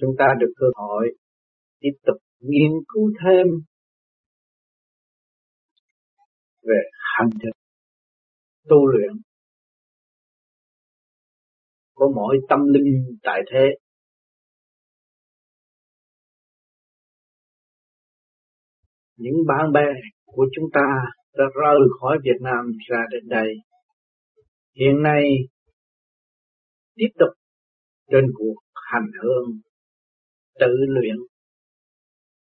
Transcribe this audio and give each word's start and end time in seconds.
chúng 0.00 0.14
ta 0.18 0.24
được 0.40 0.52
cơ 0.56 0.66
hội 0.74 1.08
tiếp 1.80 1.92
tục 2.06 2.16
nghiên 2.40 2.70
cứu 2.88 3.12
thêm 3.24 3.46
về 6.62 6.80
hành 7.16 7.30
trình, 7.32 7.62
tu 8.68 8.86
luyện 8.86 9.12
của 11.94 12.12
mỗi 12.16 12.38
tâm 12.48 12.58
linh 12.72 13.18
tại 13.22 13.40
thế. 13.52 13.66
Những 19.16 19.36
bạn 19.46 19.72
bè 19.72 19.86
của 20.24 20.46
chúng 20.56 20.64
ta 20.72 20.86
đã 21.32 21.44
rời 21.54 21.88
khỏi 22.00 22.18
Việt 22.24 22.40
Nam 22.40 22.72
ra 22.88 22.98
đến 23.10 23.28
đây, 23.28 23.48
hiện 24.74 25.02
nay 25.02 25.22
tiếp 26.94 27.08
tục 27.18 27.34
trên 28.10 28.24
cuộc 28.34 28.54
hành 28.74 29.10
hương 29.22 29.60
tự 30.60 30.74
luyện, 30.88 31.16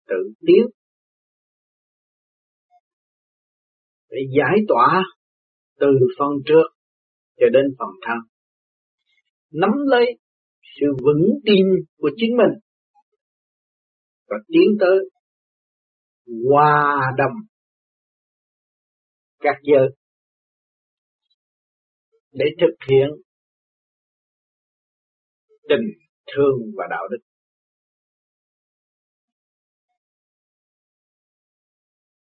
tự 0.07 0.33
tiến 0.47 0.65
để 4.09 4.17
giải 4.37 4.57
tỏa 4.67 5.03
từ 5.79 5.87
phần 6.19 6.29
trước 6.45 6.67
cho 7.37 7.45
đến 7.53 7.65
phần 7.79 7.89
thân 8.01 8.17
nắm 9.53 9.71
lấy 9.85 10.05
sự 10.79 10.85
vững 11.03 11.39
tin 11.45 11.65
của 11.97 12.09
chính 12.15 12.37
mình 12.37 12.59
và 14.27 14.37
tiến 14.47 14.77
tới 14.79 14.97
hòa 16.49 17.11
đồng 17.17 17.33
các 19.39 19.55
giới 19.63 19.87
để 22.31 22.45
thực 22.61 22.75
hiện 22.89 23.09
tình 25.69 25.87
thương 26.35 26.57
và 26.77 26.83
đạo 26.89 27.07
đức. 27.11 27.32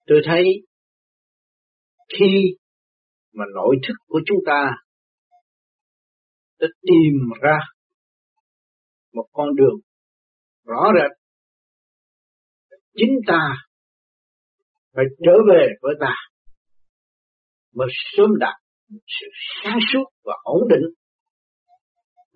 Tôi 0.07 0.21
thấy 0.25 0.43
khi 2.17 2.57
mà 3.33 3.45
nội 3.55 3.75
thức 3.87 3.93
của 4.07 4.19
chúng 4.25 4.37
ta 4.45 4.71
đã 6.59 6.67
tìm 6.81 7.13
ra 7.41 7.57
một 9.13 9.25
con 9.31 9.47
đường 9.55 9.79
rõ 10.65 10.83
rệt, 10.95 11.11
chính 12.93 13.19
ta 13.27 13.53
phải 14.93 15.05
trở 15.25 15.33
về 15.49 15.67
với 15.81 15.95
ta 15.99 16.15
mới 17.75 17.87
sớm 18.17 18.29
đạt 18.39 18.55
sự 18.89 19.25
sáng 19.63 19.79
suốt 19.93 20.05
và 20.23 20.33
ổn 20.43 20.67
định, 20.69 20.93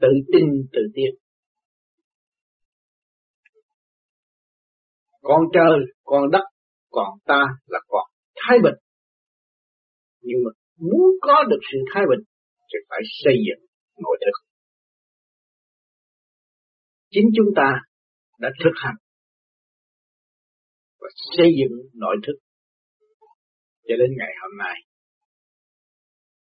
tự 0.01 0.07
tin, 0.33 0.45
tự 0.73 0.81
tiên 0.95 1.15
con 5.21 5.41
trời, 5.53 5.79
con 6.03 6.31
đất 6.31 6.43
còn 6.97 7.19
ta 7.25 7.41
là 7.65 7.79
còn 7.87 8.05
thái 8.35 8.57
bình. 8.63 8.77
Nhưng 10.21 10.39
mà 10.45 10.51
muốn 10.77 11.07
có 11.21 11.43
được 11.49 11.61
sự 11.71 11.77
thái 11.93 12.03
bình 12.09 12.23
thì 12.69 12.77
phải 12.89 12.99
xây 13.23 13.33
dựng 13.47 13.65
nội 14.03 14.17
thức. 14.25 14.35
Chính 17.09 17.27
chúng 17.37 17.51
ta 17.55 17.69
đã 18.39 18.49
thực 18.63 18.75
hành 18.75 18.95
và 20.99 21.07
xây 21.37 21.49
dựng 21.59 21.73
nội 21.93 22.15
thức 22.27 22.37
cho 23.87 23.95
đến 23.99 24.09
ngày 24.17 24.33
hôm 24.41 24.57
nay. 24.57 24.75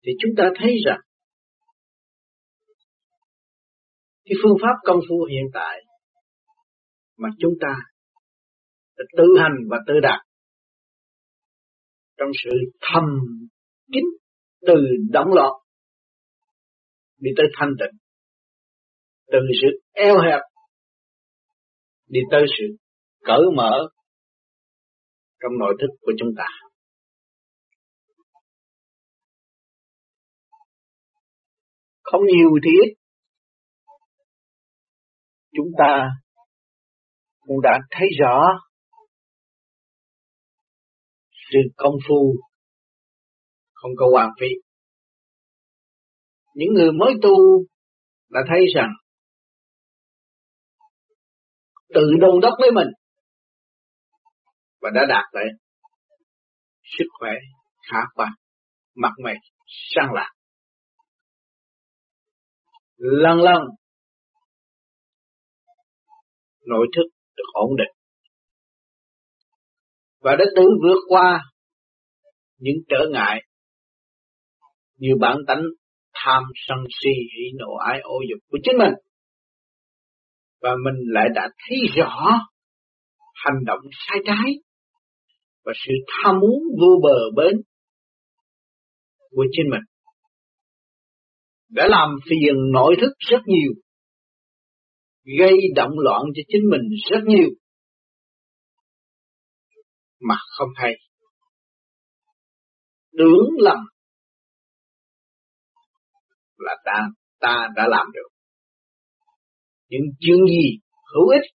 Thì 0.07 0.13
chúng 0.21 0.31
ta 0.37 0.45
thấy 0.57 0.73
rằng 0.87 1.01
cái 4.25 4.35
phương 4.43 4.57
pháp 4.63 4.77
công 4.85 5.01
phu 5.09 5.25
hiện 5.31 5.47
tại 5.55 5.85
mà 7.17 7.29
chúng 7.39 7.55
ta 7.61 7.75
tự 9.17 9.25
hành 9.41 9.57
và 9.71 9.79
tự 9.87 9.95
đạt 10.03 10.32
trong 12.23 12.31
sự 12.45 12.51
thầm 12.81 13.05
kín 13.93 14.05
từ 14.67 14.75
động 15.11 15.33
loạn 15.33 15.53
đi 17.19 17.31
tới 17.37 17.47
thanh 17.59 17.71
tịnh. 17.81 17.99
Từ 19.33 19.39
sự 19.63 19.69
eo 19.93 20.15
hẹp, 20.19 20.41
đi 22.07 22.21
tới 22.31 22.45
sự 22.59 22.65
cởi 23.25 23.41
mở 23.57 23.73
trong 25.41 25.53
nội 25.59 25.75
thức 25.81 25.87
của 26.01 26.13
chúng 26.19 26.29
ta. 26.37 26.47
Không 32.03 32.21
nhiều 32.27 32.51
thì 32.65 32.71
ít. 32.71 32.95
Chúng 35.57 35.69
ta 35.79 36.09
cũng 37.41 37.61
đã 37.63 37.79
thấy 37.91 38.09
rõ 38.21 38.43
trừ 41.53 41.59
công 41.77 41.95
phu 42.09 42.35
không 43.73 43.91
có 43.97 44.07
hoàn 44.13 44.31
phí. 44.41 44.47
Những 46.55 46.69
người 46.75 46.93
mới 46.93 47.13
tu 47.23 47.65
đã 48.29 48.41
thấy 48.49 48.61
rằng 48.75 48.91
tự 51.95 52.03
đôn 52.21 52.41
đốc 52.43 52.53
với 52.59 52.71
mình 52.75 52.89
và 54.81 54.91
đã 54.95 55.01
đạt 55.09 55.25
lại 55.33 55.45
sức 56.99 57.05
khỏe 57.19 57.31
khả 57.91 57.99
quan, 58.15 58.29
mặt 58.95 59.13
mày 59.25 59.35
sang 59.95 60.13
lạc. 60.15 60.31
Lần 62.97 63.39
lần 63.39 63.63
nội 66.67 66.87
thức 66.97 67.09
được 67.37 67.51
ổn 67.53 67.71
định 67.77 68.02
và 70.23 70.37
đã 70.39 70.45
tự 70.57 70.63
vượt 70.83 71.01
qua 71.09 71.41
những 72.59 72.77
trở 72.89 73.09
ngại. 73.13 73.43
Như 74.97 75.11
bản 75.21 75.37
tánh 75.47 75.63
tham 76.15 76.43
sân 76.55 76.79
si 77.01 77.11
hỉ 77.11 77.45
nộ 77.59 77.75
ái 77.75 78.01
ô 78.03 78.15
dục 78.31 78.39
của 78.51 78.59
chính 78.63 78.79
mình. 78.79 78.95
Và 80.61 80.71
mình 80.85 80.95
lại 81.13 81.29
đã 81.35 81.49
thấy 81.59 81.79
rõ 81.97 82.41
hành 83.35 83.65
động 83.67 83.81
sai 83.93 84.19
trái 84.27 84.53
và 85.65 85.73
sự 85.87 85.93
tham 86.07 86.35
muốn 86.41 86.63
vô 86.81 87.01
bờ 87.03 87.43
bến 87.43 87.57
của 89.31 89.45
chính 89.53 89.71
mình. 89.71 89.81
Đã 91.69 91.87
làm 91.89 92.09
phiền 92.31 92.55
nội 92.73 92.97
thức 93.01 93.13
rất 93.19 93.41
nhiều, 93.47 93.73
gây 95.39 95.57
động 95.77 95.99
loạn 95.99 96.23
cho 96.35 96.43
chính 96.49 96.63
mình 96.71 96.83
rất 97.11 97.21
nhiều 97.27 97.49
mà 100.29 100.35
không 100.59 100.69
hay. 100.75 100.93
Tưởng 103.19 103.49
lầm 103.59 103.79
là 106.57 106.77
ta 106.85 107.09
ta 107.41 107.69
đã 107.77 107.89
làm 107.89 108.07
được. 108.13 108.29
Những 109.89 110.03
chuyện 110.21 110.39
gì 110.47 110.79
hữu 111.15 111.29
ích? 111.29 111.51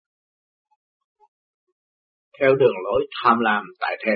Theo 2.40 2.50
đường 2.60 2.76
lối 2.84 3.08
tham 3.24 3.38
lam 3.40 3.64
tại 3.80 3.98
thế. 4.06 4.12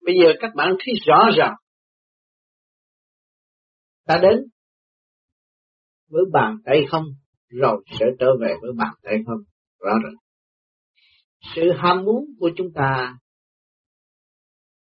Bây 0.00 0.14
giờ 0.22 0.32
các 0.40 0.50
bạn 0.56 0.68
thấy 0.78 0.94
rõ 1.06 1.18
ràng 1.36 1.54
ta 4.06 4.18
đến 4.22 4.38
với 6.08 6.22
bàn 6.32 6.56
tay 6.64 6.80
không, 6.90 7.04
rồi 7.48 7.84
sẽ 8.00 8.06
trở 8.20 8.26
về 8.40 8.54
với 8.60 8.70
bàn 8.78 8.94
tay 9.02 9.14
không. 9.26 9.38
Rõ 9.78 9.92
ràng 10.04 10.27
sự 11.54 11.62
ham 11.82 12.04
muốn 12.04 12.24
của 12.38 12.50
chúng 12.56 12.72
ta 12.74 13.18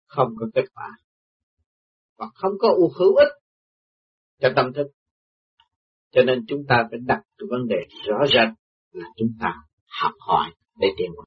không 0.05 0.27
có 0.39 0.45
kết 0.53 0.65
quả 0.73 0.97
và 2.17 2.25
không 2.35 2.51
có 2.59 2.67
ưu 2.69 2.89
hữu 2.99 3.15
ích 3.15 3.33
cho 4.39 4.49
tâm 4.55 4.73
thức. 4.73 4.87
Cho 6.11 6.21
nên 6.23 6.45
chúng 6.47 6.65
ta 6.69 6.87
phải 6.91 6.99
đặt 7.05 7.21
cái 7.37 7.47
vấn 7.49 7.67
đề 7.67 7.75
rõ 8.05 8.17
ràng 8.33 8.53
là 8.91 9.05
chúng 9.17 9.29
ta 9.39 9.53
học 10.01 10.13
hỏi 10.19 10.53
để 10.75 10.87
tiến 10.97 11.11
bộ 11.17 11.23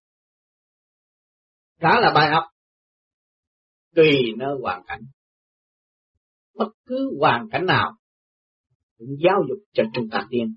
đó 1.80 2.00
là 2.00 2.12
bài 2.14 2.30
học. 2.30 2.44
Tùy 3.94 4.34
nơi 4.36 4.56
hoàn 4.62 4.82
cảnh. 4.86 5.00
Bất 6.54 6.68
cứ 6.86 7.16
hoàn 7.20 7.48
cảnh 7.50 7.66
nào 7.66 7.96
cũng 8.98 9.16
giáo 9.24 9.42
dục 9.48 9.58
cho 9.72 9.82
chúng 9.94 10.08
ta 10.10 10.26
tiên 10.30 10.56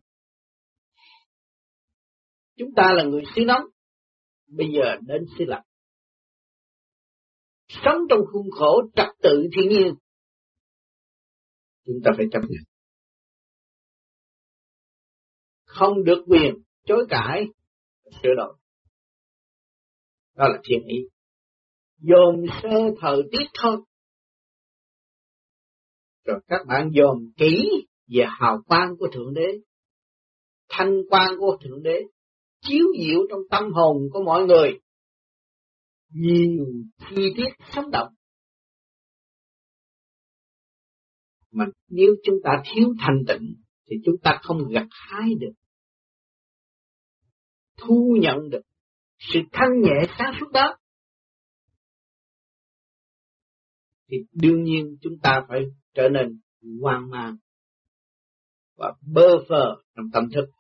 chúng 2.60 2.70
ta 2.76 2.94
là 2.94 3.04
người 3.04 3.24
xứ 3.36 3.42
nóng 3.48 3.64
bây 4.50 4.68
giờ 4.74 4.96
đến 5.08 5.26
xứ 5.38 5.46
lạnh 5.48 5.66
sống 7.70 7.98
trong 8.10 8.20
khuôn 8.32 8.52
khổ 8.52 8.82
trật 8.96 9.08
tự 9.22 9.48
thiên 9.56 9.70
nhiên, 9.70 9.96
chúng 11.86 12.00
ta 12.06 12.12
phải 12.18 12.26
chấp 12.32 12.40
nhận. 12.40 12.64
Không 15.66 16.04
được 16.04 16.24
quyền 16.28 16.54
chối 16.86 17.06
cãi, 17.10 17.46
sửa 18.24 18.30
đổi. 18.38 18.56
Đó 20.36 20.48
là 20.48 20.60
thiên 20.64 20.84
ý. 20.88 20.98
Dồn 21.98 22.46
sơ 22.62 22.70
thời 23.02 23.22
tiết 23.32 23.46
thôi. 23.62 23.78
Rồi 26.26 26.40
các 26.48 26.62
bạn 26.68 26.90
dồn 26.94 27.32
kỹ 27.38 27.64
về 28.08 28.26
hào 28.40 28.62
quang 28.68 28.96
của 29.00 29.08
thượng 29.14 29.34
đế, 29.34 29.60
thanh 30.70 31.02
quang 31.10 31.30
của 31.40 31.58
Thượng 31.62 31.84
Đế 31.84 32.04
chiếu 32.62 32.86
diệu 33.00 33.20
trong 33.30 33.40
tâm 33.50 33.64
hồn 33.74 33.98
của 34.12 34.24
mọi 34.24 34.46
người. 34.46 34.80
Nhiều 36.10 36.66
chi 37.10 37.22
tiết 37.36 37.66
sống 37.74 37.92
động. 37.92 38.14
Mà 41.52 41.66
nếu 41.88 42.16
chúng 42.24 42.36
ta 42.44 42.52
thiếu 42.66 42.94
thanh 43.00 43.24
tịnh, 43.28 43.56
thì 43.86 43.96
chúng 44.06 44.16
ta 44.24 44.40
không 44.42 44.58
gặt 44.70 44.88
hái 44.90 45.30
được. 45.40 45.54
Thu 47.78 48.18
nhận 48.22 48.50
được 48.50 48.62
sự 49.20 49.40
thanh 49.52 49.82
nhẹ 49.82 50.16
sáng 50.18 50.34
suốt 50.40 50.52
đó. 50.52 50.78
Thì 54.08 54.18
đương 54.32 54.64
nhiên 54.64 54.98
chúng 55.02 55.20
ta 55.24 55.46
phải 55.48 55.60
trở 55.94 56.10
nên 56.10 56.40
hoang 56.82 57.10
mang 57.10 57.38
và 58.76 58.94
bơ 59.14 59.46
phờ 59.50 59.76
trong 59.96 60.06
tâm 60.14 60.24
thức. 60.34 60.59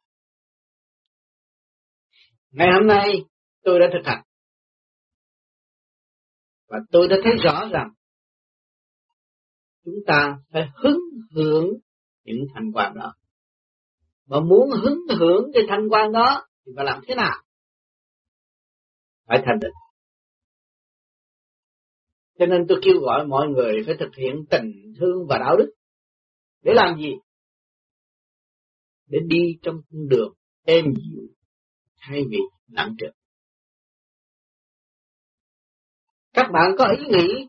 Ngày 2.52 2.68
hôm 2.74 2.88
nay, 2.88 3.26
tôi 3.64 3.80
đã 3.80 3.86
thực 3.94 4.06
hành 4.06 4.24
và 6.70 6.78
tôi 6.92 7.08
đã 7.08 7.16
thấy 7.24 7.34
rõ 7.44 7.70
rằng, 7.72 7.90
chúng 9.86 9.96
ta 10.08 10.38
phải 10.52 10.70
hứng 10.76 11.00
hưởng 11.32 11.68
những 12.24 12.46
thành 12.54 12.72
quả 12.74 12.94
đó. 12.96 13.14
Mà 14.26 14.40
muốn 14.40 14.70
hứng 14.84 15.00
hưởng 15.20 15.52
cái 15.54 15.64
thành 15.70 15.90
quả 15.90 16.08
đó 16.14 16.48
thì 16.66 16.72
phải 16.76 16.86
làm 16.86 17.02
thế 17.08 17.16
nào? 17.16 17.44
Phải 19.26 19.42
thành 19.46 19.60
định. 19.62 19.74
Cho 22.40 22.46
nên 22.46 22.66
tôi 22.70 22.80
kêu 22.84 23.00
gọi 23.02 23.28
mọi 23.28 23.48
người 23.48 23.74
phải 23.86 23.96
thực 24.00 24.16
hiện 24.18 24.46
tình 24.50 24.94
thương 25.00 25.28
và 25.30 25.38
đạo 25.38 25.58
đức. 25.58 25.74
Để 26.62 26.74
làm 26.76 26.98
gì? 27.00 27.12
Để 29.08 29.20
đi 29.28 29.58
trong 29.62 29.76
con 29.92 30.08
đường 30.08 30.34
êm 30.66 30.86
dịu 30.96 31.28
thay 32.00 32.22
vì 32.30 32.38
nặng 32.68 32.96
trực. 33.00 33.12
Các 36.34 36.50
bạn 36.54 36.72
có 36.78 36.88
ý 37.00 37.06
nghĩ 37.06 37.48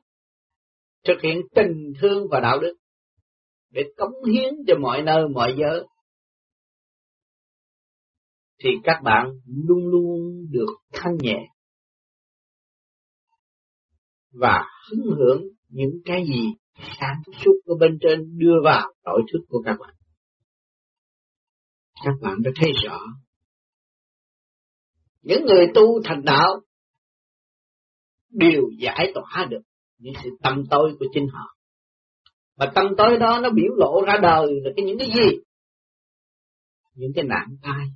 thực 1.07 1.23
hiện 1.23 1.41
tình 1.55 1.93
thương 2.01 2.27
và 2.31 2.41
đạo 2.41 2.59
đức 2.61 2.77
để 3.71 3.83
cống 3.97 4.25
hiến 4.33 4.55
cho 4.67 4.75
mọi 4.81 5.03
nơi, 5.03 5.29
mọi 5.35 5.57
giới, 5.59 5.85
thì 8.65 8.71
các 8.85 9.01
bạn 9.05 9.31
luôn 9.47 9.87
luôn 9.87 10.47
được 10.51 10.77
thanh 10.93 11.17
nhẹ 11.21 11.39
và 14.33 14.65
hứng 14.91 15.17
hưởng 15.17 15.43
những 15.69 16.01
cái 16.05 16.25
gì 16.27 16.45
sáng 17.01 17.23
suốt 17.45 17.53
của 17.65 17.75
bên 17.81 17.99
trên 18.01 18.39
đưa 18.39 18.55
vào 18.65 18.93
nội 19.05 19.23
thức 19.33 19.39
của 19.49 19.63
các 19.65 19.77
bạn. 19.81 19.95
Các 22.05 22.15
bạn 22.21 22.35
đã 22.45 22.51
thấy 22.57 22.73
rõ 22.85 22.99
những 25.23 25.45
người 25.45 25.67
tu 25.75 26.03
thành 26.05 26.23
đạo 26.25 26.61
đều 28.31 28.63
giải 28.79 29.13
tỏa 29.15 29.47
được 29.51 29.61
những 29.99 30.15
sự 30.25 30.31
tâm 30.43 30.65
tối 30.71 30.97
của 30.99 31.07
chính 31.15 31.27
họ. 31.33 31.57
Và 32.57 32.73
tâm 32.75 32.87
tối 32.99 33.19
đó 33.19 33.41
nó 33.43 33.51
biểu 33.51 33.75
lộ 33.77 34.03
ra 34.07 34.19
đời 34.23 34.61
là 34.65 34.71
cái 34.77 34.87
những 34.87 34.99
cái 34.99 35.11
gì? 35.15 35.39
Những 36.95 37.13
cái 37.15 37.25
nạn 37.25 37.57
tai, 37.63 37.87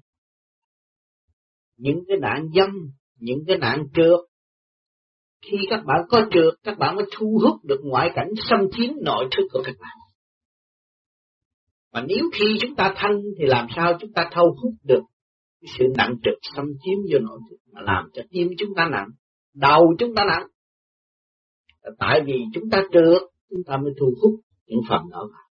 những 1.76 2.04
cái 2.08 2.16
nạn 2.16 2.48
dâm, 2.54 2.70
những 3.18 3.44
cái 3.46 3.58
nạn 3.58 3.86
trượt, 3.94 4.20
khi 5.42 5.56
các 5.70 5.84
bạn 5.84 6.00
có 6.08 6.20
trượt, 6.30 6.54
các 6.62 6.78
bạn 6.78 6.96
mới 6.96 7.04
thu 7.16 7.38
hút 7.42 7.64
được 7.64 7.80
ngoại 7.84 8.10
cảnh 8.14 8.28
xâm 8.50 8.60
chiếm 8.72 8.90
nội 9.02 9.28
thức 9.36 9.42
của 9.52 9.62
các 9.64 9.74
bạn. 9.80 9.96
Mà 11.92 12.04
nếu 12.08 12.24
khi 12.32 12.44
chúng 12.60 12.74
ta 12.74 12.94
thanh 12.96 13.22
thì 13.38 13.44
làm 13.46 13.66
sao 13.76 13.98
chúng 14.00 14.12
ta 14.12 14.30
thâu 14.32 14.56
hút 14.62 14.74
được 14.84 15.02
cái 15.64 15.74
sự 15.78 15.84
nặng 15.96 16.16
trực 16.22 16.38
xâm 16.56 16.64
chiếm 16.82 16.98
vô 17.12 17.18
nội 17.18 17.40
thức 17.50 17.56
mà 17.72 17.80
làm 17.80 18.04
cho 18.12 18.22
tim 18.30 18.48
chúng 18.58 18.74
ta 18.76 18.88
nặng, 18.92 19.08
đầu 19.54 19.94
chúng 19.98 20.14
ta 20.14 20.24
nặng. 20.24 20.46
Tại 21.98 22.20
vì 22.26 22.34
chúng 22.54 22.70
ta 22.70 22.82
trượt, 22.92 23.22
chúng 23.50 23.64
ta 23.66 23.76
mới 23.76 23.92
thu 24.00 24.14
hút 24.22 24.40
những 24.66 24.80
phần 24.88 25.10
đó 25.10 25.28
vào. 25.32 25.48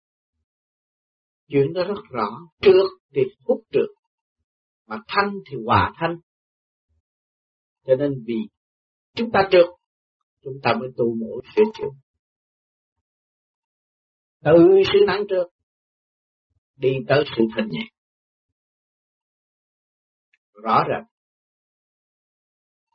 Chuyện 1.49 1.73
đó 1.73 1.85
rất 1.85 2.03
rõ, 2.11 2.29
trượt 2.61 2.91
thì 3.15 3.23
hút 3.45 3.61
trượt, 3.73 3.89
mà 4.87 4.97
thanh 5.09 5.33
thì 5.51 5.57
hòa 5.67 5.93
thanh. 5.97 6.17
Cho 7.87 7.97
nên 7.97 8.25
vì 8.27 8.37
chúng 9.15 9.31
ta 9.33 9.49
trượt 9.51 9.67
chúng 10.45 10.55
ta 10.63 10.75
mới 10.81 10.89
tu 10.97 11.15
mỗi 11.21 11.43
sửa 11.57 11.63
chữa. 11.79 11.91
Từ 14.45 14.83
sự 14.93 14.99
nắng 15.07 15.25
trượt 15.29 15.47
đi 16.77 16.93
tới 17.09 17.25
sự 17.37 17.45
thanh 17.57 17.69
nhẹ. 17.69 17.92
Rõ 20.63 20.85
ràng, 20.89 21.05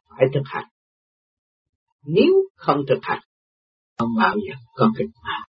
phải 0.10 0.28
thực 0.34 0.42
hành. 0.46 0.68
Nếu 2.06 2.34
không 2.56 2.82
thực 2.90 3.00
hành, 3.02 3.20
không 3.98 4.10
bao 4.18 4.36
giờ 4.36 4.56
có 4.76 4.92
kịch 4.98 5.10
bản. 5.24 5.50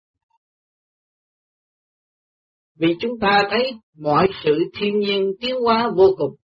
Vì 2.75 2.97
chúng 3.01 3.19
ta 3.21 3.43
thấy 3.51 3.73
mọi 3.99 4.29
sự 4.45 4.59
thiên 4.79 5.01
nhiên 5.01 5.33
tiến 5.41 5.55
hóa 5.65 5.91
vô 5.97 6.15
cùng. 6.19 6.35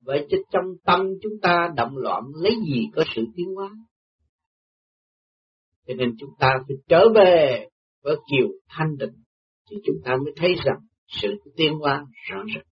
Vậy 0.00 0.26
chứ 0.30 0.42
trong 0.50 0.64
tâm 0.84 1.06
chúng 1.22 1.32
ta 1.42 1.68
động 1.76 1.96
loạn 1.96 2.22
lấy 2.34 2.52
gì 2.66 2.86
có 2.94 3.04
sự 3.14 3.22
tiến 3.36 3.54
hóa? 3.54 3.70
Cho 5.86 5.94
nên 5.94 6.14
chúng 6.18 6.30
ta 6.38 6.54
phải 6.68 6.76
trở 6.88 7.08
về 7.14 7.68
với 8.02 8.16
kiều 8.30 8.48
thanh 8.68 8.96
định 8.96 9.14
thì 9.70 9.76
chúng 9.84 9.96
ta 10.04 10.16
mới 10.24 10.32
thấy 10.36 10.54
rằng 10.64 10.78
sự 11.06 11.28
tiến 11.56 11.74
hóa 11.74 12.04
rõ 12.30 12.42
ràng 12.54 12.64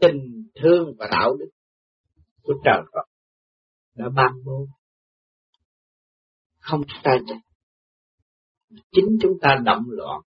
Tình 0.00 0.48
thương 0.62 0.94
và 0.98 1.08
đạo 1.10 1.36
đức 1.36 1.48
của 2.42 2.54
trời 2.64 2.82
Phật 2.92 3.08
đã 3.94 4.04
ban 4.14 4.32
bố 4.44 4.66
không 6.66 6.80
sai 7.04 7.18
chạy. 7.26 7.38
Chính 8.92 9.06
chúng 9.22 9.32
ta 9.42 9.56
động 9.64 9.84
loạn, 9.86 10.20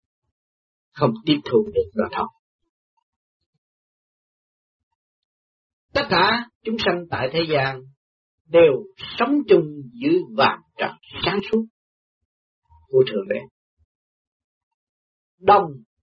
không 0.92 1.14
tiếp 1.26 1.40
thu 1.46 1.64
được 1.74 1.90
là 1.94 2.10
thôi. 2.12 2.28
Tất 5.94 6.02
cả 6.10 6.50
chúng 6.64 6.76
sanh 6.86 7.06
tại 7.10 7.30
thế 7.34 7.40
gian 7.50 7.82
đều 8.46 8.74
sống 9.18 9.34
chung 9.50 9.66
dưới 9.94 10.20
vàng 10.38 10.62
trần 10.78 10.92
sáng 11.26 11.40
suốt 11.52 11.66
của 12.88 13.04
Thượng 13.12 13.28
Đế. 13.30 13.40
Đông 15.40 15.64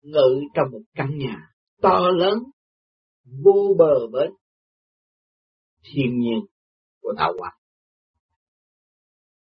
ngự 0.01 0.41
trong 0.53 0.67
một 0.71 0.81
căn 0.93 1.17
nhà 1.17 1.37
to 1.81 2.09
lớn, 2.17 2.33
vô 3.43 3.75
bờ 3.77 4.07
bến, 4.07 4.31
thiên 5.83 6.19
nhiên 6.19 6.39
của 7.01 7.13
tạo 7.17 7.33
hóa. 7.39 7.57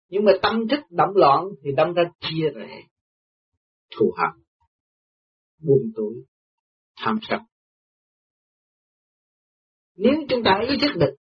Nhưng 0.09 0.25
mà 0.25 0.33
tâm 0.43 0.69
thức 0.69 0.81
động 0.91 1.11
loạn 1.15 1.45
thì 1.63 1.71
đâm 1.77 1.93
ra 1.93 2.03
chia 2.21 2.51
rẽ, 2.55 2.83
thù 3.97 4.15
hận, 4.17 4.43
buồn 5.59 5.93
tối 5.95 6.15
tham 6.97 7.19
sân. 7.23 7.41
Nếu 9.97 10.13
chúng 10.29 10.43
ta 10.45 10.61
ý 10.69 10.77
thức 10.81 10.93
được 10.97 11.17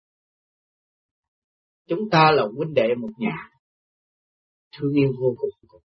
Chúng 1.89 2.11
ta 2.11 2.31
là 2.33 2.43
huynh 2.57 2.75
đệ 2.75 2.95
một 3.01 3.09
nhà, 3.19 3.51
thương 4.77 4.93
yêu 4.93 5.13
vô 5.21 5.35
cùng. 5.37 5.81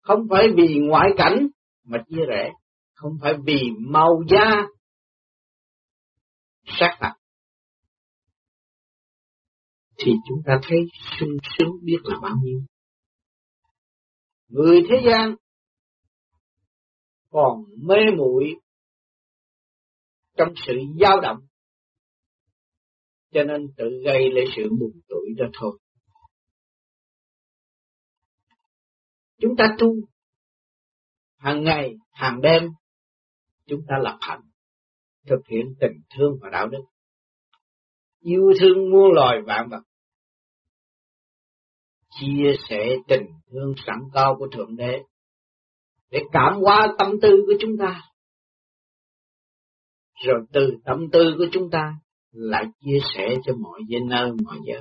Không 0.00 0.26
phải 0.30 0.48
vì 0.56 0.78
ngoại 0.88 1.10
cảnh 1.16 1.46
mà 1.84 2.04
chia 2.08 2.24
rẽ, 2.28 2.52
không 2.94 3.12
phải 3.22 3.34
vì 3.44 3.70
màu 3.78 4.22
da 4.30 4.66
sát 6.66 6.98
mặt 7.00 7.14
thì 9.98 10.12
chúng 10.28 10.38
ta 10.46 10.60
thấy 10.62 10.78
sung 11.20 11.36
sướng 11.58 11.72
biết 11.82 11.98
là 12.02 12.18
bao 12.22 12.34
nhiêu. 12.42 12.60
Người 14.48 14.82
thế 14.88 14.96
gian 15.06 15.34
còn 17.30 17.64
mê 17.86 17.96
muội 18.16 18.44
trong 20.36 20.52
sự 20.66 20.72
dao 21.00 21.20
động 21.20 21.38
cho 23.32 23.44
nên 23.44 23.74
tự 23.76 23.84
gây 24.04 24.30
lấy 24.30 24.44
sự 24.56 24.62
buồn 24.80 25.00
tuổi 25.08 25.34
đó 25.36 25.46
thôi. 25.52 25.78
Chúng 29.40 29.56
ta 29.58 29.76
tu 29.78 29.94
hàng 31.36 31.64
ngày, 31.64 31.94
hàng 32.10 32.40
đêm, 32.40 32.62
chúng 33.66 33.80
ta 33.88 33.94
lập 34.02 34.18
hạnh, 34.20 34.42
thực 35.26 35.40
hiện 35.48 35.74
tình 35.80 36.02
thương 36.16 36.38
và 36.40 36.48
đạo 36.50 36.68
đức, 36.68 36.82
yêu 38.20 38.52
thương 38.60 38.90
muôn 38.90 39.12
loài 39.14 39.38
vạn 39.46 39.68
vật, 39.70 39.82
chia 42.20 42.56
sẻ 42.68 42.96
tình 43.08 43.26
thương 43.50 43.74
sẵn 43.86 43.98
cao 44.14 44.36
của 44.38 44.46
Thượng 44.52 44.76
Đế, 44.76 45.02
để 46.10 46.20
cảm 46.32 46.60
hóa 46.60 46.94
tâm 46.98 47.08
tư 47.22 47.28
của 47.46 47.54
chúng 47.60 47.76
ta, 47.80 48.00
rồi 50.26 50.40
từ 50.52 50.70
tâm 50.84 50.98
tư 51.12 51.34
của 51.38 51.46
chúng 51.52 51.70
ta 51.70 51.94
lại 52.32 52.64
chia 52.80 52.98
sẻ 53.14 53.34
cho 53.44 53.52
mọi 53.56 53.80
giới 53.88 54.00
nơi 54.00 54.30
mọi 54.44 54.56
giờ. 54.66 54.80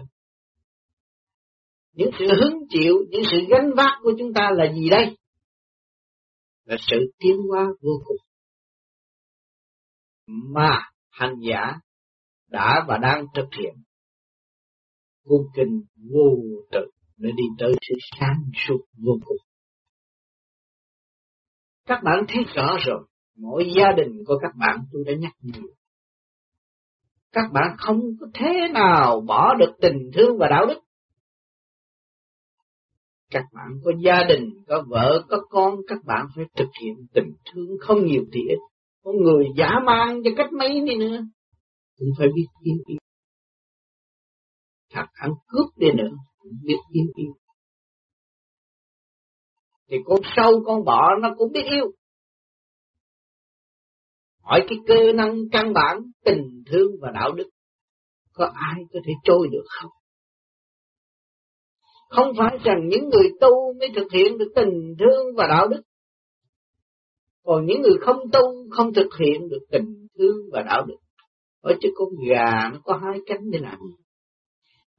Những 1.94 2.10
sự 2.20 2.26
hứng 2.42 2.58
chịu, 2.70 2.94
những 3.10 3.22
sự 3.32 3.38
gánh 3.50 3.70
vác 3.78 4.00
của 4.04 4.14
chúng 4.20 4.34
ta 4.34 4.50
là 4.54 4.74
gì 4.74 4.90
đây? 4.90 5.18
Là 6.66 6.76
sự 6.80 6.98
tiến 7.20 7.38
hóa 7.50 7.68
vô 7.82 7.92
cùng 8.06 8.18
mà 10.34 10.80
hành 11.10 11.36
giả 11.50 11.74
đã 12.48 12.86
và 12.88 12.98
đang 12.98 13.26
thực 13.36 13.48
hiện 13.60 13.74
cung 15.24 15.46
kinh 15.56 15.82
vô 16.12 16.36
tự 16.72 16.86
để 17.18 17.30
đi 17.38 17.44
tới 17.60 17.74
sự 17.82 17.96
sáng 18.20 18.44
suốt 18.68 18.80
vô 18.98 19.14
cùng. 19.26 19.38
Các 21.86 22.00
bạn 22.04 22.26
thấy 22.28 22.44
rõ 22.56 22.78
rồi, 22.86 23.08
mỗi 23.38 23.72
gia 23.78 23.92
đình 23.98 24.24
của 24.28 24.38
các 24.42 24.52
bạn 24.56 24.86
tôi 24.92 25.04
đã 25.08 25.14
nhắc 25.20 25.34
nhiều. 25.42 25.64
Các 27.32 27.52
bạn 27.54 27.76
không 27.78 28.00
có 28.20 28.28
thế 28.34 28.68
nào 28.74 29.22
bỏ 29.22 29.56
được 29.60 29.74
tình 29.82 30.12
thương 30.14 30.38
và 30.38 30.48
đạo 30.50 30.66
đức. 30.66 30.80
Các 33.32 33.44
bạn 33.54 33.68
có 33.84 33.92
gia 34.04 34.24
đình, 34.24 34.50
có 34.68 34.84
vợ, 34.88 35.26
có 35.30 35.38
con, 35.50 35.76
các 35.88 35.98
bạn 36.06 36.26
phải 36.36 36.46
thực 36.56 36.70
hiện 36.82 37.08
tình 37.14 37.34
thương 37.46 37.78
không 37.80 38.06
nhiều 38.06 38.24
thì 38.34 38.40
ít 38.50 38.60
con 39.04 39.16
người 39.24 39.46
giả 39.58 39.70
mang 39.86 40.22
cho 40.24 40.32
cách 40.38 40.54
mấy 40.60 40.82
đi 40.82 40.96
nữa, 40.96 41.18
cũng 41.98 42.10
phải 42.18 42.28
biết 42.36 42.46
yêu 42.62 42.76
im 42.86 42.98
Thật 44.92 45.06
ăn 45.14 45.32
cướp 45.48 45.78
đi 45.78 45.88
nữa, 45.92 46.10
cũng 46.38 46.52
biết 46.64 46.78
im 46.92 47.06
yêu. 47.16 47.34
Thì 49.90 49.98
con 50.06 50.20
sâu 50.36 50.52
con 50.66 50.86
bọ 50.86 51.16
nó 51.22 51.30
cũng 51.38 51.52
biết 51.52 51.64
yêu. 51.72 51.92
Hỏi 54.42 54.66
cái 54.70 54.78
cơ 54.88 55.14
năng 55.16 55.36
căn 55.52 55.74
bản 55.74 55.98
tình 56.26 56.64
thương 56.72 56.92
và 57.02 57.12
đạo 57.14 57.32
đức 57.32 57.50
có 58.34 58.52
ai 58.54 58.82
có 58.94 59.00
thể 59.06 59.14
trôi 59.24 59.48
được 59.52 59.64
không? 59.68 59.92
Không 62.10 62.34
phải 62.38 62.58
rằng 62.64 62.88
những 62.90 63.10
người 63.10 63.30
tu 63.42 63.74
mới 63.80 63.90
thực 63.96 64.12
hiện 64.12 64.38
được 64.38 64.52
tình 64.56 64.96
thương 65.00 65.36
và 65.36 65.48
đạo 65.48 65.68
đức. 65.68 65.82
Còn 67.44 67.66
những 67.66 67.82
người 67.82 67.98
không 68.02 68.18
tu 68.34 68.70
không 68.72 68.94
thực 68.94 69.10
hiện 69.20 69.50
được 69.50 69.66
tình 69.72 70.08
thương 70.18 70.38
và 70.52 70.62
đạo 70.62 70.86
đức. 70.86 70.98
Ở 71.62 71.74
chứ 71.82 71.90
con 71.96 72.10
gà 72.30 72.70
nó 72.74 72.80
có 72.84 73.00
hai 73.04 73.20
cánh 73.26 73.52
để 73.52 73.60
làm 73.60 73.80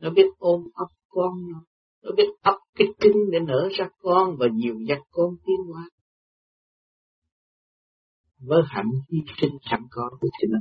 Nó 0.00 0.10
biết 0.10 0.26
ôm 0.38 0.60
ấp 0.74 0.88
con 1.08 1.32
nó. 1.52 1.64
Nó 2.02 2.10
biết 2.16 2.28
ấp 2.42 2.54
cái 2.74 2.88
kinh 3.00 3.30
để 3.32 3.38
nở 3.40 3.68
ra 3.78 3.88
con 3.98 4.36
và 4.38 4.46
dìu 4.62 4.74
dắt 4.88 4.98
con 5.10 5.36
tiến 5.46 5.72
hóa. 5.72 5.88
Với 8.38 8.62
hạnh 8.66 8.90
hy 9.10 9.18
sinh 9.40 9.58
sẵn 9.70 9.80
có 9.90 10.10
của 10.20 10.28
chính 10.40 10.50
nó. 10.52 10.58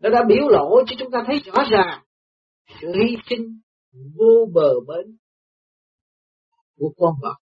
Nó 0.00 0.10
đã 0.10 0.24
biểu 0.28 0.48
lộ 0.48 0.82
cho 0.86 0.96
chúng 0.98 1.10
ta 1.10 1.24
thấy 1.26 1.38
rõ 1.38 1.64
ràng 1.70 2.02
sự 2.80 2.92
hy 2.92 3.16
sinh 3.30 3.60
vô 4.18 4.48
bờ 4.54 4.80
bến 4.86 5.16
của 6.76 6.92
con 6.96 7.14
vật 7.22 7.45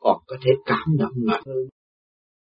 còn 0.00 0.22
có 0.26 0.36
thể 0.44 0.50
cảm 0.66 0.96
động 0.98 1.12
mạnh 1.26 1.42
hơn 1.46 1.68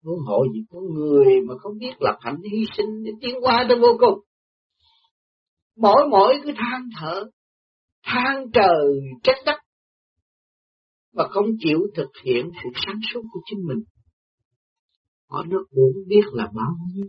huống 0.03 0.19
hộ 0.27 0.45
gì 0.53 0.59
có 0.69 0.79
người 0.79 1.41
mà 1.47 1.53
không 1.59 1.77
biết 1.77 1.93
lập 1.99 2.17
hạnh 2.21 2.41
hy 2.51 2.65
sinh 2.77 3.03
để 3.03 3.11
tiến 3.21 3.35
qua 3.41 3.65
tới 3.69 3.77
vô 3.79 3.97
cùng 3.99 4.19
mỗi 5.77 6.07
mỗi 6.09 6.33
cứ 6.43 6.51
than 6.57 6.89
thở, 6.99 7.23
than 8.03 8.51
trời 8.53 8.99
trách 9.23 9.37
đất 9.45 9.59
và 11.13 11.27
không 11.27 11.45
chịu 11.59 11.79
thực 11.95 12.09
hiện 12.23 12.49
sự 12.63 12.69
sáng 12.85 12.99
suốt 13.13 13.21
của 13.33 13.39
chính 13.49 13.59
mình 13.67 13.83
họ 15.29 15.43
nó 15.43 15.57
cũng 15.69 16.07
biết 16.07 16.23
là 16.31 16.47
bao 16.55 16.75
nhiêu 16.93 17.05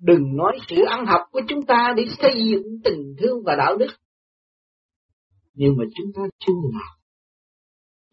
Đừng 0.00 0.36
nói 0.36 0.58
sự 0.68 0.76
ăn 0.88 1.06
học 1.06 1.20
của 1.32 1.40
chúng 1.48 1.66
ta 1.66 1.94
để 1.96 2.04
xây 2.18 2.32
dựng 2.50 2.62
tình 2.84 3.14
thương 3.18 3.42
và 3.44 3.56
đạo 3.58 3.76
đức. 3.76 3.90
Nhưng 5.54 5.76
mà 5.78 5.84
chúng 5.96 6.12
ta 6.14 6.22
chưa 6.38 6.52
làm. 6.72 7.03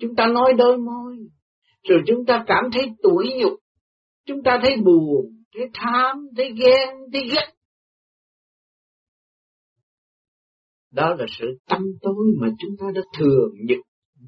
Chúng 0.01 0.15
ta 0.15 0.27
nói 0.33 0.53
đôi 0.57 0.77
môi, 0.77 1.17
rồi 1.89 1.99
chúng 2.07 2.25
ta 2.25 2.43
cảm 2.47 2.63
thấy 2.73 2.83
tủi 3.03 3.25
nhục, 3.39 3.59
chúng 4.25 4.43
ta 4.43 4.59
thấy 4.63 4.75
buồn, 4.85 5.43
thấy 5.53 5.63
tham, 5.73 6.27
thấy 6.37 6.51
ghen, 6.51 6.89
thấy 7.13 7.21
ghét. 7.31 7.53
Đó 10.91 11.15
là 11.19 11.25
sự 11.39 11.45
tâm 11.65 11.81
tối 12.01 12.25
mà 12.41 12.47
chúng 12.59 12.77
ta 12.79 12.85
đã 12.95 13.01
thường 13.17 13.51
nhật 13.67 13.79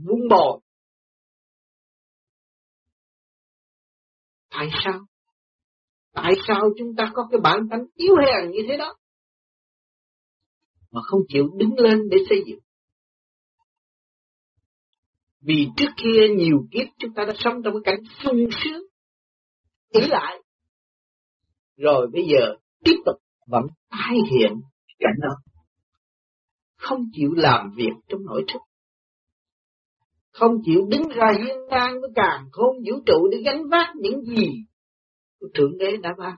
vun 0.05 0.19
bồi. 0.29 0.59
Tại 4.49 4.69
sao? 4.83 5.05
Tại 6.11 6.33
sao 6.47 6.61
chúng 6.77 6.95
ta 6.95 7.11
có 7.13 7.27
cái 7.31 7.39
bản 7.43 7.67
tánh 7.71 7.85
yếu 7.95 8.15
hèn 8.15 8.51
như 8.51 8.59
thế 8.67 8.77
đó? 8.77 8.95
Mà 10.91 11.01
không 11.03 11.21
chịu 11.27 11.49
đứng 11.57 11.73
lên 11.77 12.09
để 12.09 12.17
xây 12.29 12.43
dựng. 12.47 12.62
Vì 15.45 15.67
trước 15.77 15.89
kia 15.97 16.35
nhiều 16.37 16.67
kiếp 16.71 16.87
chúng 16.97 17.13
ta 17.13 17.25
đã 17.25 17.33
sống 17.37 17.61
trong 17.63 17.73
cái 17.73 17.95
cảnh 17.95 18.03
sung 18.23 18.47
sướng, 18.63 18.83
ý 19.89 20.01
lại. 20.07 20.41
Rồi 21.77 22.07
bây 22.13 22.23
giờ 22.23 22.55
tiếp 22.83 22.95
tục 23.05 23.15
vẫn 23.47 23.63
tái 23.89 24.17
hiện 24.31 24.53
cảnh 24.99 25.15
đó. 25.21 25.35
Không 26.75 26.99
chịu 27.13 27.29
làm 27.35 27.71
việc 27.75 27.91
trong 28.07 28.25
nội 28.25 28.45
thức. 28.53 28.59
Không 30.31 30.51
chịu 30.65 30.87
đứng 30.89 31.09
ra 31.09 31.31
hiên 31.37 31.57
ngang 31.69 32.01
với 32.01 32.09
càng 32.15 32.45
khôn 32.51 32.75
vũ 32.75 32.99
trụ 33.05 33.27
để 33.31 33.41
gánh 33.45 33.69
vác 33.69 33.95
những 33.95 34.21
gì 34.21 34.47
của 35.39 35.47
Thượng 35.53 35.77
Đế 35.77 35.97
đã 35.97 36.09
ban. 36.17 36.35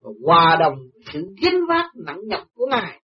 Và 0.00 0.10
hòa 0.24 0.56
đồng 0.60 0.78
sự 1.12 1.34
gánh 1.42 1.66
vác 1.68 1.86
nặng 2.06 2.20
nhọc 2.24 2.48
của 2.54 2.66
Ngài. 2.70 3.02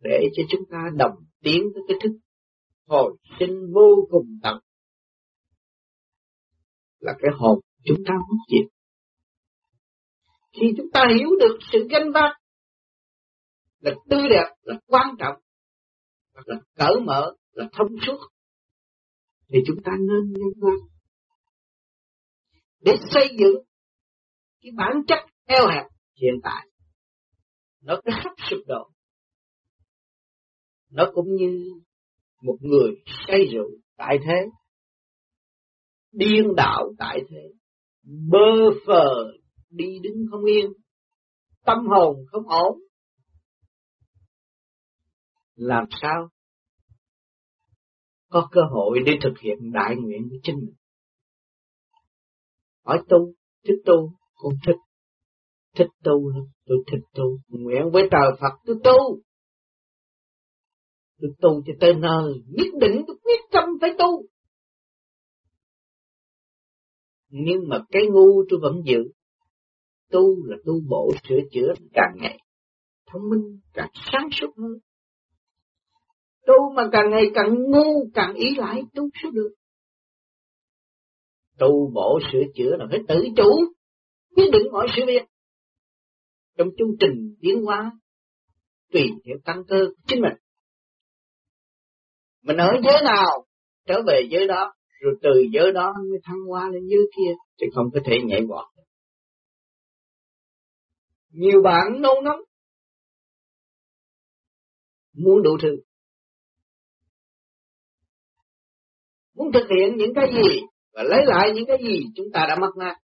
Để 0.00 0.20
cho 0.36 0.42
chúng 0.50 0.62
ta 0.70 0.78
đồng 0.96 1.14
tiến 1.42 1.62
tới 1.74 1.82
cái 1.88 1.96
thức 2.02 2.18
hồi 2.86 3.16
sinh 3.38 3.72
vô 3.74 4.06
cùng 4.10 4.38
tận. 4.42 4.58
Là 6.98 7.12
cái 7.18 7.30
hồn 7.38 7.60
chúng 7.84 7.98
ta 8.06 8.14
mất 8.14 8.36
diệt. 8.48 8.72
Khi 10.52 10.66
chúng 10.76 10.90
ta 10.92 11.04
hiểu 11.18 11.28
được 11.40 11.58
sự 11.72 11.88
ganh 11.90 12.12
vác 12.14 12.36
là 13.80 13.94
tươi 14.10 14.22
đẹp, 14.30 14.54
là 14.62 14.80
quan 14.86 15.16
trọng, 15.18 15.36
là 16.34 16.56
cởi 16.74 17.00
mở, 17.04 17.34
là 17.52 17.68
thông 17.72 17.88
suốt, 18.06 18.18
thì 19.48 19.58
chúng 19.66 19.76
ta 19.84 19.92
nên 19.98 20.32
nhân 20.32 20.52
vác 20.56 20.90
để 22.80 22.92
xây 23.12 23.28
dựng 23.38 23.64
cái 24.60 24.72
bản 24.76 25.02
chất 25.08 25.18
eo 25.44 25.66
hẹp 25.74 25.86
hiện 26.14 26.34
tại 26.42 26.66
nó 27.80 28.00
cứ 28.04 28.10
sắp 28.24 28.32
sụp 28.50 28.60
đổ 28.66 28.90
nó 30.90 31.10
cũng 31.14 31.34
như 31.34 31.80
một 32.42 32.56
người 32.60 32.90
say 33.28 33.38
rượu 33.52 33.70
tại 33.96 34.18
thế. 34.24 34.50
Điên 36.12 36.54
đạo 36.56 36.92
tại 36.98 37.20
thế. 37.28 37.52
Bơ 38.02 38.70
phờ 38.86 39.32
đi 39.70 39.98
đứng 40.02 40.26
không 40.30 40.44
yên. 40.44 40.72
Tâm 41.64 41.78
hồn 41.86 42.16
không 42.26 42.48
ổn. 42.48 42.78
Làm 45.54 45.84
sao 46.02 46.28
có 48.28 48.48
cơ 48.52 48.60
hội 48.70 48.98
để 49.06 49.12
thực 49.22 49.38
hiện 49.40 49.72
đại 49.72 49.96
nguyện 49.96 50.28
của 50.30 50.36
chính 50.42 50.56
mình? 50.56 50.74
Hỏi 52.84 53.02
tu, 53.08 53.32
thích 53.64 53.82
tu, 53.84 54.12
không 54.34 54.52
thích. 54.66 54.76
Thích 55.76 55.90
tu 56.04 56.28
lắm 56.28 56.42
tôi 56.66 56.78
thích 56.92 57.04
tu. 57.14 57.38
Nguyện 57.48 57.82
với 57.92 58.02
trời 58.10 58.30
Phật, 58.40 58.52
tôi 58.66 58.76
tu 58.84 59.20
tôi 61.20 61.30
tu 61.40 61.62
cho 61.66 61.72
tới 61.80 61.94
nơi, 61.94 62.32
nhất 62.46 62.68
định 62.80 63.02
tôi 63.06 63.16
quyết 63.22 63.40
tâm 63.52 63.64
phải 63.80 63.90
tu. 63.98 64.22
Nhưng 67.28 67.68
mà 67.68 67.84
cái 67.90 68.02
ngu 68.06 68.44
tôi 68.50 68.60
vẫn 68.62 68.82
giữ. 68.84 69.10
Tu 70.10 70.46
là 70.46 70.56
tu 70.64 70.80
bổ 70.88 71.12
sửa 71.28 71.38
chữa 71.52 71.74
càng 71.92 72.12
ngày, 72.16 72.38
thông 73.06 73.22
minh, 73.30 73.60
càng 73.72 73.90
sáng 74.12 74.28
suốt 74.32 74.56
hơn. 74.56 74.72
Tu 76.46 76.54
mà 76.76 76.88
càng 76.92 77.10
ngày 77.10 77.24
càng 77.34 77.54
ngu, 77.54 78.10
càng 78.14 78.34
ý 78.34 78.54
lại, 78.56 78.82
tu 78.94 79.08
sẽ 79.22 79.28
được. 79.32 79.54
Tu 81.58 81.90
bổ 81.94 82.20
sửa 82.32 82.42
chữa 82.54 82.76
là 82.78 82.86
phải 82.90 82.98
tự 83.08 83.24
chủ 83.36 83.50
quyết 84.36 84.50
định 84.52 84.72
mọi 84.72 84.86
sự 84.96 85.02
việc. 85.06 85.22
Trong 86.58 86.68
chương 86.78 86.96
trình 87.00 87.34
tiến 87.40 87.64
hóa, 87.64 87.92
tùy 88.92 89.02
theo 89.24 89.36
tăng 89.44 89.64
cơ 89.68 89.76
chính 90.06 90.20
mình 90.20 90.32
mình 92.42 92.56
ở 92.56 92.68
giới 92.84 93.02
nào, 93.04 93.46
trở 93.86 93.94
về 94.06 94.28
giới 94.30 94.46
đó, 94.46 94.72
rồi 95.00 95.14
từ 95.22 95.30
giới 95.52 95.72
đó 95.72 95.94
mới 96.10 96.18
thăng 96.24 96.40
hoa 96.48 96.68
lên 96.72 96.82
giới 96.86 97.10
kia 97.16 97.32
thì 97.60 97.66
không 97.74 97.86
có 97.94 98.00
thể 98.04 98.16
nhảy 98.26 98.40
vọt 98.48 98.66
nhiều 101.30 101.62
bạn 101.62 102.00
nôn 102.00 102.24
nóng, 102.24 102.40
muốn 105.12 105.42
đủ 105.42 105.58
thứ 105.62 105.76
muốn 109.34 109.52
thực 109.52 109.66
hiện 109.70 109.96
những 109.96 110.14
cái 110.14 110.32
gì 110.34 110.60
và 110.92 111.02
lấy 111.02 111.20
lại 111.26 111.52
những 111.54 111.66
cái 111.66 111.78
gì 111.82 112.04
chúng 112.14 112.26
ta 112.32 112.46
đã 112.48 112.56
mất 112.60 112.70
mát. 112.76 112.96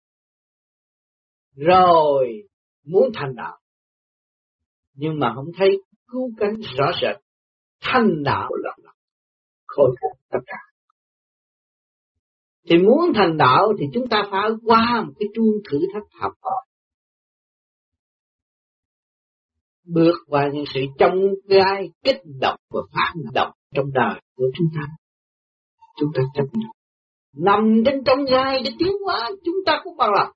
Rồi, 1.56 2.42
muốn 2.84 3.10
thành 3.14 3.34
đạo. 3.36 3.58
Nhưng 4.94 5.18
mà 5.18 5.32
không 5.34 5.46
thấy 5.58 5.68
cứu 6.06 6.30
cánh 6.38 6.54
rõ 6.78 6.92
rệt. 7.02 7.16
Thành 7.80 8.22
đạo 8.24 8.48
là 8.54 8.76
khôi 9.76 9.96
phục 10.00 10.20
tất 10.30 10.38
cả. 10.46 10.58
Thì 12.68 12.76
muốn 12.78 13.12
thành 13.14 13.36
đạo 13.36 13.72
thì 13.78 13.86
chúng 13.94 14.08
ta 14.08 14.22
phải 14.30 14.50
qua 14.64 15.02
một 15.06 15.12
cái 15.18 15.28
chuông 15.34 15.54
thử 15.70 15.78
thách 15.94 16.20
học 16.20 16.32
hỏi. 16.42 16.66
Bước 19.84 20.14
qua 20.26 20.50
những 20.54 20.64
sự 20.74 20.80
trong 20.98 21.14
gai, 21.48 21.90
kích 22.02 22.20
động 22.40 22.60
và 22.70 22.80
phản 22.92 23.14
động 23.34 23.52
trong 23.74 23.86
đời 23.92 24.20
của 24.36 24.44
chúng 24.54 24.68
ta. 24.74 24.86
Chúng 25.96 26.10
ta 26.14 26.22
chấp 26.34 26.44
nhận. 26.52 26.70
Nằm 27.32 27.82
trên 27.86 28.04
trong 28.04 28.24
gai 28.24 28.62
để 28.64 28.70
tiến 28.78 28.92
hóa, 29.04 29.30
chúng 29.44 29.56
ta 29.66 29.80
cũng 29.84 29.96
bằng 29.96 30.10
lòng. 30.12 30.32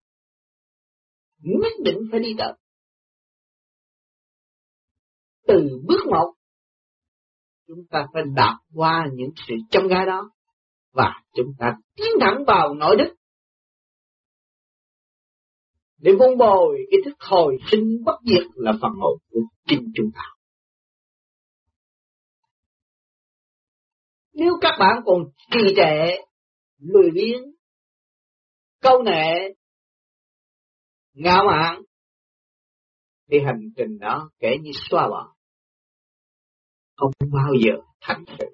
Nhất 1.42 1.73
định 1.85 1.99
phải 2.11 2.21
đi 2.21 2.35
tới. 2.38 2.52
Từ 5.47 5.80
bước 5.87 6.07
một 6.11 6.35
chúng 7.68 7.87
ta 7.90 8.06
phải 8.12 8.22
đạp 8.34 8.58
qua 8.75 9.06
những 9.12 9.30
sự 9.48 9.54
trong 9.70 9.88
gai 9.88 10.06
đó 10.06 10.30
và 10.92 11.22
chúng 11.34 11.52
ta 11.58 11.76
tiến 11.96 12.08
thẳng 12.20 12.44
vào 12.46 12.75
nội 12.75 12.96
đức 12.98 13.14
để 15.98 16.12
vun 16.18 16.38
bồi 16.38 16.87
cái 16.90 17.00
thức 17.04 17.16
hồi 17.20 17.58
sinh 17.70 18.04
bất 18.04 18.16
diệt 18.25 18.46
là 18.54 18.72
phần 18.82 18.90
hồn 19.00 19.18
của 19.30 19.40
chính 19.66 19.92
chúng 19.94 20.10
ta. 20.14 20.22
Nếu 24.32 24.52
các 24.60 24.76
bạn 24.78 25.02
còn 25.04 25.25
trì 25.50 25.75
trệ, 25.76 26.22
lười 26.78 27.10
biếng, 27.10 27.42
câu 28.80 29.02
nệ, 29.02 29.54
ngạo 31.12 31.44
mạn, 31.46 31.82
thì 33.30 33.38
hành 33.46 33.60
trình 33.76 33.98
đó 33.98 34.30
kể 34.38 34.56
như 34.62 34.70
xóa 34.90 35.08
bỏ, 35.08 35.34
không 36.98 37.10
bao 37.32 37.52
giờ 37.64 37.72
thành 38.00 38.24
sự. 38.38 38.44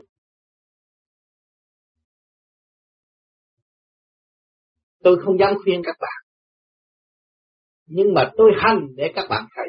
Tôi 5.03 5.17
không 5.25 5.39
dám 5.39 5.55
khuyên 5.65 5.83
các 5.85 5.97
bạn. 6.01 6.25
Nhưng 7.87 8.15
mà 8.15 8.33
tôi 8.37 8.51
hành 8.59 8.89
để 8.97 9.13
các 9.15 9.27
bạn 9.31 9.47
thấy. 9.57 9.67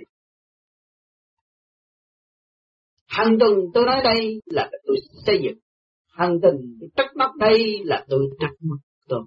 Hành 3.08 3.38
tuần 3.40 3.54
tôi 3.74 3.86
nói 3.86 4.02
đây 4.04 4.42
là 4.46 4.72
tôi 4.88 4.96
xây 5.26 5.40
dựng. 5.44 5.58
Hành 6.08 6.40
tuần 6.42 6.56
tôi 6.80 6.90
trách 6.96 7.16
móc 7.16 7.36
đây 7.40 7.80
là 7.84 8.06
tôi 8.10 8.30
trách 8.40 8.56
móc 8.60 8.80
tôi. 9.08 9.24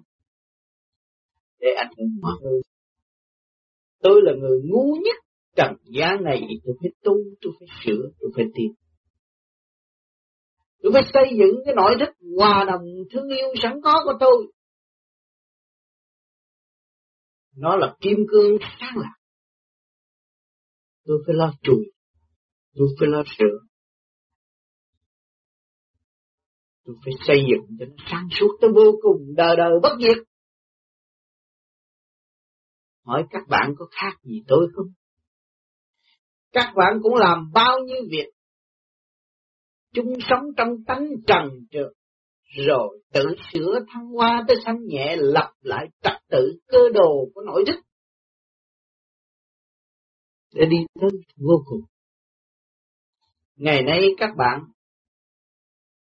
Để 1.59 1.67
ảnh 1.77 1.91
hưởng 1.97 2.09
mọi 2.21 2.33
người. 2.41 2.61
Tôi 3.99 4.21
là 4.23 4.31
người 4.39 4.59
ngu 4.63 4.95
nhất 4.95 5.15
trần 5.55 5.75
gian 5.85 6.23
này 6.23 6.41
tôi 6.65 6.75
phải 6.81 6.91
tu, 7.03 7.13
tôi 7.41 7.53
phải 7.59 7.67
sửa, 7.85 8.09
tôi 8.19 8.31
phải 8.35 8.45
tìm. 8.55 8.71
Tôi 10.81 10.91
phải 10.93 11.03
xây 11.13 11.37
dựng 11.39 11.61
cái 11.65 11.75
nội 11.75 11.95
thức 11.99 12.09
hòa 12.37 12.65
đồng 12.67 12.81
thương 13.11 13.27
yêu 13.29 13.47
sẵn 13.63 13.81
có 13.83 14.01
của 14.05 14.13
tôi. 14.19 14.51
Nó 17.55 17.75
là 17.75 17.95
kim 18.01 18.17
cương 18.31 18.57
sáng 18.79 18.97
lạc 18.97 19.19
tôi 21.09 21.23
phải 21.25 21.35
lo 21.35 21.53
chùi 21.61 21.85
tôi 22.75 22.87
phải 22.99 23.07
lo 23.09 23.23
sửa 23.37 23.57
tôi 26.85 26.95
phải 27.05 27.13
xây 27.27 27.37
dựng 27.51 27.77
cho 27.79 27.85
nó 27.85 28.03
sáng 28.11 28.27
suốt 28.31 28.57
tới 28.61 28.69
vô 28.75 28.99
cùng 29.01 29.35
đời 29.35 29.55
đời 29.57 29.71
bất 29.83 29.97
diệt. 29.99 30.17
Hỏi 33.05 33.23
các 33.29 33.47
bạn 33.49 33.73
có 33.77 33.85
khác 33.91 34.19
gì 34.23 34.41
tôi 34.47 34.67
không? 34.75 34.87
Các 36.51 36.73
bạn 36.75 36.99
cũng 37.03 37.15
làm 37.15 37.51
bao 37.53 37.79
nhiêu 37.79 38.01
việc 38.11 38.27
chung 39.93 40.13
sống 40.29 40.43
trong 40.57 40.69
tánh 40.87 41.07
trần 41.27 41.49
trượt 41.71 41.93
rồi 42.67 43.03
tự 43.13 43.25
sửa 43.53 43.79
thăng 43.87 44.05
hoa 44.05 44.43
tới 44.47 44.57
sanh 44.65 44.85
nhẹ 44.85 45.15
lập 45.19 45.51
lại 45.61 45.87
trật 46.01 46.17
tự 46.29 46.59
cơ 46.67 46.77
đồ 46.93 47.25
của 47.33 47.41
nội 47.41 47.63
thức 47.67 47.79
để 50.53 50.65
đi 50.65 50.77
tới 51.01 51.09
vô 51.37 51.63
cùng. 51.65 51.81
Ngày 53.55 53.83
nay 53.83 54.01
các 54.17 54.29
bạn 54.37 54.63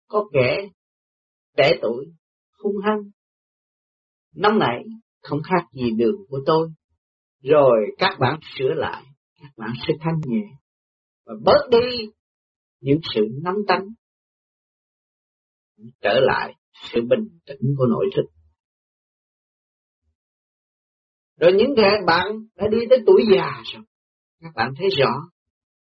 có 0.08 0.26
kẻ 0.34 0.70
trẻ 1.58 1.72
tuổi 1.82 2.06
hung 2.64 2.76
hăng, 2.84 3.02
nóng 4.36 4.60
nảy, 4.60 4.84
không 5.22 5.40
khác 5.44 5.68
gì 5.72 5.92
đường 5.92 6.16
của 6.30 6.40
tôi. 6.46 6.70
Rồi 7.42 7.78
các 7.98 8.18
bạn 8.20 8.40
sửa 8.58 8.74
lại, 8.76 9.04
các 9.42 9.50
bạn 9.58 9.74
sẽ 9.88 9.94
thanh 10.00 10.22
nhẹ 10.26 10.44
và 11.26 11.34
bớt 11.44 11.70
đi 11.72 12.10
những 12.84 13.00
sự 13.16 13.22
nóng 13.44 13.58
tánh 13.68 13.88
trở 16.02 16.20
lại 16.22 16.54
sự 16.74 17.02
bình 17.10 17.40
tĩnh 17.46 17.76
của 17.78 17.86
nội 17.86 18.06
thức. 18.16 18.24
Rồi 21.40 21.52
những 21.54 21.74
người 21.76 21.92
bạn 22.08 22.26
đã 22.56 22.68
đi 22.72 22.78
tới 22.90 23.00
tuổi 23.06 23.24
già 23.36 23.64
rồi, 23.74 23.84
các 24.40 24.52
bạn 24.56 24.74
thấy 24.78 24.88
rõ, 25.00 25.12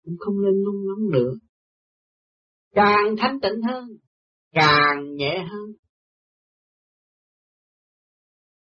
cũng 0.04 0.16
không 0.20 0.36
nên 0.42 0.64
nung 0.64 0.88
nóng 0.88 1.12
nữa. 1.12 1.32
Càng 2.72 3.16
thanh 3.18 3.40
tịnh 3.42 3.62
hơn, 3.62 3.88
càng 4.52 5.16
nhẹ 5.16 5.46
hơn. 5.50 5.72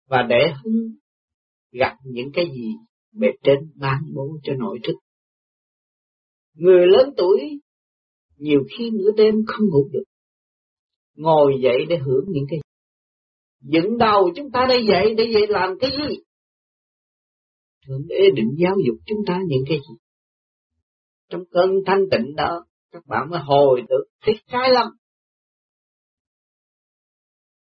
Và 0.06 0.18
để 0.30 0.54
hứng 0.64 0.96
gặp 1.72 1.98
những 2.04 2.30
cái 2.34 2.46
gì 2.46 2.74
bề 3.12 3.28
trên 3.44 3.60
ban 3.76 4.02
bố 4.14 4.40
cho 4.44 4.54
nội 4.54 4.80
thức. 4.84 4.96
Người 6.54 6.88
lớn 6.88 7.14
tuổi 7.18 7.60
nhiều 8.40 8.60
khi 8.78 8.90
nửa 8.90 9.12
đêm 9.18 9.34
không 9.48 9.68
ngủ 9.70 9.90
được. 9.92 10.04
Ngồi 11.16 11.54
dậy 11.64 11.86
để 11.90 11.98
hưởng 11.98 12.26
những 12.28 12.46
cái 12.50 12.60
dựng 13.62 13.98
đầu 13.98 14.32
chúng 14.36 14.52
ta 14.52 14.66
đây 14.70 14.86
dậy, 14.90 15.14
để 15.18 15.24
dậy 15.34 15.48
làm 15.50 15.70
cái 15.80 15.90
gì? 15.92 16.16
Thượng 17.88 18.08
đế 18.08 18.22
định 18.36 18.50
giáo 18.58 18.76
dục 18.86 18.96
chúng 19.06 19.20
ta 19.28 19.40
những 19.48 19.64
cái 19.70 19.78
gì? 19.78 19.96
Trong 21.30 21.42
cơn 21.52 21.70
thanh 21.86 22.02
tịnh 22.12 22.36
đó, 22.36 22.66
các 22.92 23.04
bạn 23.08 23.30
mới 23.30 23.40
hồi 23.40 23.82
được 23.90 24.04
cái 24.26 24.36
sai 24.52 24.70
lầm. 24.74 24.88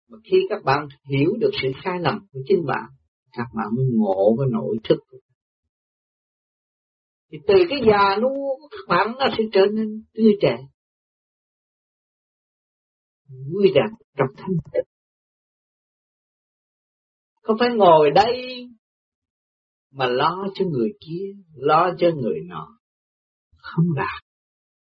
Mà 0.09 0.17
khi 0.23 0.37
các 0.49 0.63
bạn 0.63 0.87
hiểu 1.09 1.29
được 1.39 1.51
sự 1.61 1.67
sai 1.83 1.99
lầm 2.01 2.19
của 2.31 2.39
chính 2.47 2.65
bạn, 2.65 2.85
các 3.31 3.45
bạn 3.55 3.67
mới 3.75 3.85
ngộ 3.93 4.35
cái 4.37 4.47
nội 4.51 4.77
thức 4.83 4.97
thì 7.31 7.37
từ 7.47 7.53
cái 7.69 7.79
già 7.87 8.15
nua 8.21 8.67
các 8.71 8.85
bạn 8.87 9.07
nó 9.19 9.25
sẽ 9.37 9.43
trở 9.53 9.61
nên 9.73 10.03
tươi 10.13 10.33
trẻ 10.41 10.57
vui 13.29 13.71
rằng 13.75 13.93
trong 14.17 14.27
thanh 14.37 14.57
tịnh. 14.73 14.83
Không 17.41 17.55
phải 17.59 17.69
ngồi 17.75 18.11
đây 18.11 18.65
mà 19.91 20.07
lo 20.07 20.47
cho 20.55 20.65
người 20.65 20.89
kia, 20.99 21.25
lo 21.55 21.91
cho 21.97 22.07
người 22.21 22.39
nọ. 22.47 22.79
Không 23.57 23.85
đạt. 23.95 24.23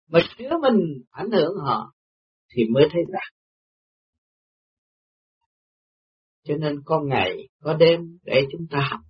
Mà 0.08 0.20
sửa 0.38 0.50
mình 0.62 1.04
ảnh 1.10 1.30
hưởng 1.30 1.54
họ 1.64 1.92
thì 2.48 2.62
mới 2.74 2.84
thấy 2.92 3.02
đạt. 3.12 3.32
Cho 6.44 6.54
nên 6.56 6.82
có 6.84 7.00
ngày, 7.00 7.48
có 7.60 7.74
đêm 7.74 8.18
để 8.22 8.42
chúng 8.52 8.66
ta 8.70 8.88
học. 8.90 9.00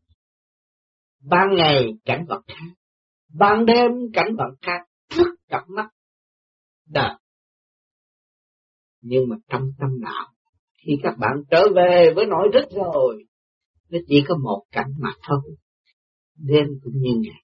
Ban 1.21 1.57
ngày 1.57 1.93
cảnh 2.05 2.25
vật 2.29 2.43
khác, 2.49 2.75
ban 3.39 3.67
đêm 3.67 3.91
cảnh 4.13 4.37
vật 4.39 4.55
khác, 4.63 4.81
rất 5.17 5.29
cặp 5.49 5.63
mắt 5.69 5.89
đời. 6.91 7.15
Nhưng 9.01 9.29
mà 9.29 9.37
trong 9.49 9.63
tâm 9.79 9.91
đạo 10.01 10.33
khi 10.87 10.93
các 11.03 11.15
bạn 11.19 11.43
trở 11.51 11.63
về 11.75 12.13
với 12.17 12.27
nội 12.27 12.49
thức 12.53 12.65
rồi 12.71 13.25
nó 13.91 13.99
chỉ 14.07 14.25
có 14.29 14.37
một 14.43 14.63
cảnh 14.73 14.91
mà 14.99 15.11
thôi 15.29 15.57
đêm 16.39 16.67
cũng 16.83 16.93
như 16.97 17.11
ngày. 17.21 17.43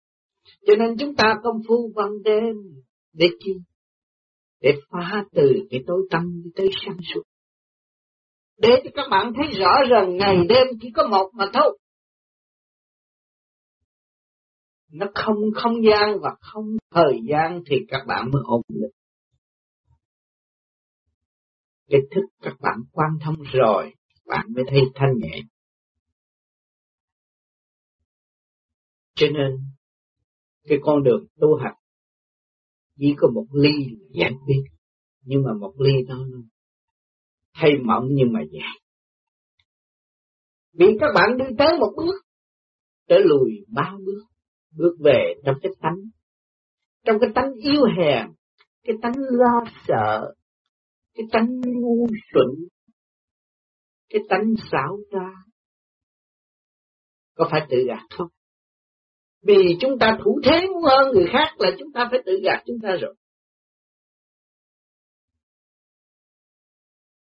Cho 0.67 0.75
nên 0.79 0.97
chúng 0.99 1.15
ta 1.15 1.35
công 1.43 1.57
phu 1.69 1.93
ban 1.95 2.23
đêm 2.25 2.55
để 3.13 3.27
chi 3.45 3.53
để 4.61 4.75
phá 4.91 5.25
từ 5.33 5.67
cái 5.71 5.81
tối 5.87 6.07
tâm 6.11 6.43
tới 6.57 6.71
sáng 6.87 6.97
suốt. 7.15 7.23
Để 8.59 8.71
cho 8.85 8.91
các 8.95 9.09
bạn 9.11 9.33
thấy 9.37 9.59
rõ 9.61 9.73
rằng 9.91 10.17
ngày 10.17 10.37
đêm 10.49 10.67
chỉ 10.81 10.91
có 10.95 11.09
một 11.09 11.31
mà 11.35 11.45
thôi. 11.53 11.79
Nó 14.93 15.07
không 15.15 15.37
không 15.55 15.75
gian 15.85 16.19
và 16.23 16.31
không 16.41 16.65
thời 16.91 17.21
gian 17.31 17.63
thì 17.67 17.77
các 17.89 18.01
bạn 18.07 18.31
mới 18.31 18.43
ổn 18.45 18.63
định 18.69 18.91
cái 21.93 22.01
thức 22.11 22.23
các 22.43 22.55
bạn 22.61 22.79
quan 22.93 23.11
thông 23.25 23.37
rồi, 23.53 23.95
bạn 24.27 24.47
mới 24.55 24.65
thấy 24.69 24.81
thanh 24.95 25.13
nhẹ. 25.19 25.41
Cho 29.15 29.27
nên, 29.27 29.59
cái 30.65 30.79
con 30.83 31.03
đường 31.03 31.27
tu 31.41 31.57
hành 31.57 31.75
chỉ 32.99 33.15
có 33.17 33.29
một 33.35 33.47
ly 33.53 33.71
giải 34.11 34.33
quyết, 34.47 34.63
nhưng 35.23 35.43
mà 35.43 35.51
một 35.61 35.75
ly 35.79 35.93
đó 36.09 36.27
thay 37.55 37.71
mỏng 37.85 38.09
nhưng 38.11 38.33
mà 38.33 38.41
dài. 38.51 38.81
Vì 40.73 40.87
các 41.01 41.07
bạn 41.15 41.39
đi 41.39 41.45
tới 41.59 41.79
một 41.81 41.93
bước, 41.97 42.25
trở 43.09 43.19
lùi 43.19 43.51
ba 43.69 43.95
bước, 44.07 44.25
bước 44.77 44.97
về 45.05 45.35
trong 45.45 45.57
cái 45.63 45.73
tánh, 45.81 45.99
trong 47.05 47.17
cái 47.21 47.31
tánh 47.35 47.53
yêu 47.55 47.85
hèn, 47.99 48.27
cái 48.85 48.97
tánh 49.03 49.15
lo 49.17 49.65
sợ, 49.87 50.35
cái 51.15 51.27
tánh 51.33 51.61
ngu 51.61 52.07
xuẩn 52.33 52.69
cái 54.13 54.23
tánh 54.29 54.55
xảo 54.73 54.99
ra, 55.11 55.31
có 57.35 57.49
phải 57.51 57.67
tự 57.71 57.77
gạt 57.89 58.07
không? 58.17 58.29
Vì 59.43 59.77
chúng 59.81 59.99
ta 60.01 60.19
thủ 60.25 60.41
thế 60.45 60.67
muốn 60.73 60.83
hơn 60.85 61.13
người 61.15 61.27
khác 61.33 61.55
là 61.59 61.71
chúng 61.79 61.93
ta 61.93 62.09
phải 62.11 62.21
tự 62.27 62.33
gạt 62.45 62.63
chúng 62.67 62.77
ta 62.83 62.89
rồi. 63.01 63.15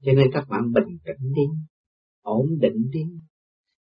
Cho 0.05 0.13
nên 0.13 0.27
các 0.33 0.45
bạn 0.49 0.61
bình 0.75 0.99
tĩnh 1.05 1.33
đi 1.35 1.43
ổn 2.23 2.47
định 2.61 2.91
đi. 2.93 3.03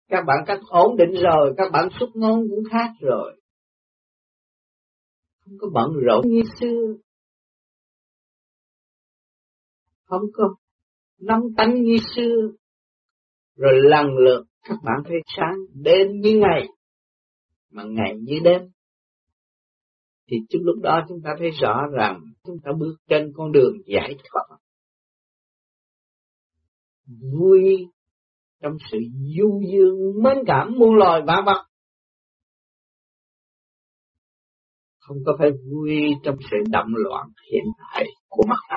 Các 0.08 0.24
bạn 0.26 0.38
các 0.46 0.60
ổn 0.68 0.96
định 0.96 1.22
rồi 1.22 1.54
các 1.56 1.72
bạn 1.72 1.88
xuất 2.00 2.08
ngôn 2.14 2.48
cũng 2.50 2.64
khác 2.70 2.90
rồi 3.00 3.40
không 5.48 5.58
có 5.60 5.68
bận 5.74 5.92
rộn. 6.04 6.28
Như 6.28 6.42
xưa 6.60 6.94
không 10.04 10.22
có 10.32 10.54
nóng 11.18 11.42
tánh 11.56 11.82
như 11.82 11.96
xưa 12.16 12.50
rồi 13.56 13.72
lần 13.74 14.06
lượt 14.06 14.44
các 14.62 14.78
bạn 14.84 15.02
thấy 15.04 15.16
sáng 15.36 15.56
đêm 15.74 16.20
như 16.20 16.38
ngày. 16.38 16.68
Mà 17.70 17.82
ngày 17.84 18.14
như 18.20 18.38
đêm. 18.44 18.60
Thì 20.30 20.36
trước 20.48 20.58
lúc 20.62 20.82
đó 20.82 21.04
chúng 21.08 21.20
ta 21.24 21.30
thấy 21.38 21.50
rõ 21.50 21.82
rằng 21.92 22.20
chúng 22.44 22.56
ta 22.64 22.70
bước 22.78 22.96
trên 23.08 23.32
con 23.36 23.52
đường 23.52 23.76
giải 23.86 24.16
thoát. 24.24 24.56
Vui 27.06 27.86
trong 28.62 28.76
sự 28.90 28.98
du 29.36 29.60
dương 29.72 30.22
mến 30.22 30.36
cảm 30.46 30.78
muôn 30.78 30.94
loài 30.94 31.22
vạn 31.26 31.44
vật 31.46 31.66
không 35.08 35.18
có 35.26 35.36
phải 35.38 35.50
vui 35.50 35.90
trong 36.22 36.36
sự 36.50 36.56
động 36.70 36.88
loạn 36.94 37.26
hiện 37.52 37.64
tại 37.78 38.04
của 38.28 38.44
mặt 38.48 38.58
ta. 38.70 38.76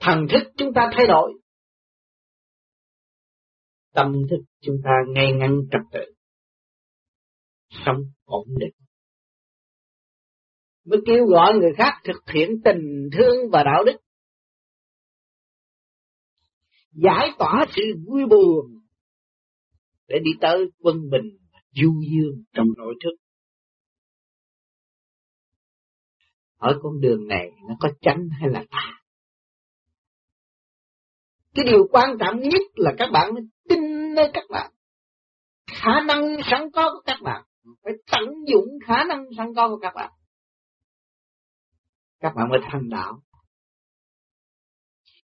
Thần 0.00 0.26
thức 0.32 0.52
chúng 0.56 0.72
ta 0.74 0.90
thay 0.96 1.06
đổi. 1.06 1.32
Tâm 3.94 4.12
thức 4.30 4.44
chúng 4.60 4.76
ta 4.84 4.90
ngay 5.14 5.32
ngắn 5.32 5.60
trật 5.70 5.80
tự. 5.92 6.12
Sống 7.86 7.96
ổn 8.24 8.46
định. 8.58 8.74
Mới 10.84 11.00
kêu 11.06 11.26
gọi 11.26 11.54
người 11.54 11.72
khác 11.76 11.92
thực 12.04 12.32
hiện 12.34 12.50
tình 12.64 13.08
thương 13.12 13.50
và 13.52 13.62
đạo 13.64 13.84
đức. 13.84 13.96
Giải 16.92 17.28
tỏa 17.38 17.66
sự 17.76 17.82
vui 18.06 18.22
buồn. 18.30 18.66
Để 20.08 20.16
đi 20.22 20.30
tới 20.40 20.66
quân 20.78 20.96
bình 21.10 21.38
du 21.70 22.00
dương 22.10 22.44
trong 22.52 22.66
nội 22.76 22.94
thức. 23.04 23.27
Ở 26.58 26.78
con 26.82 27.00
đường 27.00 27.28
này 27.28 27.50
nó 27.68 27.74
có 27.80 27.88
chánh 28.00 28.28
hay 28.40 28.50
là 28.50 28.64
tà? 28.70 29.02
Cái 31.54 31.64
điều 31.64 31.88
quan 31.92 32.10
trọng 32.20 32.40
nhất 32.40 32.62
là 32.74 32.94
các 32.98 33.10
bạn 33.12 33.30
tin 33.68 33.80
nơi 34.14 34.30
các 34.34 34.44
bạn. 34.50 34.72
Khả 35.66 36.00
năng 36.06 36.36
sẵn 36.50 36.70
có 36.70 36.90
của 36.92 37.02
các 37.04 37.18
bạn. 37.22 37.44
Phải 37.82 37.92
tận 38.12 38.28
dụng 38.46 38.68
khả 38.86 39.04
năng 39.04 39.24
sẵn 39.36 39.54
có 39.56 39.68
của 39.68 39.78
các 39.82 39.92
bạn. 39.94 40.12
Các 42.20 42.32
bạn 42.36 42.48
mới 42.48 42.58
thành 42.70 42.88
đạo. 42.88 43.22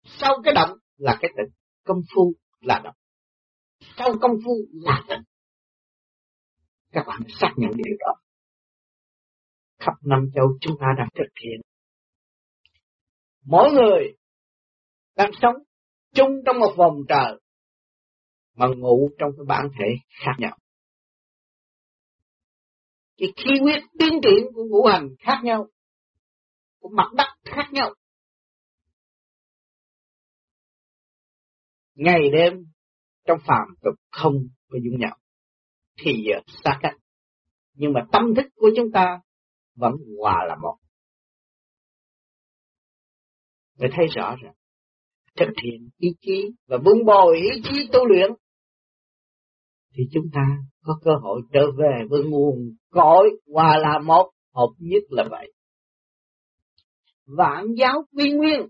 Sau 0.05 0.43
cái 0.45 0.55
động 0.55 0.79
là 0.97 1.19
cái 1.21 1.31
tịnh. 1.37 1.55
Công 1.85 2.01
phu 2.15 2.33
là 2.61 2.81
động. 2.85 2.95
Sau 3.97 4.15
công 4.21 4.33
phu 4.45 4.57
là 4.73 5.05
tịnh. 5.09 5.23
Các 6.93 7.05
bạn 7.07 7.21
xác 7.41 7.53
nhận 7.57 7.71
điều 7.77 7.97
đó 7.99 8.22
khắp 9.85 9.93
năm 10.03 10.31
châu 10.35 10.45
chúng 10.61 10.77
ta 10.81 10.87
đang 10.99 11.09
thực 11.15 11.33
hiện. 11.43 11.61
Mỗi 13.45 13.73
người 13.73 14.17
đang 15.17 15.31
sống 15.43 15.55
chung 16.15 16.31
trong 16.47 16.59
một 16.59 16.75
vòng 16.77 16.97
trời, 17.09 17.41
mà 18.55 18.67
ngủ 18.77 19.11
trong 19.19 19.31
cái 19.37 19.45
bản 19.49 19.69
thể 19.79 19.87
khác 20.25 20.33
nhau. 20.39 20.59
Cái 23.17 23.29
khí 23.37 23.51
huyết 23.61 23.83
tiến 23.99 24.21
triển 24.23 24.53
của 24.55 24.65
ngũ 24.65 24.87
hành 24.87 25.09
khác 25.19 25.41
nhau, 25.45 25.69
của 26.81 26.89
mặt 26.89 27.13
đất 27.17 27.29
khác 27.45 27.69
nhau. 27.73 27.95
Ngày 31.95 32.31
đêm 32.33 32.53
trong 33.25 33.39
phàm 33.47 33.75
tục 33.83 33.95
không 34.11 34.35
có 34.69 34.79
dung 34.85 35.01
nhau 35.01 35.19
thì 35.99 36.13
giờ 36.27 36.41
xa 36.65 36.79
cách. 36.83 36.95
Nhưng 37.75 37.93
mà 37.93 38.01
tâm 38.13 38.35
thức 38.35 38.47
của 38.55 38.71
chúng 38.77 38.93
ta 38.93 39.21
vẫn 39.83 39.93
hòa 40.21 40.45
là 40.49 40.57
một. 40.63 40.77
Người 43.79 43.91
thấy 43.97 44.07
rõ 44.17 44.37
rồi. 44.43 44.53
Thực 45.37 45.53
hiện 45.65 45.89
ý 45.99 46.09
chí 46.21 46.51
và 46.67 46.79
vun 46.85 47.05
bồi 47.07 47.37
ý 47.37 47.63
chí 47.65 47.89
tu 47.93 48.07
luyện, 48.07 48.31
thì 49.95 50.05
chúng 50.13 50.25
ta 50.33 50.41
có 50.83 50.99
cơ 51.05 51.11
hội 51.23 51.41
trở 51.53 51.61
về 51.79 52.07
với 52.11 52.23
nguồn 52.25 52.77
cội 52.91 53.31
hòa 53.53 53.79
là 53.79 53.99
một, 53.99 54.31
hợp 54.55 54.71
nhất 54.79 55.03
là 55.09 55.25
vậy 55.31 55.53
vạn 57.27 57.67
giáo 57.79 58.05
quy 58.17 58.33
nguyên 58.33 58.61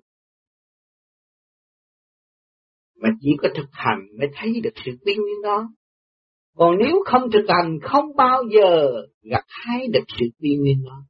mà 2.95 3.09
chỉ 3.21 3.31
có 3.43 3.49
thực 3.57 3.69
hành 3.73 3.99
mới 4.19 4.29
thấy 4.35 4.61
được 4.63 4.73
sự 4.85 4.91
quy 5.05 5.15
nguyên 5.15 5.43
đó 5.43 5.69
còn 6.57 6.79
nếu 6.79 7.03
không 7.07 7.31
thực 7.33 7.45
hành, 7.49 7.79
không 7.83 8.17
bao 8.17 8.43
giờ 8.51 8.91
gặp 9.23 9.45
hái 9.49 9.87
được 9.93 10.05
sự 10.19 10.27
quy 10.39 10.57
nguyên 10.57 10.85
đó 10.85 11.05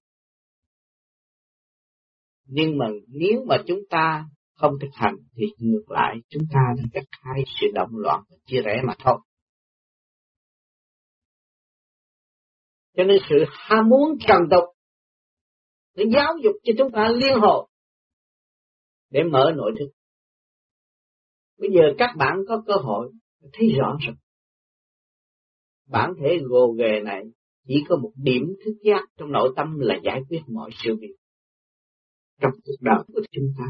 nhưng 2.55 2.79
mà 2.79 2.87
nếu 3.09 3.45
mà 3.47 3.57
chúng 3.67 3.81
ta 3.91 4.25
không 4.55 4.73
thực 4.81 4.91
hành 4.93 5.15
thì 5.37 5.47
ngược 5.59 5.91
lại, 5.91 6.17
chúng 6.29 6.43
ta 6.53 6.61
đang 6.77 6.87
gặt 6.93 7.05
hai 7.11 7.45
sự 7.61 7.67
động 7.75 7.91
loạn 7.93 8.23
và 8.31 8.37
chia 8.47 8.61
rẽ 8.65 8.83
mà 8.87 8.95
thôi. 8.99 9.19
Cho 12.97 13.05
nên 13.05 13.19
sự 13.29 13.37
ham 13.49 13.89
muốn 13.89 14.19
trần 14.27 14.39
tục 14.51 14.65
để 15.95 16.05
giáo 16.15 16.35
dục 16.43 16.53
cho 16.63 16.73
chúng 16.79 16.93
ta 16.93 17.09
liên 17.09 17.39
hồ 17.41 17.69
để 19.11 19.21
mở 19.31 19.53
nội 19.57 19.73
thức. 19.79 19.91
Bây 21.59 21.71
giờ 21.71 21.83
các 21.99 22.11
bạn 22.19 22.37
có 22.49 22.63
cơ 22.67 22.75
hội 22.75 23.13
thấy 23.53 23.69
rõ 23.79 23.97
rồi. 24.07 24.17
Bản 25.93 26.13
thể 26.21 26.39
gồ 26.43 26.75
ghề 26.79 27.01
này 27.05 27.23
chỉ 27.67 27.75
có 27.89 27.97
một 27.97 28.13
điểm 28.17 28.43
thức 28.65 28.73
giác 28.83 29.05
trong 29.17 29.33
nội 29.33 29.53
tâm 29.57 29.79
là 29.79 29.99
giải 30.05 30.21
quyết 30.29 30.41
mọi 30.47 30.71
sự 30.85 30.97
việc. 31.01 31.15
Trong 32.41 32.53
cuộc 32.65 32.77
đời 32.81 32.99
của 33.07 33.23
chúng 33.31 33.45
ta, 33.59 33.65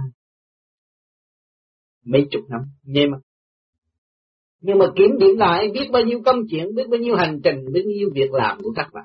mấy 2.04 2.26
chục 2.30 2.42
năm 2.50 2.60
nhưng 2.82 3.10
mà. 3.10 3.18
Nhưng 4.60 4.78
mà 4.78 4.86
kiểm 4.96 5.18
điểm 5.18 5.36
lại, 5.36 5.70
biết 5.74 5.88
bao 5.92 6.02
nhiêu 6.02 6.22
công 6.24 6.36
chuyện, 6.50 6.74
biết 6.74 6.88
bao 6.90 7.00
nhiêu 7.00 7.16
hành 7.16 7.40
trình, 7.44 7.56
biết 7.72 7.82
bao 7.84 7.92
nhiêu 7.96 8.10
việc 8.14 8.32
làm 8.32 8.58
của 8.62 8.72
các 8.76 8.88
bạn. 8.92 9.04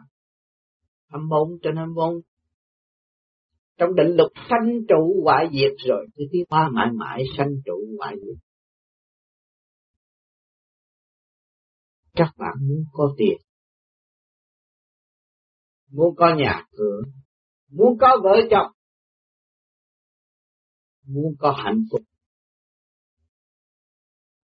Âm 1.11 1.27
môn 1.29 1.59
trên 1.63 1.75
âm 1.75 1.93
môn. 1.93 2.21
Trong 3.77 3.95
định 3.95 4.15
luật 4.15 4.31
sanh 4.49 4.79
trụ 4.87 5.21
hoại 5.23 5.49
diệt 5.53 5.73
rồi, 5.87 6.07
thì 6.15 6.25
tiến 6.31 6.43
ba 6.49 6.69
mãi 6.73 6.87
mãi 6.95 7.23
sanh 7.37 7.49
trụ 7.65 7.95
hoại 7.97 8.15
diệt. 8.15 8.46
Các 12.17 12.33
bạn 12.37 12.53
muốn 12.67 12.83
có 12.91 13.15
tiền. 13.17 13.37
Muốn 15.91 16.15
có 16.15 16.35
nhà 16.35 16.65
cửa. 16.71 17.01
Muốn 17.71 17.97
có 17.99 18.07
vợ 18.23 18.35
chồng. 18.51 18.71
Muốn 21.05 21.35
có 21.39 21.51
hạnh 21.65 21.83
phúc. 21.91 22.01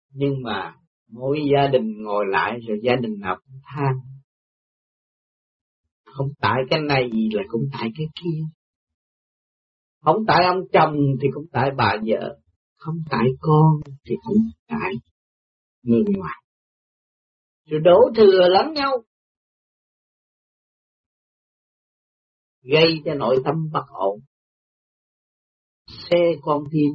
Nhưng 0.09 0.33
mà 0.43 0.75
mỗi 1.07 1.39
gia 1.53 1.67
đình 1.67 2.03
ngồi 2.03 2.25
lại 2.29 2.59
rồi 2.67 2.79
gia 2.83 2.95
đình 3.01 3.19
nào 3.19 3.37
cũng 3.45 3.59
than. 3.63 3.93
Không 6.05 6.27
tại 6.41 6.57
cái 6.69 6.79
này 6.81 7.09
gì 7.13 7.29
là 7.31 7.43
cũng 7.47 7.61
tại 7.71 7.89
cái 7.97 8.07
kia. 8.15 8.41
Không 10.01 10.17
tại 10.27 10.45
ông 10.45 10.59
chồng 10.73 10.95
thì 11.21 11.27
cũng 11.33 11.45
tại 11.51 11.69
bà 11.77 11.95
vợ. 12.05 12.39
Không 12.77 12.95
tại 13.09 13.25
con 13.39 13.79
thì 14.05 14.15
cũng 14.23 14.37
tại 14.67 14.93
người 15.83 16.03
ngoài 16.17 16.46
rồi 17.67 17.81
đổ 17.83 17.97
thừa 18.15 18.47
lẫn 18.49 18.73
nhau. 18.73 19.03
Gây 22.61 23.01
cho 23.05 23.13
nội 23.13 23.37
tâm 23.45 23.55
bất 23.71 23.85
ổn. 23.89 24.19
Xe 25.87 26.17
con 26.41 26.63
tim. 26.71 26.91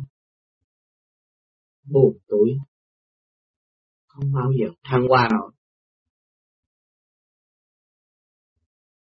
Buồn 1.85 2.19
tuổi 2.29 2.51
không 4.07 4.33
bao 4.33 4.51
giờ 4.61 4.67
thăng 4.85 5.09
hoa 5.09 5.29
nổi. 5.33 5.53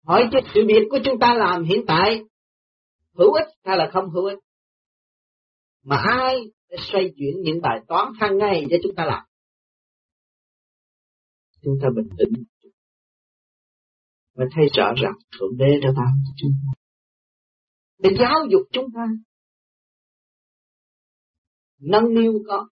Hỏi 0.04 0.28
cho 0.32 0.38
sự 0.54 0.60
việc 0.68 0.86
của 0.90 0.98
chúng 1.04 1.18
ta 1.20 1.34
làm 1.34 1.64
hiện 1.64 1.84
tại. 1.86 2.22
Hữu 3.14 3.32
ích 3.32 3.48
hay 3.64 3.76
là 3.76 3.90
không 3.92 4.10
hữu 4.10 4.24
ích? 4.24 4.38
Mà 5.82 5.96
ai 5.96 6.36
sẽ 6.70 6.76
xoay 6.92 7.04
chuyển 7.16 7.42
những 7.42 7.60
bài 7.62 7.80
toán 7.88 8.12
hàng 8.20 8.38
ngày 8.38 8.66
cho 8.70 8.76
chúng 8.82 8.94
ta 8.96 9.04
làm 9.04 9.24
chúng 11.62 11.78
ta 11.82 11.88
bình 11.96 12.08
tĩnh. 12.18 12.44
Và 14.34 14.44
thấy 14.54 14.64
rõ 14.76 14.92
ràng 15.02 15.14
thượng 15.38 15.56
đế 15.56 15.80
đã 15.82 15.88
ban 15.96 16.14
cho 16.24 16.32
chúng 16.36 16.52
ta. 16.66 16.72
Để 17.98 18.10
giáo 18.18 18.46
dục 18.50 18.62
chúng 18.72 18.86
ta. 18.94 19.06
Nâng 21.78 22.14
niu 22.14 22.42
con. 22.48 22.68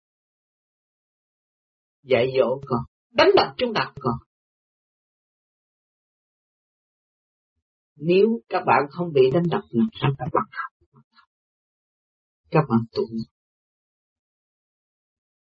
Dạy 2.03 2.27
dỗ 2.39 2.61
con. 2.67 2.81
Đánh 3.11 3.29
đập 3.37 3.55
chúng 3.57 3.75
ta 3.75 3.93
con. 4.01 4.15
Nếu 7.97 8.41
các 8.49 8.63
bạn 8.67 8.81
không 8.91 9.13
bị 9.13 9.31
đánh 9.33 9.45
đập 9.51 9.63
làm 9.71 9.89
sao 10.01 10.11
các 10.19 10.29
bạn 10.33 10.45
học 10.53 10.79
các 12.51 12.65
bạn 12.69 12.81
tụng 12.93 13.19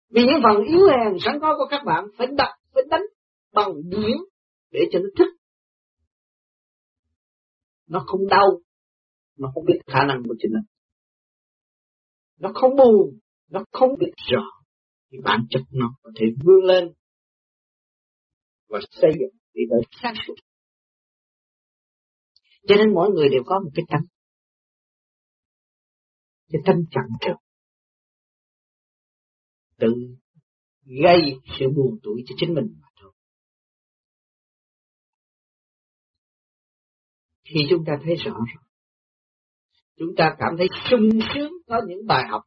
vì 0.10 0.22
những 0.22 0.42
phần 0.44 0.64
yếu 0.64 0.88
hèn 0.88 1.18
sẵn 1.20 1.40
có 1.42 1.56
của 1.58 1.68
các 1.70 1.82
bạn 1.86 2.06
phải 2.18 2.28
đập, 2.28 2.50
phải 2.74 2.84
đánh 2.90 3.02
bằng 3.54 3.90
điểm 3.90 4.18
để 4.72 4.80
cho 4.92 5.00
nó 5.00 5.10
thích. 5.18 5.34
Nó 7.88 8.04
không 8.08 8.28
đau, 8.28 8.62
nó 9.38 9.52
không 9.54 9.66
biết 9.66 9.80
khả 9.88 10.06
năng 10.08 10.24
của 10.28 10.36
chính 10.40 10.52
nó 10.54 10.62
nó 12.42 12.52
không 12.54 12.76
buồn, 12.76 13.20
nó 13.50 13.64
không 13.72 13.90
biết 14.00 14.12
rõ 14.32 14.44
thì 15.12 15.18
bản 15.24 15.46
chất 15.50 15.62
nó 15.72 15.94
có 16.02 16.12
thể 16.16 16.26
vươn 16.44 16.64
lên 16.64 16.94
và 18.68 18.80
xây 18.92 19.12
dựng 19.20 19.40
đi 19.54 19.62
tới 19.70 19.82
sáng 20.02 20.14
suốt. 20.28 20.36
Cho 22.68 22.76
nên 22.76 22.94
mỗi 22.94 23.10
người 23.10 23.30
đều 23.30 23.42
có 23.46 23.60
một 23.64 23.70
cái 23.76 23.86
tâm. 23.90 24.02
Cái 26.50 26.62
tâm 26.66 26.76
chậm 26.92 27.04
chậm 27.20 27.36
tự 29.78 29.88
gây 31.04 31.22
sự 31.60 31.66
buồn 31.76 32.00
tuổi 32.04 32.24
cho 32.28 32.36
chính 32.38 32.54
mình. 32.54 32.76
Khi 37.54 37.60
chúng 37.70 37.84
ta 37.88 37.94
thấy 38.06 38.16
rõ 38.16 38.34
rồi, 38.34 38.64
chúng 39.98 40.10
ta 40.18 40.36
cảm 40.40 40.58
thấy 40.58 40.68
sung 40.90 41.10
sướng 41.34 41.52
có 41.68 41.82
những 41.88 42.08
bài 42.08 42.24
học 42.30 42.42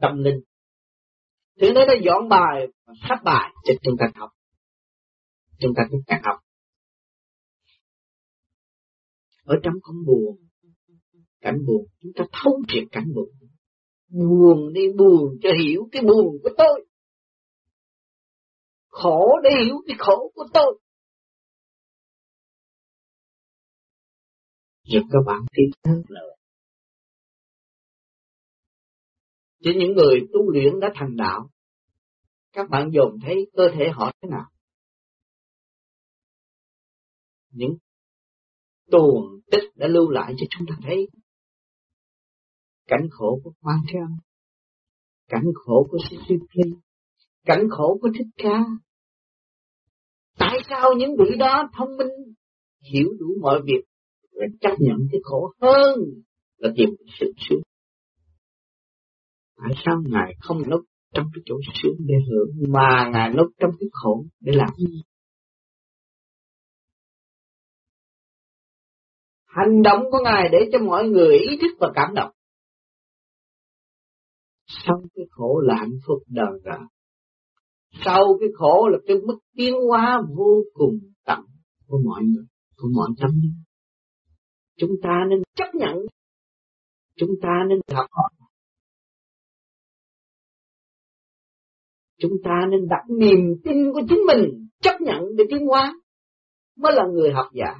tâm 0.00 0.18
linh. 0.18 0.40
Thứ 1.60 1.72
đó 1.72 1.84
đã 1.88 1.94
dọn 2.04 2.28
bài 2.28 2.66
và 2.86 2.92
sắp 3.08 3.18
bài 3.24 3.52
cho 3.64 3.74
chúng 3.82 3.94
ta 3.98 4.06
học. 4.14 4.30
Chúng 5.58 5.72
ta 5.76 5.82
cũng 5.90 6.00
càng 6.06 6.22
học. 6.24 6.40
Ở 9.44 9.54
trong 9.62 9.74
con 9.82 9.96
buồn, 10.06 10.36
cảnh 11.40 11.58
buồn, 11.66 11.86
chúng 12.00 12.12
ta 12.16 12.24
thấu 12.32 12.62
triệt 12.68 12.84
cảnh 12.92 13.06
buồn 13.14 13.28
buồn 14.08 14.72
đi 14.72 14.82
buồn 14.96 15.38
cho 15.42 15.48
hiểu 15.62 15.88
cái 15.92 16.02
buồn 16.02 16.36
của 16.42 16.50
tôi 16.58 16.86
khổ 18.88 19.38
để 19.42 19.50
hiểu 19.64 19.76
cái 19.86 19.96
khổ 19.98 20.32
của 20.34 20.46
tôi 20.54 20.80
rồi 24.84 25.02
các 25.12 25.18
bạn 25.26 25.40
tiến 25.52 25.70
thân 25.82 26.02
nữa 26.08 26.30
chứ 29.64 29.70
những 29.76 29.92
người 29.92 30.20
tu 30.32 30.50
luyện 30.50 30.80
đã 30.80 30.88
thành 30.94 31.16
đạo 31.16 31.50
các 32.52 32.70
bạn 32.70 32.90
dồn 32.92 33.18
thấy 33.22 33.50
cơ 33.56 33.62
thể 33.78 33.90
họ 33.94 34.12
thế 34.22 34.28
nào 34.30 34.50
những 37.50 37.76
tuồng 38.90 39.40
tích 39.50 39.70
đã 39.74 39.86
lưu 39.86 40.10
lại 40.10 40.34
cho 40.36 40.46
chúng 40.50 40.66
ta 40.68 40.74
thấy 40.82 41.08
cảnh 42.86 43.08
khổ 43.10 43.40
của 43.44 43.52
Quan 43.60 43.76
theo 43.92 44.06
cảnh 45.28 45.44
khổ 45.54 45.86
của 45.90 45.98
Sư 46.10 46.16
Sư 46.28 46.34
cảnh 47.44 47.68
khổ 47.70 47.98
của 48.02 48.08
Thích 48.18 48.26
Ca. 48.36 48.64
Tại 50.38 50.58
sao 50.68 50.90
những 50.96 51.10
vị 51.18 51.36
đó 51.38 51.62
thông 51.78 51.96
minh, 51.96 52.34
hiểu 52.92 53.08
đủ 53.18 53.26
mọi 53.40 53.60
việc 53.64 53.84
phải 54.38 54.48
chấp 54.60 54.74
nhận 54.78 54.96
cái 55.12 55.20
khổ 55.22 55.52
hơn 55.60 55.98
là 56.56 56.70
tìm 56.76 56.88
sự 57.20 57.32
sướng? 57.36 57.62
Tại 59.56 59.72
sao 59.84 60.02
Ngài 60.06 60.34
không 60.40 60.62
nốt 60.66 60.82
trong 61.14 61.26
cái 61.34 61.42
chỗ 61.46 61.54
sướng 61.82 61.96
để 62.06 62.14
hưởng, 62.28 62.72
mà 62.72 63.10
Ngài 63.12 63.30
nốt 63.34 63.48
trong 63.60 63.70
cái 63.80 63.88
khổ 63.92 64.24
để 64.40 64.52
làm 64.56 64.68
gì? 64.78 65.02
Hành 69.46 69.82
động 69.82 70.00
của 70.10 70.18
Ngài 70.24 70.48
để 70.52 70.58
cho 70.72 70.78
mọi 70.78 71.08
người 71.08 71.38
ý 71.38 71.56
thức 71.60 71.76
và 71.80 71.92
cảm 71.94 72.14
động 72.14 72.30
sau 74.86 75.02
cái 75.14 75.26
khổ 75.30 75.60
là 75.60 75.74
hạnh 75.78 75.98
phúc 76.06 76.18
đời 76.28 76.60
ra 76.64 76.78
sau 78.04 78.24
cái 78.40 78.48
khổ 78.54 78.88
là 78.92 78.98
cái 79.06 79.16
mức 79.26 79.38
tiến 79.56 79.74
hóa 79.88 80.22
vô 80.36 80.62
cùng 80.74 80.98
tận 81.24 81.40
của 81.86 81.98
mọi 82.04 82.22
người 82.24 82.44
của 82.76 82.88
mọi 82.94 83.08
tâm 83.20 83.30
linh 83.42 83.54
chúng 84.76 84.90
ta 85.02 85.24
nên 85.28 85.42
chấp 85.54 85.74
nhận. 85.74 85.96
Chúng 87.16 87.30
ta 87.42 87.64
nên 87.68 87.78
học 87.92 88.06
chúng 92.24 92.32
ta 92.44 92.66
nên 92.70 92.88
đặt 92.88 93.04
niềm 93.08 93.40
tin 93.64 93.92
của 93.92 94.00
chính 94.08 94.20
mình, 94.26 94.68
chấp 94.80 95.00
nhận 95.00 95.36
để 95.36 95.44
tiến 95.50 95.66
hóa. 95.66 95.94
Mới 96.76 96.92
là 96.92 97.04
người 97.12 97.32
học 97.32 97.46
giả. 97.52 97.74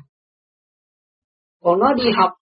Còn 1.61 1.79
nó 1.79 1.93
đi 1.95 2.05
học, 2.17 2.33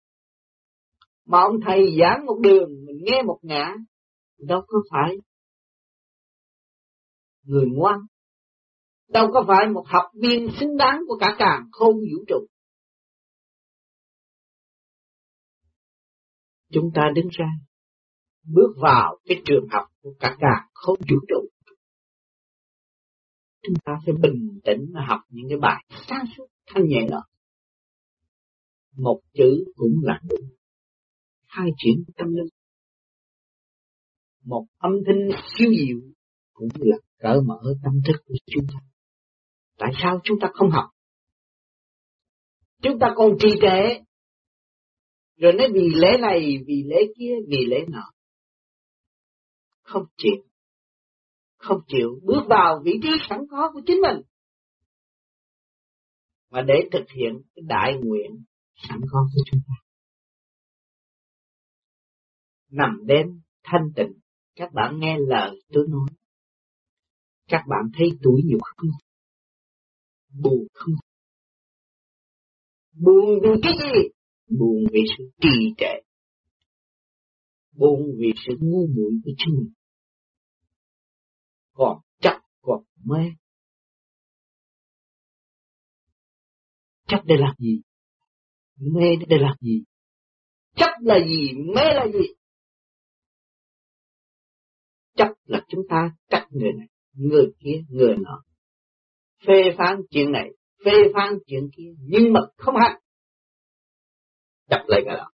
mà 1.26 1.40
ông 1.40 1.56
thầy 1.66 1.96
giảng 2.00 2.26
một 2.26 2.38
đường, 2.40 2.68
mình 2.86 2.96
nghe 3.00 3.22
một 3.22 3.38
ngã, 3.42 3.74
đâu 4.38 4.60
có 4.66 4.78
phải 4.90 5.16
người 7.44 7.66
ngoan. 7.72 7.98
Đâu 9.08 9.28
có 9.32 9.44
phải 9.48 9.68
một 9.68 9.84
học 9.86 10.10
viên 10.14 10.48
xứng 10.60 10.76
đáng 10.76 11.00
của 11.08 11.16
cả 11.20 11.36
càng 11.38 11.64
không 11.72 11.94
vũ 11.94 12.24
trụ. 12.28 12.46
Chúng 16.72 16.90
ta 16.94 17.02
đứng 17.14 17.28
ra 17.38 17.46
bước 18.44 18.74
vào 18.82 19.18
cái 19.24 19.42
trường 19.44 19.68
học 19.70 19.87
của 20.02 20.14
cả 20.20 20.37
cả 20.40 20.68
không 20.72 20.98
vũ 20.98 21.16
trụ. 21.28 21.48
Chúng 23.62 23.74
ta 23.85 23.92
phải 24.06 24.14
bình 24.22 24.61
tĩnh 24.64 24.87
mà 24.92 25.04
học 25.08 25.20
những 25.28 25.46
cái 25.48 25.58
bài 25.58 25.85
sáng 26.08 26.24
suốt 26.37 26.46
thanh 26.66 26.88
nhẹ 26.88 27.06
đó 27.11 27.22
một 28.96 29.20
chữ 29.35 29.64
cũng 29.74 29.92
là 30.02 30.20
đúng 30.28 30.48
hai 31.46 31.68
chuyển 31.76 32.04
tâm 32.16 32.28
linh. 32.28 32.48
Một 34.44 34.66
âm 34.78 34.92
thanh 35.06 35.40
siêu 35.58 35.70
diệu 35.78 35.98
cũng 36.52 36.68
là 36.74 36.96
cởi 37.18 37.40
mở 37.46 37.61
tâm 37.82 37.92
thức 38.06 38.22
của 38.26 38.35
chúng 38.46 38.66
ta. 38.68 38.78
Tại 39.78 39.92
sao 40.02 40.20
chúng 40.24 40.38
ta 40.40 40.48
không 40.52 40.70
học? 40.70 40.90
Chúng 42.82 42.98
ta 42.98 43.12
còn 43.16 43.30
trì 43.38 43.48
trệ, 43.61 44.04
rồi 45.42 45.52
nói 45.52 45.68
vì 45.74 45.88
lễ 45.94 46.09
này, 46.20 46.59
vì 46.66 46.83
lễ 46.87 46.96
kia, 47.18 47.35
vì 47.48 47.66
lễ 47.68 47.85
nọ. 47.88 48.11
Không 49.83 50.05
chịu, 50.16 50.44
không 51.57 51.81
chịu 51.88 52.20
bước 52.22 52.42
vào 52.48 52.83
vị 52.85 52.92
trí 53.02 53.09
sẵn 53.28 53.38
có 53.50 53.70
của 53.74 53.81
chính 53.87 54.00
mình. 54.00 54.22
Mà 56.50 56.62
để 56.62 56.74
thực 56.92 57.05
hiện 57.16 57.42
cái 57.55 57.62
đại 57.66 57.92
nguyện 58.02 58.44
sẵn 58.88 59.00
có 59.11 59.28
của 59.35 59.42
chúng 59.50 59.61
ta. 59.68 59.74
Nằm 62.70 63.07
đêm 63.07 63.26
thanh 63.62 63.92
tịnh 63.96 64.12
các 64.57 64.72
bạn 64.72 64.98
nghe 65.00 65.16
lời 65.18 65.50
tôi 65.72 65.87
nói. 65.88 66.09
Các 67.48 67.64
bạn 67.68 67.90
thấy 67.98 68.09
tuổi 68.22 68.42
nhục 68.44 68.61
không? 68.76 68.90
Buồn 70.42 70.66
không? 70.74 70.94
Buồn 72.92 73.40
vì 73.42 73.61
cái 73.62 73.72
gì? 73.78 74.09
Buồn 74.58 74.84
vì 74.92 75.00
sự 75.18 75.30
trì 75.40 75.74
trệ. 75.78 75.94
Buồn 77.72 78.00
vì 78.18 78.32
sự 78.46 78.52
ngu 78.60 78.86
muội 78.86 79.12
của 79.24 79.30
chính 79.38 79.54
mình. 79.54 79.72
Còn 81.72 81.98
chấp 82.20 82.40
còn 82.60 82.84
mê. 83.04 83.24
Chấp 87.06 87.20
để 87.24 87.34
làm 87.38 87.54
gì? 87.58 87.80
Mê 88.76 89.06
để 89.28 89.36
làm 89.40 89.56
gì? 89.60 89.84
Chấp 90.76 90.90
là 91.00 91.18
gì? 91.26 91.52
Mê 91.74 91.84
là 91.94 92.06
gì? 92.12 92.34
chấp 95.16 95.28
là 95.44 95.64
chúng 95.68 95.80
ta 95.88 96.10
cắt 96.28 96.46
người 96.50 96.72
này, 96.78 96.86
người 97.12 97.52
kia, 97.58 97.82
người 97.88 98.16
nọ. 98.16 98.42
Phê 99.46 99.74
phán 99.78 100.00
chuyện 100.10 100.32
này, 100.32 100.50
phê 100.84 100.92
phán 101.14 101.34
chuyện 101.46 101.70
kia, 101.76 101.92
nhưng 101.98 102.32
mà 102.32 102.40
không 102.56 102.74
hạnh 102.76 103.01
Chấp 104.72 104.85
lấy 104.88 105.02
cái 105.06 105.16
đó. 105.16 105.30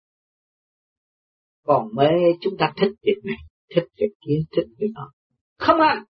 Còn 1.63 1.95
mê 1.95 2.09
chúng 2.41 2.53
ta 2.59 2.73
thích 2.77 2.91
việc 3.01 3.21
này, 3.23 3.37
thích 3.75 3.87
việc 3.97 4.13
kia, 4.21 4.39
thích 4.51 4.67
việc 4.77 4.91
đó, 4.95 5.11
Không 5.57 5.81
ăn 5.81 6.03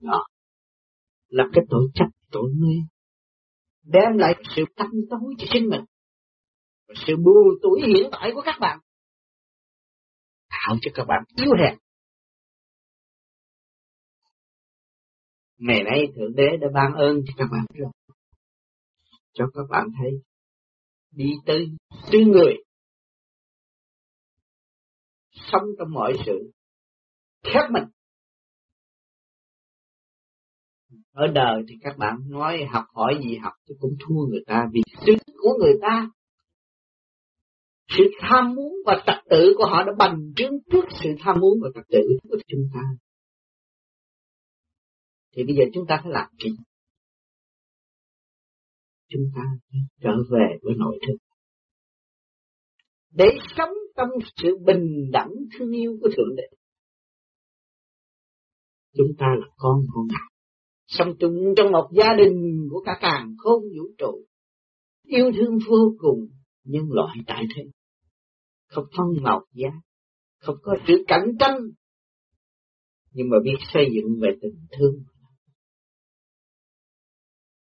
Đó. 0.00 0.26
Là 1.28 1.44
cái 1.52 1.64
tội 1.70 1.88
chấp, 1.94 2.06
tội 2.30 2.50
mê. 2.56 2.74
Đem 3.82 4.18
lại 4.18 4.32
sự 4.56 4.62
tâm 4.76 4.90
tối 5.10 5.34
cho 5.38 5.46
chính 5.52 5.68
mình. 5.68 5.84
Và 6.88 6.94
sự 7.06 7.16
buồn 7.16 7.46
tuổi 7.62 7.80
hiện 7.86 8.08
tại 8.12 8.30
của 8.34 8.42
các 8.44 8.56
bạn 8.60 8.78
tạo 10.50 10.76
cho 10.80 10.90
các 10.94 11.04
bạn 11.04 11.24
yếu 11.36 11.50
hèn. 11.60 11.78
Ngày 15.58 15.82
nay 15.82 16.06
Thượng 16.16 16.34
Đế 16.36 16.56
đã 16.60 16.68
ban 16.74 16.92
ơn 16.92 17.20
cho 17.26 17.32
các 17.36 17.48
bạn 17.52 17.64
rồi. 17.74 17.90
Cho 19.32 19.46
các 19.54 19.62
bạn 19.70 19.86
thấy 19.98 20.10
đi 21.16 21.30
tới 21.46 21.66
tư 22.12 22.18
người. 22.26 22.54
Sống 25.32 25.62
trong 25.78 25.88
mọi 25.92 26.12
sự 26.26 26.52
khép 27.42 27.70
mình. 27.70 27.84
Ở 31.12 31.26
đời 31.34 31.62
thì 31.68 31.74
các 31.80 31.96
bạn 31.98 32.16
nói 32.28 32.64
học 32.70 32.84
hỏi 32.94 33.20
gì 33.24 33.36
học 33.36 33.52
chứ 33.68 33.74
cũng 33.80 33.96
thua 34.00 34.26
người 34.30 34.42
ta, 34.46 34.66
vì 34.72 34.80
tính 35.06 35.18
của 35.36 35.54
người 35.60 35.74
ta. 35.82 36.10
Sự 37.88 38.04
tham 38.20 38.54
muốn 38.54 38.72
và 38.86 39.02
trật 39.06 39.24
tự 39.30 39.54
của 39.58 39.66
họ 39.66 39.82
đã 39.82 39.92
bành 39.98 40.32
trướng 40.36 40.52
trước 40.72 40.84
sự 41.02 41.10
tham 41.20 41.40
muốn 41.40 41.58
và 41.62 41.68
trật 41.74 41.84
tự 41.88 41.98
của 42.30 42.38
chúng 42.46 42.68
ta. 42.74 42.80
Thì 45.36 45.44
bây 45.44 45.56
giờ 45.56 45.62
chúng 45.74 45.84
ta 45.88 46.00
phải 46.02 46.12
làm 46.12 46.28
gì? 46.44 46.50
Chúng 49.08 49.30
ta 49.34 49.42
trở 50.00 50.10
về 50.30 50.58
với 50.62 50.74
nội 50.76 50.98
thức. 51.06 51.16
Để 53.10 53.26
sống 53.56 53.74
trong 53.96 54.08
sự 54.36 54.56
bình 54.66 55.10
đẳng 55.12 55.30
thương 55.52 55.70
yêu 55.70 55.98
của 56.00 56.08
thượng 56.16 56.36
đế. 56.36 56.56
Chúng 58.96 59.12
ta 59.18 59.26
là 59.40 59.46
con 59.56 59.86
của 59.92 60.02
ngài. 60.08 60.30
Sống 60.86 61.14
chung 61.20 61.54
trong 61.56 61.72
một 61.72 61.88
gia 61.92 62.14
đình 62.18 62.68
của 62.70 62.82
cả 62.86 62.98
càng 63.00 63.34
khôn 63.38 63.62
vũ 63.62 63.84
trụ. 63.98 64.24
Yêu 65.04 65.32
thương 65.36 65.58
vô 65.68 65.94
cùng 65.98 66.28
nhân 66.64 66.84
loại 66.90 67.18
tại 67.26 67.44
thế. 67.56 67.62
Không 68.66 68.84
phân 68.96 69.06
màu 69.22 69.44
giá 69.52 69.68
không 70.46 70.56
có 70.62 70.76
sự 70.86 71.04
cạnh 71.08 71.26
tranh. 71.38 71.58
Nhưng 73.12 73.28
mà 73.30 73.36
biết 73.44 73.56
xây 73.72 73.86
dựng 73.94 74.20
về 74.20 74.28
tình 74.40 74.66
thương 74.78 74.94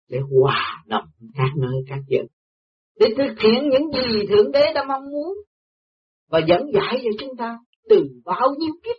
để 0.08 0.18
hòa 0.30 0.84
đồng 0.86 1.04
các 1.34 1.50
nơi, 1.56 1.84
các 1.88 1.98
dân. 2.08 2.26
Để 3.00 3.06
thực 3.16 3.40
hiện 3.42 3.68
những 3.70 3.90
gì 3.92 4.26
thượng 4.28 4.52
đế 4.52 4.72
đã 4.74 4.84
mong 4.88 5.02
muốn 5.12 5.34
và 6.28 6.40
dẫn 6.48 6.60
dạy 6.74 7.00
cho 7.04 7.10
chúng 7.20 7.36
ta 7.36 7.58
từ 7.88 7.96
bao 8.24 8.54
nhiêu 8.58 8.74
kiếp. 8.82 8.96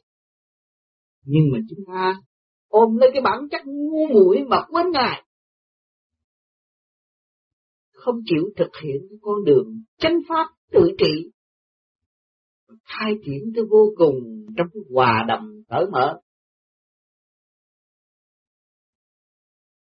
Nhưng 1.24 1.44
mà 1.54 1.60
chúng 1.70 1.86
ta 1.88 2.22
ôm 2.68 2.98
lấy 2.98 3.10
cái 3.14 3.22
bản 3.22 3.50
chất 3.52 3.62
ngu 3.66 4.08
muội 4.08 4.38
mà 4.48 4.58
quên 4.70 4.86
ngài. 4.92 5.24
Không 7.92 8.16
chịu 8.26 8.50
thực 8.56 8.72
hiện 8.84 9.02
con 9.22 9.44
đường 9.46 9.84
chánh 9.98 10.20
pháp 10.30 10.48
tự 10.72 10.92
trị. 10.98 11.32
Khai 12.84 13.12
triển 13.26 13.52
tới 13.56 13.64
vô 13.70 13.94
cùng 13.98 14.16
trong 14.58 14.68
cái 14.74 14.84
hòa 14.94 15.26
đầm 15.28 15.64
cởi 15.70 15.86
mở. 15.92 16.22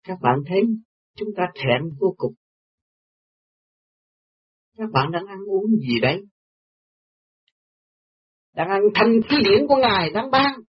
Các 0.05 0.19
bạn 0.23 0.39
thấy 0.47 0.63
chúng 1.14 1.29
ta 1.37 1.42
thẹn 1.55 1.90
vô 2.01 2.14
cùng. 2.16 2.35
Các 4.77 4.88
bạn 4.92 5.12
đang 5.12 5.27
ăn 5.27 5.38
uống 5.48 5.70
gì 5.70 6.01
đấy? 6.03 6.22
Đang 8.53 8.68
ăn 8.68 8.81
thanh 8.94 9.20
khí 9.29 9.37
điển 9.44 9.66
của 9.68 9.77
ngài, 9.77 10.11
đang 10.11 10.31
ban. 10.31 10.61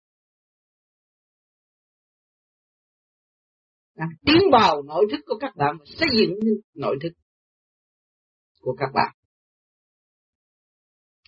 Đang 3.95 4.10
tiến 4.25 4.38
vào 4.51 4.82
nội 4.82 5.06
thức 5.12 5.19
của 5.25 5.38
các 5.39 5.56
bạn 5.56 5.77
xây 5.86 6.08
dựng 6.17 6.39
nội 6.73 6.97
thức 7.03 7.13
của 8.62 8.75
các 8.79 8.89
bạn. 8.93 9.15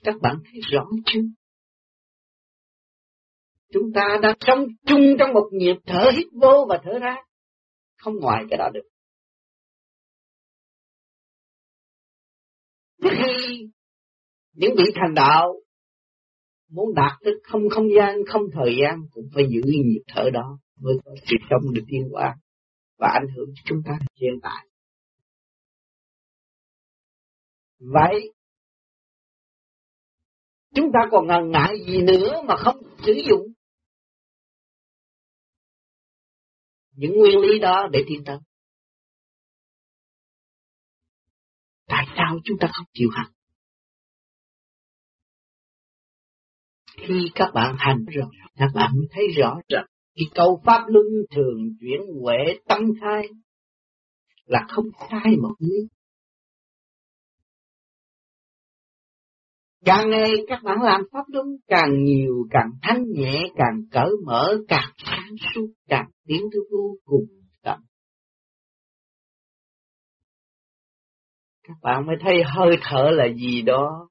Các 0.04 0.16
bạn 0.22 0.36
thấy 0.44 0.62
rõ 0.72 0.86
chưa? 1.06 1.22
Chúng 3.74 3.92
ta 3.96 4.18
đang 4.22 4.38
sống 4.40 4.66
chung 4.86 5.02
trong 5.20 5.34
một 5.34 5.50
nhịp 5.52 5.76
thở 5.86 6.12
hít 6.18 6.28
vô 6.42 6.66
và 6.70 6.82
thở 6.84 7.00
ra. 7.00 7.16
Không 7.98 8.14
ngoài 8.16 8.44
cái 8.50 8.58
đó 8.58 8.70
được. 8.74 8.95
Khi 13.02 13.70
những 14.54 14.72
vị 14.78 14.84
thành 14.96 15.14
đạo, 15.16 15.54
muốn 16.70 16.94
đạt 16.96 17.12
tới 17.24 17.34
không 17.44 17.70
không 17.70 17.86
gian, 17.98 18.16
không 18.28 18.42
thời 18.54 18.76
gian, 18.82 19.00
cũng 19.12 19.26
phải 19.34 19.44
giữ 19.50 19.62
nhịp 19.66 20.04
thở 20.08 20.30
đó 20.34 20.60
mới 20.80 20.94
có 21.06 21.12
sự 21.22 21.36
sống 21.50 21.74
được 21.74 21.84
tiến 21.88 22.10
hóa 22.12 22.36
và 22.98 23.08
ảnh 23.08 23.28
hưởng 23.36 23.50
chúng 23.66 23.82
ta 23.86 23.92
hiện 24.22 24.34
tại. 24.42 24.68
Vậy, 27.80 28.34
chúng 30.76 30.92
ta 30.94 31.00
còn 31.12 31.28
ngần 31.28 31.52
ngại 31.52 31.74
gì 31.88 32.02
nữa 32.02 32.42
mà 32.48 32.56
không 32.58 32.78
sử 33.06 33.14
dụng? 33.30 33.48
Những 36.92 37.12
nguyên 37.18 37.40
lý 37.40 37.60
đó 37.60 37.88
để 37.92 38.04
tiến 38.08 38.24
tới. 38.26 38.38
Tại 41.88 42.06
sao 42.18 42.40
chúng 42.44 42.58
ta 42.60 42.68
không 42.74 42.86
chịu 42.94 43.10
hành 43.14 43.32
khi 46.98 47.32
các 47.36 47.52
bạn 47.54 47.76
hành 47.80 48.06
rồi 48.06 48.30
các 48.56 48.70
bạn 48.76 48.92
mới 48.96 49.08
thấy 49.12 49.24
rõ 49.38 49.60
rằng 49.68 49.86
cái 50.16 50.26
câu 50.36 50.62
pháp 50.66 50.84
luân 50.88 51.06
thường 51.36 51.58
chuyển 51.80 52.02
huệ 52.22 52.38
tâm 52.68 52.80
khai 53.02 53.28
là 54.46 54.66
không 54.70 54.86
sai 55.10 55.36
một 55.42 55.56
lý 55.60 55.88
Càng 59.86 60.10
ngày 60.10 60.32
các 60.48 60.60
bạn 60.64 60.82
làm 60.82 61.02
pháp 61.12 61.24
luân 61.28 61.48
càng 61.68 62.04
nhiều, 62.04 62.48
càng 62.52 62.70
thanh 62.82 63.04
nhẹ, 63.12 63.44
càng 63.56 63.82
cởi 63.92 64.10
mở, 64.26 64.58
càng 64.68 64.92
sáng 64.98 65.36
suốt, 65.54 65.68
càng 65.90 66.06
tiến 66.28 66.42
tới 66.52 66.62
vô 66.72 66.96
cùng. 67.06 67.26
Các 71.68 71.78
bạn 71.82 72.06
mới 72.06 72.16
thấy 72.22 72.34
hơi 72.56 72.76
thở 72.82 73.10
là 73.12 73.26
gì 73.36 73.62
đó. 73.62 74.10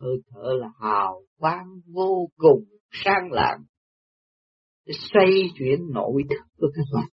Hơi 0.00 0.16
thở 0.28 0.50
là 0.60 0.68
hào 0.80 1.22
quang 1.38 1.66
vô 1.94 2.28
cùng 2.36 2.64
sang 2.90 3.32
lạng 3.32 3.64
xây 4.86 4.94
xoay 5.12 5.30
chuyển 5.58 5.78
nội 5.94 6.22
thức 6.30 6.44
của 6.56 6.66
các 6.74 6.84
bạn. 6.94 7.08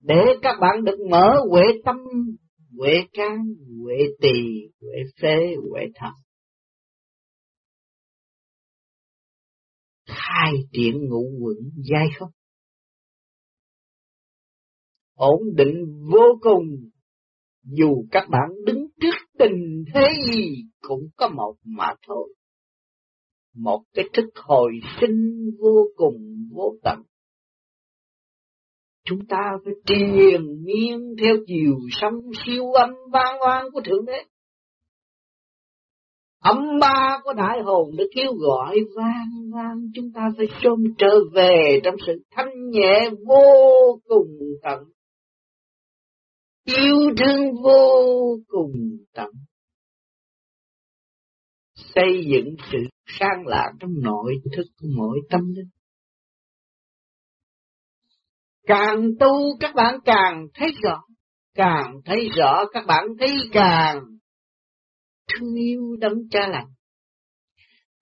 Để 0.00 0.38
các 0.42 0.56
bạn 0.60 0.84
được 0.84 0.98
mở 1.10 1.34
huệ 1.50 1.62
tâm 1.84 1.96
huệ 2.78 2.92
can, 3.12 3.38
huệ 3.82 3.96
tỳ, 4.20 4.40
huệ 4.80 4.96
phế, 5.22 5.54
huệ 5.70 5.82
thật 5.94 6.12
Khai 10.06 10.52
triển 10.72 11.08
ngũ 11.08 11.30
quẩn 11.40 11.56
dai 11.90 12.06
không? 12.18 12.30
Ổn 15.14 15.40
định 15.54 15.84
vô 16.12 16.38
cùng, 16.40 16.64
dù 17.62 18.04
các 18.10 18.28
bạn 18.30 18.50
đứng 18.66 18.86
trước 19.00 19.14
tình 19.38 19.84
thế 19.94 20.08
gì 20.26 20.64
cũng 20.80 21.08
có 21.16 21.28
một 21.28 21.54
mà 21.64 21.94
thôi. 22.06 22.34
Một 23.54 23.82
cái 23.94 24.04
thức 24.12 24.30
hồi 24.34 24.72
sinh 25.00 25.50
vô 25.60 25.86
cùng 25.96 26.48
vô 26.54 26.74
tận 26.82 27.02
chúng 29.04 29.26
ta 29.26 29.58
phải 29.64 29.74
triền 29.86 30.64
miên 30.64 31.14
theo 31.22 31.36
chiều 31.46 31.78
sông 31.90 32.14
siêu 32.46 32.72
âm 32.72 32.90
vang 33.12 33.38
vang 33.46 33.70
của 33.72 33.80
Thượng 33.80 34.04
Đế. 34.06 34.24
Âm 36.40 36.78
ba 36.80 37.20
của 37.24 37.32
đại 37.32 37.62
hồn 37.62 37.90
đã 37.98 38.04
kêu 38.14 38.32
gọi 38.32 38.78
vang 38.96 39.50
vang 39.54 39.78
chúng 39.94 40.12
ta 40.14 40.20
phải 40.36 40.46
trông 40.62 40.78
trở 40.98 41.20
về 41.32 41.80
trong 41.84 41.94
sự 42.06 42.12
thanh 42.30 42.70
nhẹ 42.70 43.10
vô 43.26 43.44
cùng 44.04 44.38
tận. 44.62 44.78
Yêu 46.64 46.96
thương 47.18 47.62
vô 47.62 48.38
cùng 48.46 48.72
tận. 49.14 49.30
Xây 51.74 52.26
dựng 52.32 52.56
sự 52.72 52.78
sang 53.06 53.46
lạc 53.46 53.72
trong 53.80 53.90
nội 54.02 54.34
thức 54.56 54.64
của 54.80 54.88
mỗi 54.96 55.18
tâm 55.30 55.40
linh. 55.54 55.70
Càng 58.66 59.10
tu 59.20 59.58
các 59.60 59.74
bạn 59.74 59.98
càng 60.04 60.46
thấy 60.54 60.68
rõ, 60.82 61.02
càng 61.54 62.00
thấy 62.04 62.28
rõ 62.36 62.64
các 62.72 62.84
bạn 62.86 63.04
thấy 63.18 63.30
càng 63.52 64.04
thương 65.28 65.54
yêu 65.54 65.96
đấng 66.00 66.28
cha 66.30 66.40
lành, 66.48 66.68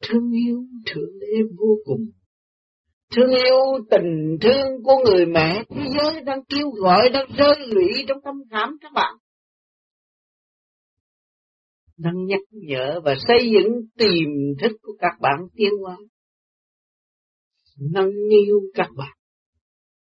thương 0.02 0.30
yêu 0.32 0.64
thượng 0.86 1.18
đế 1.20 1.42
vô 1.58 1.76
cùng, 1.84 2.00
thương 3.16 3.30
yêu 3.44 3.56
tình 3.90 4.38
thương 4.40 4.82
của 4.84 4.96
người 5.04 5.26
mẹ, 5.26 5.64
thế 5.70 5.82
giới 5.96 6.22
đang 6.22 6.44
kêu 6.44 6.70
gọi, 6.70 7.08
đang 7.12 7.26
rơi 7.38 7.68
lụy 7.68 8.04
trong 8.08 8.18
tâm 8.24 8.34
khảm 8.50 8.76
các 8.80 8.92
bạn 8.94 9.14
đang 12.02 12.26
nhắc 12.26 12.40
nhở 12.50 13.00
và 13.04 13.14
xây 13.28 13.50
dựng 13.50 13.72
tiềm 13.98 14.28
thức 14.60 14.76
của 14.82 14.92
các 14.98 15.20
bạn 15.20 15.38
tiến 15.54 15.70
hóa 15.82 15.96
nâng 17.80 18.10
niu 18.30 18.60
các 18.74 18.88
bạn, 18.96 19.16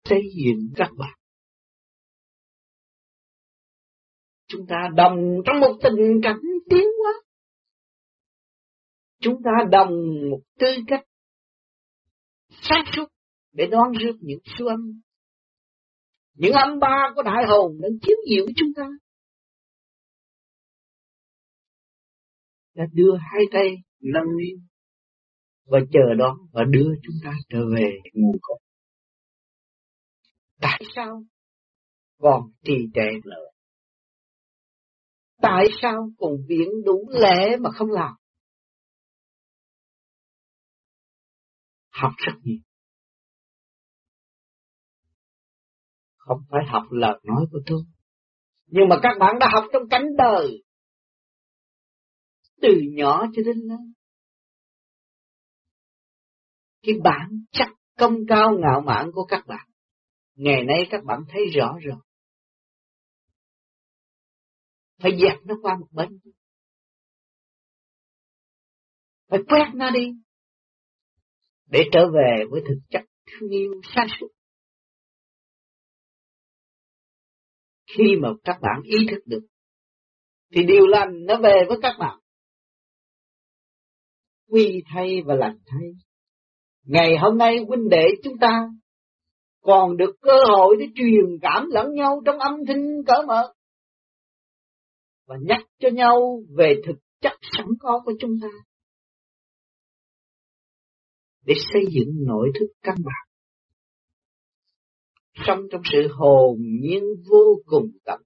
xây 0.04 0.22
dựng 0.36 0.70
các 0.76 0.90
bạn. 0.98 1.18
Chúng 4.48 4.66
ta 4.68 4.76
đồng 4.96 5.18
trong 5.46 5.60
một 5.60 5.78
tình 5.84 6.22
cảnh 6.24 6.42
tiến 6.70 6.84
hóa. 7.04 7.14
Chúng 9.20 9.36
ta 9.44 9.52
đồng 9.72 9.92
một 10.32 10.40
tư 10.60 10.68
cách 10.88 11.06
sáng 12.62 12.84
suốt 12.96 13.06
để 13.52 13.68
đón 13.72 13.92
rước 13.92 14.18
những 14.20 14.40
siêu 14.58 14.68
âm. 14.68 15.02
Những 16.34 16.54
âm 16.54 16.80
ba 16.80 17.12
của 17.16 17.24
đại 17.24 17.46
hồn 17.48 17.78
đang 17.82 17.92
chiếu 18.02 18.18
diệu 18.30 18.46
chúng 18.56 18.70
ta. 18.76 18.84
Đã 22.76 22.84
đưa 22.94 23.18
hai 23.18 23.44
tay 23.52 23.68
nâng 24.00 24.38
lên 24.38 24.68
và 25.66 25.80
chờ 25.92 26.14
đón 26.20 26.38
và 26.52 26.64
đưa 26.70 26.90
chúng 27.04 27.16
ta 27.24 27.32
trở 27.50 27.60
về 27.76 27.90
nguồn 28.14 28.36
cội. 28.42 28.60
Tại 30.62 30.82
sao 30.96 31.24
còn 32.20 32.42
trì 32.64 32.74
trệ 32.94 33.12
nữa? 33.26 33.46
Tại 35.42 35.66
sao 35.82 36.10
còn 36.18 36.32
viện 36.48 36.70
đủ 36.86 37.10
lễ 37.10 37.58
mà 37.60 37.70
không 37.72 37.90
làm? 37.92 38.14
Học 42.02 42.12
rất 42.18 42.34
nhiều. 42.44 42.60
Không 46.18 46.38
phải 46.50 46.62
học 46.68 46.84
lời 46.92 47.20
nói 47.24 47.46
của 47.52 47.60
tôi. 47.66 47.82
Nhưng 48.66 48.90
mà 48.90 48.96
các 49.04 49.18
bạn 49.20 49.40
đã 49.40 49.50
học 49.54 49.64
trong 49.74 49.84
cánh 49.90 50.06
đời. 50.18 50.64
Từ 52.62 52.70
nhỏ 52.94 53.26
cho 53.36 53.42
đến 53.46 53.58
lớn. 53.58 53.94
Cái 56.82 56.96
bản 57.04 57.44
chất 57.52 57.68
công 57.98 58.16
cao 58.28 58.52
ngạo 58.60 58.82
mạn 58.82 59.10
của 59.14 59.26
các 59.26 59.44
bạn. 59.48 59.68
Ngày 60.36 60.64
nay 60.64 60.88
các 60.90 61.04
bạn 61.04 61.20
thấy 61.30 61.42
rõ 61.56 61.78
rồi. 61.82 61.98
Phải 65.00 65.12
dẹp 65.22 65.38
nó 65.46 65.56
qua 65.62 65.78
một 65.80 65.88
bên. 65.92 66.20
Phải 69.28 69.40
quét 69.48 69.72
nó 69.74 69.92
đi. 69.92 70.12
Để 71.72 71.80
trở 71.92 72.00
về 72.14 72.44
với 72.50 72.62
thực 72.68 72.80
chất 72.90 73.02
thương 73.26 73.50
yêu 73.50 73.82
sáng 73.96 74.08
suốt. 74.20 74.28
Khi 77.98 78.04
mà 78.22 78.30
các 78.44 78.58
bạn 78.62 78.82
ý 78.84 78.98
thức 79.12 79.20
được, 79.26 79.48
thì 80.56 80.64
điều 80.64 80.88
lành 80.88 81.26
nó 81.26 81.38
về 81.38 81.54
với 81.68 81.78
các 81.82 81.96
bạn. 82.00 82.20
Quy 84.48 84.84
thay 84.94 85.22
và 85.26 85.36
lành 85.36 85.58
thay. 85.66 85.90
Ngày 86.84 87.18
hôm 87.22 87.38
nay 87.38 87.58
huynh 87.68 87.90
đệ 87.90 88.06
chúng 88.24 88.38
ta 88.42 88.70
còn 89.62 89.98
được 89.98 90.16
cơ 90.22 90.38
hội 90.50 90.76
để 90.80 90.86
truyền 90.96 91.40
cảm 91.42 91.70
lẫn 91.70 91.94
nhau 91.94 92.22
trong 92.26 92.40
âm 92.40 92.54
thanh 92.68 93.04
cỡ 93.08 93.14
mở 93.28 93.54
và 95.28 95.36
nhắc 95.42 95.62
cho 95.80 95.90
nhau 95.90 96.44
về 96.58 96.76
thực 96.88 96.96
chất 97.22 97.34
sẵn 97.58 97.66
có 97.80 98.02
của 98.06 98.14
chúng 98.20 98.32
ta 98.42 98.48
để 101.42 101.54
xây 101.74 101.82
dựng 101.92 102.26
nội 102.28 102.52
thức 102.60 102.68
căn 102.82 102.96
bản. 103.06 103.28
Sống 105.34 105.60
trong 105.72 105.82
sự 105.92 106.08
hồn 106.12 106.58
nhiên 106.82 107.04
vô 107.30 107.62
cùng 107.66 107.88
tận, 108.06 108.22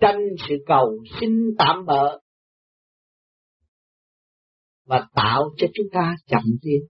tranh 0.00 0.18
sự 0.48 0.54
cầu 0.66 1.04
xin 1.20 1.30
tạm 1.58 1.84
bỡ 1.86 2.20
và 4.84 5.08
tạo 5.14 5.50
cho 5.56 5.66
chúng 5.74 5.86
ta 5.92 6.14
chậm 6.26 6.42
tiến. 6.62 6.80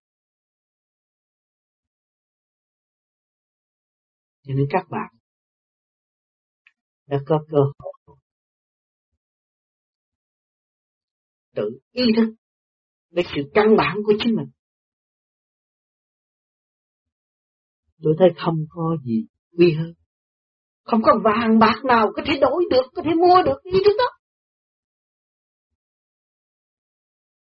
Cho 4.43 4.55
nên 4.55 4.67
các 4.71 4.87
bạn 4.91 5.21
đã 7.07 7.19
có 7.27 7.45
cơ 7.51 7.59
hội 7.79 8.17
tự 11.55 11.81
ý 11.93 12.03
thức 12.17 12.40
với 13.11 13.25
sự 13.35 13.43
căn 13.55 13.77
bản 13.79 13.97
của 14.07 14.13
chính 14.19 14.35
mình. 14.37 14.51
Tôi 18.03 18.15
thấy 18.19 18.29
không 18.45 18.57
có 18.69 18.97
gì 19.05 19.27
quý 19.59 19.75
hơn. 19.79 19.93
Không 20.83 21.03
có 21.03 21.21
vàng 21.25 21.59
bạc 21.59 21.85
nào 21.85 22.13
có 22.17 22.23
thể 22.27 22.39
đổi 22.41 22.65
được, 22.71 22.83
có 22.95 23.03
thể 23.03 23.11
mua 23.15 23.43
được 23.45 23.61
cái 23.65 23.81
thứ 23.85 23.91
đó. 23.99 24.05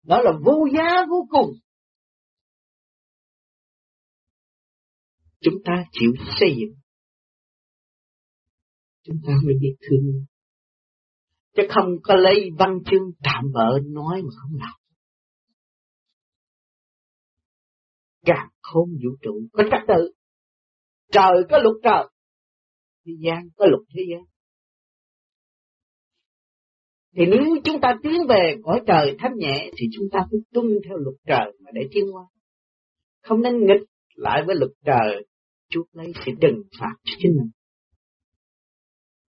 Đó 0.03 0.21
là 0.21 0.31
vô 0.45 0.67
giá 0.73 1.05
vô 1.09 1.27
cùng. 1.29 1.51
Chúng 5.41 5.55
ta 5.65 5.73
chịu 5.91 6.11
xây 6.39 6.55
dựng 6.59 6.81
chúng 9.03 9.17
ta 9.27 9.33
mới 9.45 9.55
biết 9.61 9.75
thương 9.89 10.25
chứ 11.55 11.63
không 11.69 11.89
có 12.03 12.15
lấy 12.15 12.49
văn 12.59 12.79
chương 12.91 13.11
tạm 13.23 13.51
bỡ 13.53 13.79
nói 13.85 14.21
mà 14.21 14.29
không 14.41 14.59
làm 14.59 14.80
càng 18.25 18.49
khôn 18.61 18.89
vũ 18.89 19.09
trụ, 19.21 19.41
có 19.53 19.63
trật 19.71 19.81
tự 19.87 20.11
trời 21.11 21.43
có 21.49 21.57
luật 21.57 21.75
trời, 21.83 22.03
thế 23.05 23.13
gian 23.19 23.49
có 23.55 23.65
luật 23.65 23.81
thế 23.95 24.03
gian 24.11 24.21
thì 27.15 27.25
nếu 27.25 27.57
chúng 27.63 27.81
ta 27.81 27.95
tiến 28.03 28.27
về 28.29 28.55
cõi 28.63 28.81
trời 28.87 29.15
thánh 29.19 29.33
nhẹ, 29.35 29.71
thì 29.77 29.85
chúng 29.93 30.05
ta 30.11 30.19
phải 30.31 30.39
tuân 30.53 30.65
theo 30.87 30.97
luật 30.97 31.15
trời 31.27 31.57
mà 31.59 31.71
để 31.73 31.81
tiến 31.91 32.05
qua 32.13 32.23
không 33.21 33.41
nên 33.41 33.59
nghịch 33.59 33.87
lại 34.15 34.43
với 34.47 34.55
luật 34.55 34.71
trời, 34.85 35.25
chuốc 35.69 35.87
lấy 35.91 36.11
sự 36.25 36.31
trừng 36.41 36.61
phạt 36.79 36.93
cho 37.03 37.13
chính 37.19 37.31
mình 37.31 37.51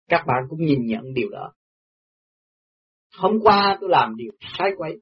các 0.09 0.24
bạn 0.26 0.43
cũng 0.49 0.61
nhìn 0.61 0.87
nhận 0.87 1.14
điều 1.14 1.28
đó. 1.28 1.53
Hôm 3.16 3.32
qua 3.43 3.78
tôi 3.80 3.91
làm 3.91 4.16
điều 4.16 4.32
sai 4.59 4.70
quấy. 4.76 5.01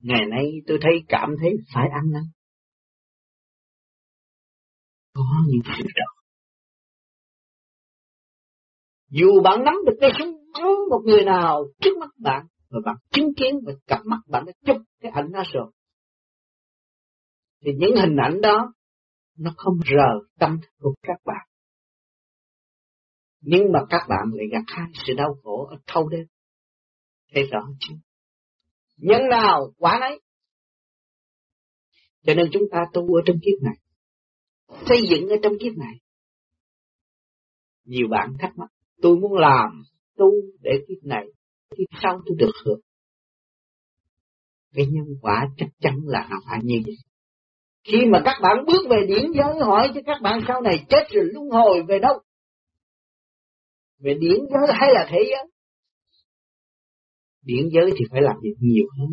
Ngày 0.00 0.26
nay 0.30 0.52
tôi 0.66 0.78
thấy 0.82 0.92
cảm 1.08 1.30
thấy 1.40 1.50
phải 1.74 1.88
ăn 1.92 2.12
năn. 2.12 2.22
Có 5.16 5.44
những 5.46 5.60
sự 5.64 5.84
đó. 5.94 6.22
Dù 9.08 9.42
bạn 9.44 9.64
nắm 9.64 9.74
được 9.86 9.96
cái 10.00 10.10
súng 10.18 10.36
bắn 10.54 10.64
một 10.90 11.02
người 11.04 11.24
nào 11.24 11.64
trước 11.80 11.96
mắt 12.00 12.10
bạn, 12.18 12.46
và 12.70 12.78
bạn 12.84 12.96
chứng 13.10 13.34
kiến 13.36 13.54
và 13.66 13.72
cặp 13.86 14.00
mắt 14.06 14.18
bạn 14.28 14.44
đã 14.46 14.52
chụp 14.66 14.82
cái 15.00 15.12
ảnh 15.14 15.32
đó 15.32 15.42
rồi. 15.52 15.72
Thì 17.64 17.70
những 17.78 17.96
hình 17.96 18.16
ảnh 18.16 18.40
đó 18.40 18.72
nó 19.38 19.54
không 19.56 19.74
rờ 19.90 20.26
tâm 20.38 20.58
của 20.80 20.94
các 21.02 21.20
bạn 21.24 21.46
nhưng 23.40 23.72
mà 23.72 23.80
các 23.88 24.06
bạn 24.08 24.30
lại 24.34 24.46
gặp 24.52 24.64
hai 24.66 24.86
sự 25.06 25.14
đau 25.16 25.36
khổ 25.42 25.66
ở 25.66 25.76
thâu 25.86 26.08
đêm 26.08 26.26
thấy 27.34 27.42
rõ 27.52 27.68
chứ 27.80 27.94
nhân 28.96 29.20
nào 29.30 29.72
quá 29.78 29.98
nấy 30.00 30.20
cho 32.22 32.34
nên 32.34 32.48
chúng 32.52 32.62
ta 32.72 32.78
tu 32.92 33.14
ở 33.14 33.22
trong 33.26 33.36
kiếp 33.42 33.62
này 33.62 33.74
xây 34.68 34.98
dựng 35.10 35.28
ở 35.28 35.36
trong 35.42 35.52
kiếp 35.60 35.72
này. 35.76 35.94
Nhiều 37.84 38.08
bạn 38.10 38.36
thắc 38.38 38.58
mắc, 38.58 38.68
tôi 39.02 39.16
muốn 39.16 39.32
làm 39.34 39.82
tu 40.16 40.30
để 40.60 40.70
kiếp 40.88 41.04
này, 41.04 41.24
kiếp 41.70 41.98
sau 42.02 42.20
tôi 42.26 42.36
được 42.38 42.52
hưởng. 42.64 42.80
Cái 44.74 44.86
nhân 44.86 45.06
quả 45.22 45.48
chắc 45.56 45.68
chắn 45.80 45.94
là 46.04 46.26
nó 46.30 46.36
phải 46.46 46.58
như 46.62 46.76
vậy. 46.86 46.96
Khi 47.84 47.98
mà 48.12 48.22
các 48.24 48.34
bạn 48.42 48.56
bước 48.66 48.88
về 48.90 49.06
điển 49.08 49.32
giới, 49.34 49.60
hỏi 49.60 49.90
cho 49.94 50.00
các 50.06 50.22
bạn 50.22 50.40
sau 50.48 50.60
này 50.60 50.86
chết 50.88 51.04
rồi 51.10 51.24
luân 51.32 51.48
hồi 51.50 51.82
về 51.88 51.98
đâu? 51.98 52.22
Về 53.98 54.14
điển 54.14 54.38
giới 54.50 54.74
hay 54.80 54.88
là 54.92 55.08
thế 55.10 55.18
giới? 55.30 55.50
Điển 57.42 57.68
giới 57.72 57.90
thì 57.98 58.04
phải 58.10 58.22
làm 58.22 58.36
việc 58.42 58.54
nhiều 58.58 58.86
hơn, 58.98 59.08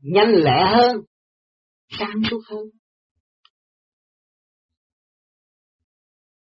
nhanh 0.00 0.34
lẹ 0.34 0.66
hơn, 0.74 0.96
sáng 1.98 2.22
suốt 2.30 2.40
hơn. 2.50 2.64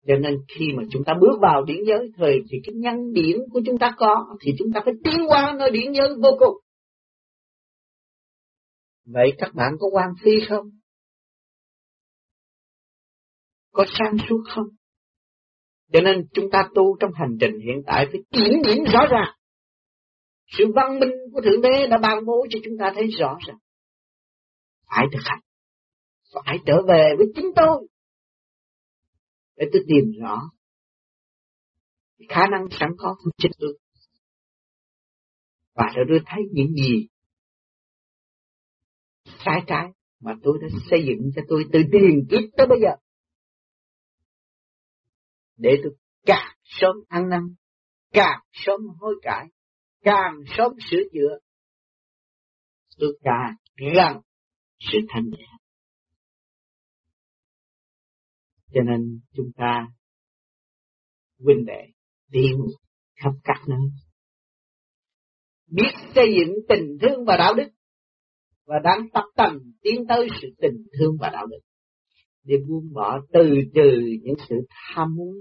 Cho 0.06 0.14
nên 0.14 0.34
khi 0.48 0.66
mà 0.76 0.82
chúng 0.90 1.04
ta 1.04 1.12
bước 1.20 1.38
vào 1.40 1.64
điển 1.64 1.76
giới 1.86 2.10
thời 2.16 2.40
thì 2.50 2.58
cái 2.64 2.74
nhân 2.74 3.12
điển 3.12 3.36
của 3.52 3.60
chúng 3.66 3.78
ta 3.78 3.90
có, 3.96 4.36
thì 4.40 4.52
chúng 4.58 4.72
ta 4.74 4.80
phải 4.84 4.94
tiến 5.04 5.20
qua 5.28 5.54
nơi 5.58 5.70
điển 5.70 5.92
giới 5.92 6.08
vô 6.22 6.30
cùng 6.38 6.56
vậy 9.04 9.32
các 9.38 9.54
bạn 9.54 9.72
có 9.80 9.88
quan 9.92 10.08
phi 10.22 10.30
không 10.48 10.70
có 13.72 13.84
sáng 13.98 14.16
suốt 14.28 14.42
không 14.54 14.66
cho 15.92 16.00
nên 16.00 16.26
chúng 16.32 16.50
ta 16.50 16.68
tu 16.74 16.96
trong 17.00 17.10
hành 17.14 17.36
trình 17.40 17.60
hiện 17.60 17.82
tại 17.86 18.06
phải 18.12 18.20
kiểm 18.30 18.62
điểm 18.66 18.84
rõ 18.92 19.00
ràng. 19.10 19.34
Sự 20.58 20.64
văn 20.74 20.98
minh 20.98 21.12
của 21.32 21.40
Thượng 21.40 21.60
Đế 21.60 21.86
đã 21.86 21.98
ban 21.98 22.24
bố 22.26 22.46
cho 22.50 22.58
chúng 22.64 22.74
ta 22.80 22.92
thấy 22.94 23.06
rõ 23.06 23.38
ràng. 23.46 23.58
Phải 24.86 25.06
thực 25.12 25.20
hành. 25.24 25.40
Phải 26.46 26.58
trở 26.66 26.74
về 26.88 27.14
với 27.18 27.26
chính 27.34 27.46
tôi. 27.56 27.88
Để 29.56 29.66
tôi 29.72 29.82
tìm 29.88 30.12
rõ 30.22 30.40
khả 32.28 32.46
năng 32.50 32.66
sẵn 32.70 32.90
có 32.98 33.16
của 33.24 33.30
chính 33.38 33.52
tôi. 33.58 33.78
Và 35.74 35.92
rồi 35.96 36.04
tôi 36.08 36.20
thấy 36.26 36.42
những 36.52 36.74
gì 36.74 37.08
sai 39.44 39.60
trái 39.66 39.86
mà 40.20 40.32
tôi 40.42 40.58
đã 40.62 40.68
xây 40.90 41.04
dựng 41.06 41.30
cho 41.36 41.42
tôi 41.48 41.64
từ 41.72 41.78
tiền 41.92 42.26
kiếp 42.30 42.56
tới 42.56 42.66
bây 42.66 42.78
giờ 42.82 42.90
để 45.56 45.70
tôi 45.82 45.92
càng 46.26 46.56
sớm 46.62 46.96
ăn 47.08 47.28
năn, 47.28 47.40
càng 48.12 48.40
sớm 48.52 48.80
hối 48.98 49.14
cải, 49.22 49.46
càng 50.00 50.42
sớm 50.56 50.72
sửa 50.90 51.02
chữa, 51.12 51.38
tôi 52.98 53.18
càng 53.22 53.54
gần 53.94 54.22
sự 54.78 54.98
thanh 55.08 55.24
nhẹ. 55.30 55.55
Cho 58.74 58.80
nên 58.82 59.20
chúng 59.36 59.50
ta 59.56 59.86
huynh 61.44 61.64
đệ 61.66 61.82
đi 62.30 62.48
khắp 63.22 63.32
các 63.44 63.62
nơi. 63.68 63.80
Biết 65.70 65.90
xây 66.14 66.34
dựng 66.38 66.54
tình 66.68 66.98
thương 67.00 67.24
và 67.24 67.36
đạo 67.36 67.54
đức 67.54 67.68
và 68.66 68.76
đang 68.84 69.08
tập 69.12 69.24
tành 69.36 69.58
tiến 69.82 70.06
tới 70.08 70.28
sự 70.42 70.48
tình 70.60 70.86
thương 70.98 71.16
và 71.20 71.30
đạo 71.32 71.46
đức. 71.46 71.58
Để 72.44 72.56
buông 72.68 72.92
bỏ 72.94 73.20
từ 73.32 73.54
từ 73.74 74.00
những 74.22 74.36
sự 74.48 74.54
tham 74.94 75.14
muốn, 75.16 75.34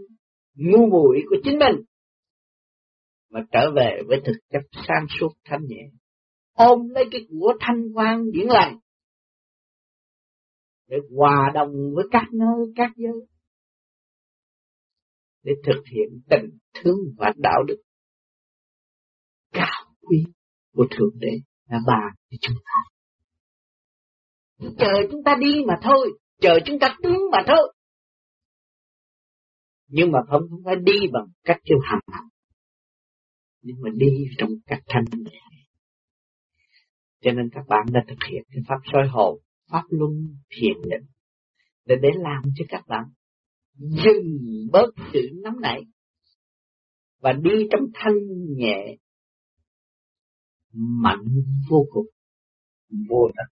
ngu 0.55 0.89
muội 0.89 1.21
của 1.29 1.35
chính 1.43 1.59
mình 1.59 1.85
mà 3.29 3.39
trở 3.51 3.71
về 3.75 4.01
với 4.07 4.21
thực 4.25 4.37
chất 4.51 4.61
sáng 4.87 5.05
suốt 5.19 5.29
thanh 5.45 5.61
nhẹ. 5.67 5.89
Ôm 6.53 6.79
lấy 6.89 7.05
cái 7.11 7.21
của 7.29 7.53
thanh 7.59 7.83
quan 7.93 8.31
điển 8.31 8.47
lành 8.47 8.77
để 10.87 10.97
hòa 11.15 11.51
đồng 11.53 11.71
với 11.95 12.05
các 12.11 12.27
nơi, 12.33 12.73
các 12.75 12.91
giới, 12.95 13.27
để 15.43 15.51
thực 15.65 15.83
hiện 15.91 16.21
tình 16.29 16.57
thương 16.73 16.99
và 17.17 17.33
đạo 17.37 17.63
đức 17.67 17.81
cao 19.53 19.95
quý 20.01 20.23
của 20.73 20.87
thượng 20.91 21.19
đế 21.19 21.31
là 21.69 21.79
bà 21.87 22.01
cho 22.29 22.37
chúng 22.41 22.57
ta. 22.65 22.79
Chờ 24.77 25.07
chúng 25.11 25.23
ta 25.23 25.35
đi 25.39 25.53
mà 25.67 25.73
thôi, 25.83 26.19
chờ 26.41 26.59
chúng 26.65 26.79
ta 26.79 26.97
tiến 27.03 27.19
mà 27.31 27.37
thôi. 27.47 27.73
Nhưng 29.87 30.11
mà 30.11 30.19
không 30.29 30.41
chúng 30.49 30.63
ta 30.65 30.71
đi 30.83 31.07
bằng 31.13 31.27
cách 31.43 31.57
kêu 31.63 31.77
hành 31.83 32.01
hành. 32.07 32.27
Nhưng 33.61 33.75
mà 33.81 33.89
đi 33.93 34.25
trong 34.37 34.49
cách 34.65 34.83
thanh 34.87 35.05
nhẹ. 35.11 35.41
Cho 37.21 37.31
nên 37.31 37.49
các 37.53 37.67
bạn 37.67 37.85
đã 37.93 37.99
thực 38.07 38.17
hiện 38.29 38.43
cái 38.51 38.63
pháp 38.67 38.77
soi 38.93 39.07
hồn 39.07 39.39
pháp 39.71 39.83
luân 39.89 40.37
thiền 40.49 40.81
định, 40.89 41.07
để 41.85 41.95
để 42.01 42.09
làm 42.15 42.41
cho 42.55 42.65
các 42.69 42.87
bạn 42.87 43.03
dừng 43.75 44.39
bớt 44.71 44.89
sự 45.13 45.29
nóng 45.43 45.61
nảy 45.61 45.81
và 47.19 47.33
đi 47.33 47.67
trong 47.71 47.81
thanh 47.93 48.15
nhẹ, 48.57 48.97
mạnh 50.73 51.25
vô 51.69 51.85
cùng, 51.91 52.05
vô 53.09 53.29
tận. 53.37 53.45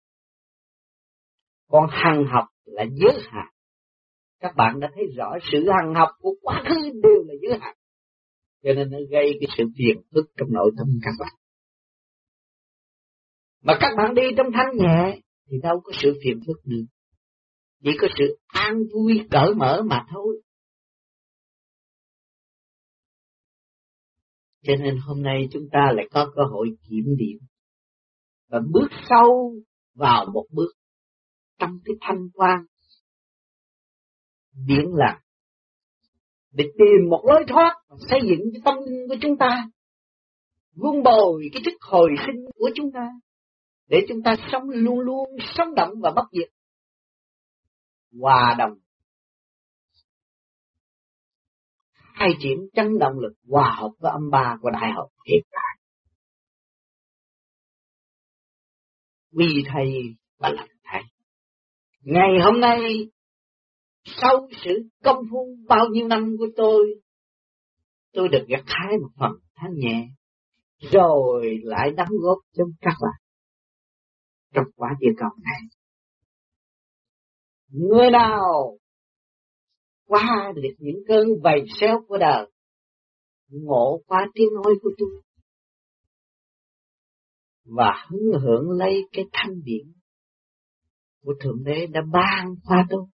Còn 1.69 1.87
hằng 1.91 2.25
học 2.33 2.45
là 2.65 2.85
giới 2.95 3.23
hạn. 3.31 3.47
Các 4.41 4.53
bạn 4.57 4.81
đã 4.81 4.89
thấy 4.95 5.05
rõ 5.17 5.33
sự 5.53 5.59
hằng 5.59 5.95
học 5.95 6.09
của 6.19 6.35
quá 6.43 6.65
khứ 6.69 6.91
đều 7.03 7.23
là 7.27 7.35
giới 7.43 7.59
hạn. 7.61 7.77
Cho 8.63 8.73
nên 8.73 8.91
nó 8.91 8.99
gây 9.11 9.39
cái 9.41 9.49
sự 9.59 9.65
phiền 9.79 10.03
phức 10.15 10.25
trong 10.37 10.53
nội 10.53 10.71
tâm 10.77 10.87
các 11.03 11.13
bạn. 11.21 11.33
Mà 13.63 13.79
các 13.81 13.91
bạn 13.97 14.15
đi 14.15 14.23
trong 14.37 14.47
thanh 14.55 14.77
nhẹ 14.77 15.21
thì 15.51 15.57
đâu 15.63 15.81
có 15.85 15.93
sự 16.03 16.19
phiền 16.25 16.41
phức 16.47 16.67
nữa. 16.67 16.85
Chỉ 17.85 17.91
có 18.01 18.09
sự 18.19 18.39
an 18.47 18.75
vui 18.95 19.27
cởi 19.31 19.55
mở 19.55 19.83
mà 19.87 20.07
thôi. 20.11 20.43
Cho 24.63 24.73
nên 24.77 24.99
hôm 24.99 25.23
nay 25.23 25.49
chúng 25.53 25.69
ta 25.73 25.93
lại 25.95 26.09
có 26.11 26.33
cơ 26.37 26.43
hội 26.51 26.69
kiểm 26.89 27.17
điểm 27.19 27.39
và 28.49 28.61
bước 28.71 28.89
sâu 29.09 29.55
vào 29.95 30.27
một 30.33 30.47
bước 30.51 30.73
trong 31.59 31.79
cái 31.85 31.95
thanh 32.01 32.29
quan. 32.35 32.65
Điển 34.67 34.85
là 34.95 35.21
để 36.53 36.65
tìm 36.79 37.11
một 37.11 37.25
lối 37.27 37.45
thoát 37.49 37.75
xây 38.11 38.21
dựng 38.29 38.41
cái 38.53 38.63
tâm 38.65 38.75
linh 38.87 39.09
của 39.09 39.17
chúng 39.23 39.37
ta, 39.39 39.71
vun 40.75 41.03
bồi 41.03 41.49
cái 41.53 41.63
thức 41.65 41.75
hồi 41.81 42.11
sinh 42.27 42.45
của 42.55 42.71
chúng 42.75 42.93
ta 42.93 43.07
để 43.91 43.99
chúng 44.09 44.23
ta 44.23 44.35
sống 44.53 44.63
luôn 44.71 45.01
luôn 45.01 45.29
sống 45.55 45.75
động 45.75 45.91
và 46.03 46.13
bất 46.17 46.25
diệt. 46.33 46.49
Hòa 48.21 48.55
đồng. 48.59 48.79
Hai 51.95 52.29
triển 52.41 52.59
chân 52.75 52.99
động 52.99 53.19
lực, 53.19 53.33
hòa 53.49 53.77
hợp 53.77 53.91
với 53.99 54.13
âm 54.13 54.31
ba 54.31 54.57
của 54.61 54.71
đại 54.71 54.93
học 54.97 55.09
hiện 55.27 55.43
tại. 55.51 55.79
Vì 59.33 59.63
thầy 59.73 59.93
và 60.39 60.49
làm 60.49 60.69
thầy. 60.85 61.03
Ngày 62.01 62.31
hôm 62.45 62.61
nay, 62.61 62.81
sau 64.05 64.49
sự 64.65 64.89
công 65.05 65.19
phu 65.31 65.57
bao 65.69 65.87
nhiêu 65.93 66.09
năm 66.09 66.37
của 66.39 66.49
tôi 66.57 67.01
tôi 68.13 68.29
được 68.29 68.45
gặt 68.49 68.65
hái 68.67 68.99
một 68.99 69.11
phần 69.19 69.33
thanh 69.55 69.75
nhẹ, 69.75 70.09
rồi 70.79 71.59
lại 71.63 71.91
đóng 71.91 72.09
góp 72.23 72.39
cho 72.57 72.65
các 72.81 72.95
bạn 73.01 73.30
trong 74.55 74.65
quả 74.77 74.89
địa 75.01 75.13
cầu 75.19 75.31
này 75.43 75.61
người 77.73 78.11
nào 78.11 78.79
qua 80.07 80.53
được 80.55 80.75
những 80.79 81.03
cơn 81.09 81.29
vầy 81.43 81.65
xéo 81.81 82.05
của 82.09 82.19
đời, 82.19 82.51
ngộ 83.49 84.01
qua 84.07 84.27
tiếng 84.35 84.49
nói 84.55 84.75
của 84.83 84.91
tôi 84.99 85.23
và 87.65 88.07
hứng 88.09 88.41
hưởng 88.43 88.71
lấy 88.71 89.03
cái 89.13 89.25
thanh 89.33 89.63
điển 89.65 89.93
của 91.25 91.35
Thượng 91.41 91.65
Đế 91.65 91.87
đã 91.87 92.01
ban 92.13 92.55
qua 92.65 92.87
tôi, 92.91 93.07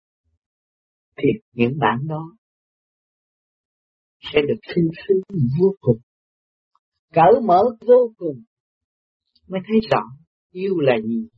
thì 1.16 1.28
những 1.52 1.78
bạn 1.78 1.98
đó 2.08 2.36
sẽ 4.20 4.40
được 4.48 4.60
thư 4.68 4.82
sướng 5.08 5.38
vô 5.60 5.74
cùng, 5.80 5.98
cởi 7.12 7.40
mở 7.44 7.62
vô 7.80 8.12
cùng, 8.16 8.42
mới 9.48 9.60
thấy 9.68 9.80
rõ 9.90 10.02
yêu 10.56 10.80
là 10.80 10.96
gì? 11.04 11.28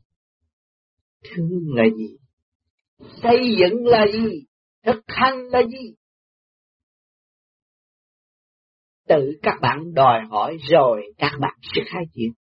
Thương 1.24 1.74
là 1.74 1.84
gì? 1.96 2.16
Xây 3.22 3.56
dựng 3.60 3.86
là 3.86 4.06
gì? 4.12 4.44
Thực 4.86 5.02
hành 5.06 5.38
là 5.52 5.62
gì? 5.62 5.94
Tự 9.08 9.32
các 9.42 9.58
bạn 9.62 9.94
đòi 9.94 10.20
hỏi 10.30 10.56
rồi 10.70 11.02
các 11.16 11.32
bạn 11.40 11.58
sẽ 11.62 11.82
khai 11.86 12.02
triển. 12.12 12.32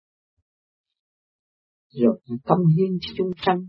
Rồi 1.93 2.17
công 2.43 2.67
hiến 2.77 2.97
cho 3.01 3.13
chúng 3.17 3.31
sanh. 3.45 3.67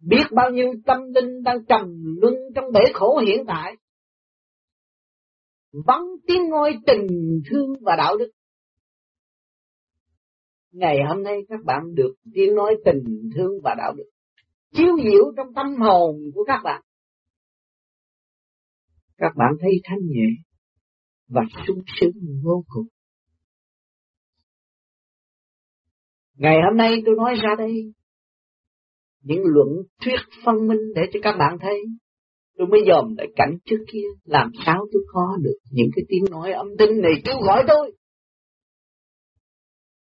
Biết 0.00 0.24
bao 0.32 0.50
nhiêu 0.50 0.72
tâm 0.86 0.98
linh 1.14 1.42
đang 1.42 1.64
trầm 1.64 1.86
luân 2.20 2.34
trong 2.54 2.64
bể 2.72 2.80
khổ 2.94 3.22
hiện 3.26 3.44
tại. 3.46 3.76
Vắng 5.86 6.04
tiếng 6.26 6.48
ngôi 6.48 6.74
tình 6.86 7.06
thương 7.50 7.72
và 7.80 7.96
đạo 7.98 8.16
đức 8.16 8.30
ngày 10.72 10.96
hôm 11.08 11.22
nay 11.22 11.38
các 11.48 11.60
bạn 11.64 11.94
được 11.94 12.14
tiếng 12.34 12.54
nói 12.54 12.76
tình 12.84 13.30
thương 13.34 13.52
và 13.64 13.74
đạo 13.78 13.92
đức 13.96 14.04
chiếu 14.72 14.96
diệu 15.04 15.32
trong 15.36 15.54
tâm 15.54 15.66
hồn 15.80 16.16
của 16.34 16.44
các 16.44 16.60
bạn. 16.64 16.82
Các 19.16 19.32
bạn 19.36 19.52
thấy 19.60 19.70
thanh 19.84 19.98
nhẹ 20.02 20.26
và 21.28 21.42
sung 21.66 21.82
sướng 22.00 22.12
vô 22.44 22.64
cùng. 22.68 22.86
Ngày 26.34 26.56
hôm 26.64 26.76
nay 26.76 27.02
tôi 27.06 27.14
nói 27.16 27.34
ra 27.42 27.50
đây, 27.58 27.92
những 29.22 29.42
luận 29.44 29.68
thuyết 30.04 30.20
phân 30.44 30.68
minh 30.68 30.92
để 30.94 31.02
cho 31.12 31.20
các 31.22 31.36
bạn 31.38 31.58
thấy. 31.60 31.80
Tôi 32.56 32.66
mới 32.66 32.80
dòm 32.86 33.16
lại 33.16 33.26
cảnh 33.36 33.56
trước 33.64 33.84
kia, 33.92 34.06
làm 34.24 34.50
sao 34.66 34.86
tôi 34.92 35.02
có 35.06 35.36
được 35.42 35.58
những 35.70 35.88
cái 35.96 36.04
tiếng 36.08 36.24
nói 36.30 36.52
âm 36.52 36.66
thanh 36.78 37.00
này 37.00 37.12
kêu 37.24 37.36
gọi 37.40 37.64
tôi. 37.68 37.92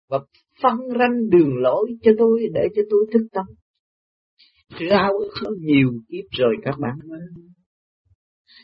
Và 0.09 0.19
phân 0.61 0.77
ranh 0.99 1.29
đường 1.29 1.57
lối 1.61 1.91
cho 2.01 2.11
tôi 2.17 2.39
để 2.53 2.61
cho 2.75 2.81
tôi 2.89 3.05
thức 3.13 3.27
tâm. 3.31 3.45
Sự 4.79 4.87
ao 4.87 5.11
ước 5.17 5.55
nhiều 5.59 5.89
kiếp 6.09 6.25
rồi 6.31 6.55
các 6.63 6.75
bạn 6.79 6.95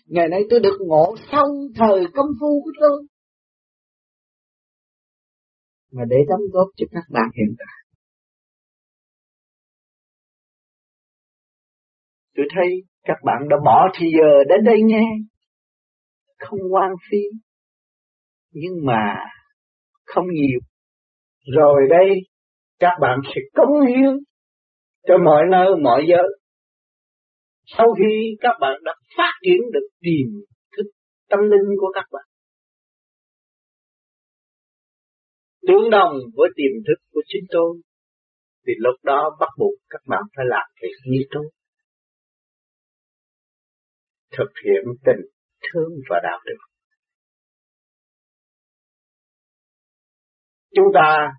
ngày 0.05 0.27
nay 0.29 0.41
tôi 0.49 0.59
được 0.59 0.77
ngộ 0.79 1.15
sau 1.31 1.47
thời 1.75 2.05
công 2.13 2.27
phu 2.39 2.61
của 2.63 2.71
tôi. 2.79 3.07
Mà 5.91 6.03
để 6.09 6.17
đóng 6.29 6.41
góp 6.51 6.67
cho 6.75 6.85
các 6.91 7.03
bạn 7.09 7.29
hiện 7.37 7.55
tại. 7.59 7.77
Tôi 12.35 12.45
thấy 12.55 12.67
các 13.03 13.17
bạn 13.25 13.49
đã 13.49 13.55
bỏ 13.65 13.87
thì 13.99 14.05
giờ 14.17 14.43
đến 14.49 14.63
đây 14.65 14.77
nghe. 14.85 15.03
Không 16.39 16.59
quan 16.71 16.91
phí. 17.11 17.17
Nhưng 18.51 18.73
mà 18.85 19.15
không 20.05 20.25
nhiều 20.31 20.59
rồi 21.45 21.81
đây, 21.89 22.09
các 22.79 22.97
bạn 23.01 23.19
sẽ 23.35 23.41
cống 23.53 23.87
hiến 23.87 24.17
cho 25.07 25.17
mọi 25.25 25.43
nơi, 25.51 25.67
mọi 25.83 26.05
giới 26.09 26.41
sau 27.77 27.87
khi 27.97 28.37
các 28.39 28.55
bạn 28.61 28.73
đã 28.83 28.93
phát 29.17 29.33
triển 29.43 29.59
được 29.73 29.87
tiềm 29.99 30.27
thức 30.77 30.91
tâm 31.29 31.39
linh 31.39 31.75
của 31.79 31.91
các 31.93 32.05
bạn, 32.11 32.23
tương 35.67 35.89
đồng 35.89 36.13
với 36.35 36.49
tiềm 36.55 36.83
thức 36.87 37.03
của 37.11 37.21
chính 37.27 37.45
tôi 37.49 37.81
thì 38.67 38.73
lúc 38.77 38.95
đó 39.03 39.37
bắt 39.39 39.49
buộc 39.57 39.73
các 39.89 40.01
bạn 40.07 40.21
phải 40.35 40.45
làm 40.49 40.67
việc 40.81 40.95
như 41.05 41.21
tôi 41.31 41.51
thực 44.37 44.51
hiện 44.65 44.83
tình 45.05 45.25
thương 45.63 45.91
và 46.09 46.19
đạo 46.23 46.39
đức. 46.45 46.70
Chúng 50.75 50.85
ta 50.93 51.31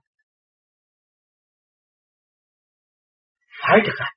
phải 3.63 3.79
thực 3.87 3.95
hành. 3.99 4.17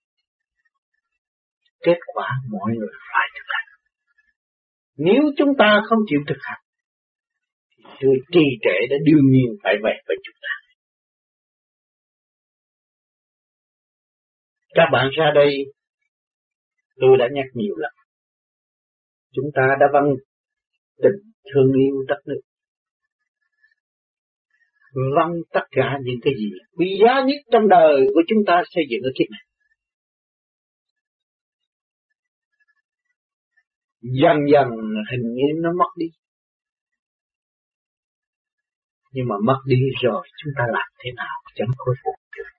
Kết 1.79 1.99
quả 2.13 2.29
mọi 2.51 2.71
người 2.77 2.93
phải 3.13 3.27
thực 3.35 3.47
hành. 3.47 3.67
Nếu 4.97 5.23
chúng 5.37 5.53
ta 5.57 5.81
không 5.89 5.99
chịu 6.09 6.19
thực 6.27 6.37
hành, 6.39 6.61
thì 7.77 7.83
sự 8.01 8.07
trì 8.31 8.45
trệ 8.61 8.87
đã 8.89 8.95
đương 9.05 9.25
nhiên 9.31 9.49
phải 9.63 9.73
về 9.83 9.93
với 10.07 10.17
chúng 10.23 10.35
ta. 10.41 10.53
Các 14.69 14.89
bạn 14.91 15.09
ra 15.17 15.31
đây, 15.35 15.51
tôi 16.95 17.17
đã 17.19 17.25
nhắc 17.33 17.45
nhiều 17.53 17.75
lần. 17.77 17.91
Chúng 19.33 19.45
ta 19.55 19.61
đã 19.79 19.85
văn 19.93 20.03
tình 21.03 21.31
thương 21.53 21.71
yêu 21.73 22.05
đất 22.07 22.21
nước. 22.25 22.41
Vâng 24.95 25.31
tất 25.51 25.65
cả 25.71 25.97
những 26.03 26.19
cái 26.23 26.33
gì 26.37 26.51
quý 26.77 26.99
giá 27.01 27.13
nhất 27.25 27.41
trong 27.51 27.67
đời 27.69 28.07
của 28.13 28.21
chúng 28.27 28.39
ta 28.47 28.63
xây 28.69 28.83
dựng 28.89 29.01
ở 29.03 29.11
kiếp 29.19 29.27
này. 29.31 29.41
Dần 34.01 34.37
dần 34.53 34.69
hình 35.11 35.33
như 35.35 35.47
nó 35.61 35.69
mất 35.79 35.91
đi. 35.97 36.05
Nhưng 39.11 39.25
mà 39.27 39.35
mất 39.45 39.59
đi 39.65 39.77
rồi, 40.03 40.27
chúng 40.43 40.53
ta 40.57 40.63
làm 40.67 40.87
thế 40.99 41.11
nào 41.15 41.37
chẳng 41.55 41.67
khôi 41.77 41.95
phục 42.03 42.15
được. 42.37 42.49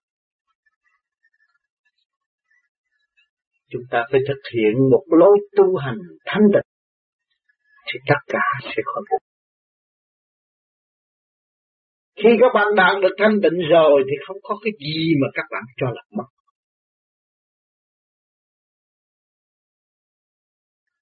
Chúng 3.70 3.82
ta 3.90 4.04
phải 4.10 4.20
thực 4.28 4.40
hiện 4.54 4.90
một 4.90 5.04
lối 5.06 5.38
tu 5.56 5.76
hành 5.76 5.98
thanh 6.24 6.48
tịnh 6.52 6.70
thì 7.86 8.00
tất 8.08 8.20
cả 8.26 8.42
sẽ 8.62 8.82
khôi 8.84 9.04
phục. 9.10 9.35
Khi 12.22 12.30
các 12.40 12.52
bạn 12.54 12.66
đạt 12.76 13.02
được 13.02 13.14
thanh 13.18 13.40
tịnh 13.42 13.58
rồi 13.70 14.02
thì 14.06 14.16
không 14.26 14.36
có 14.42 14.58
cái 14.64 14.72
gì 14.78 15.14
mà 15.20 15.26
các 15.34 15.44
bạn 15.50 15.62
cho 15.76 15.86
là 15.86 16.02
mất. 16.10 16.24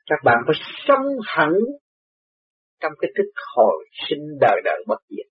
Các 0.06 0.18
bạn 0.24 0.36
phải 0.46 0.54
sống 0.88 1.06
hẳn 1.26 1.52
trong 2.80 2.92
cái 3.00 3.10
thức 3.16 3.30
hồi 3.56 3.84
sinh 4.08 4.38
đời 4.40 4.60
đời 4.64 4.84
bất 4.86 4.98
diệt. 5.08 5.26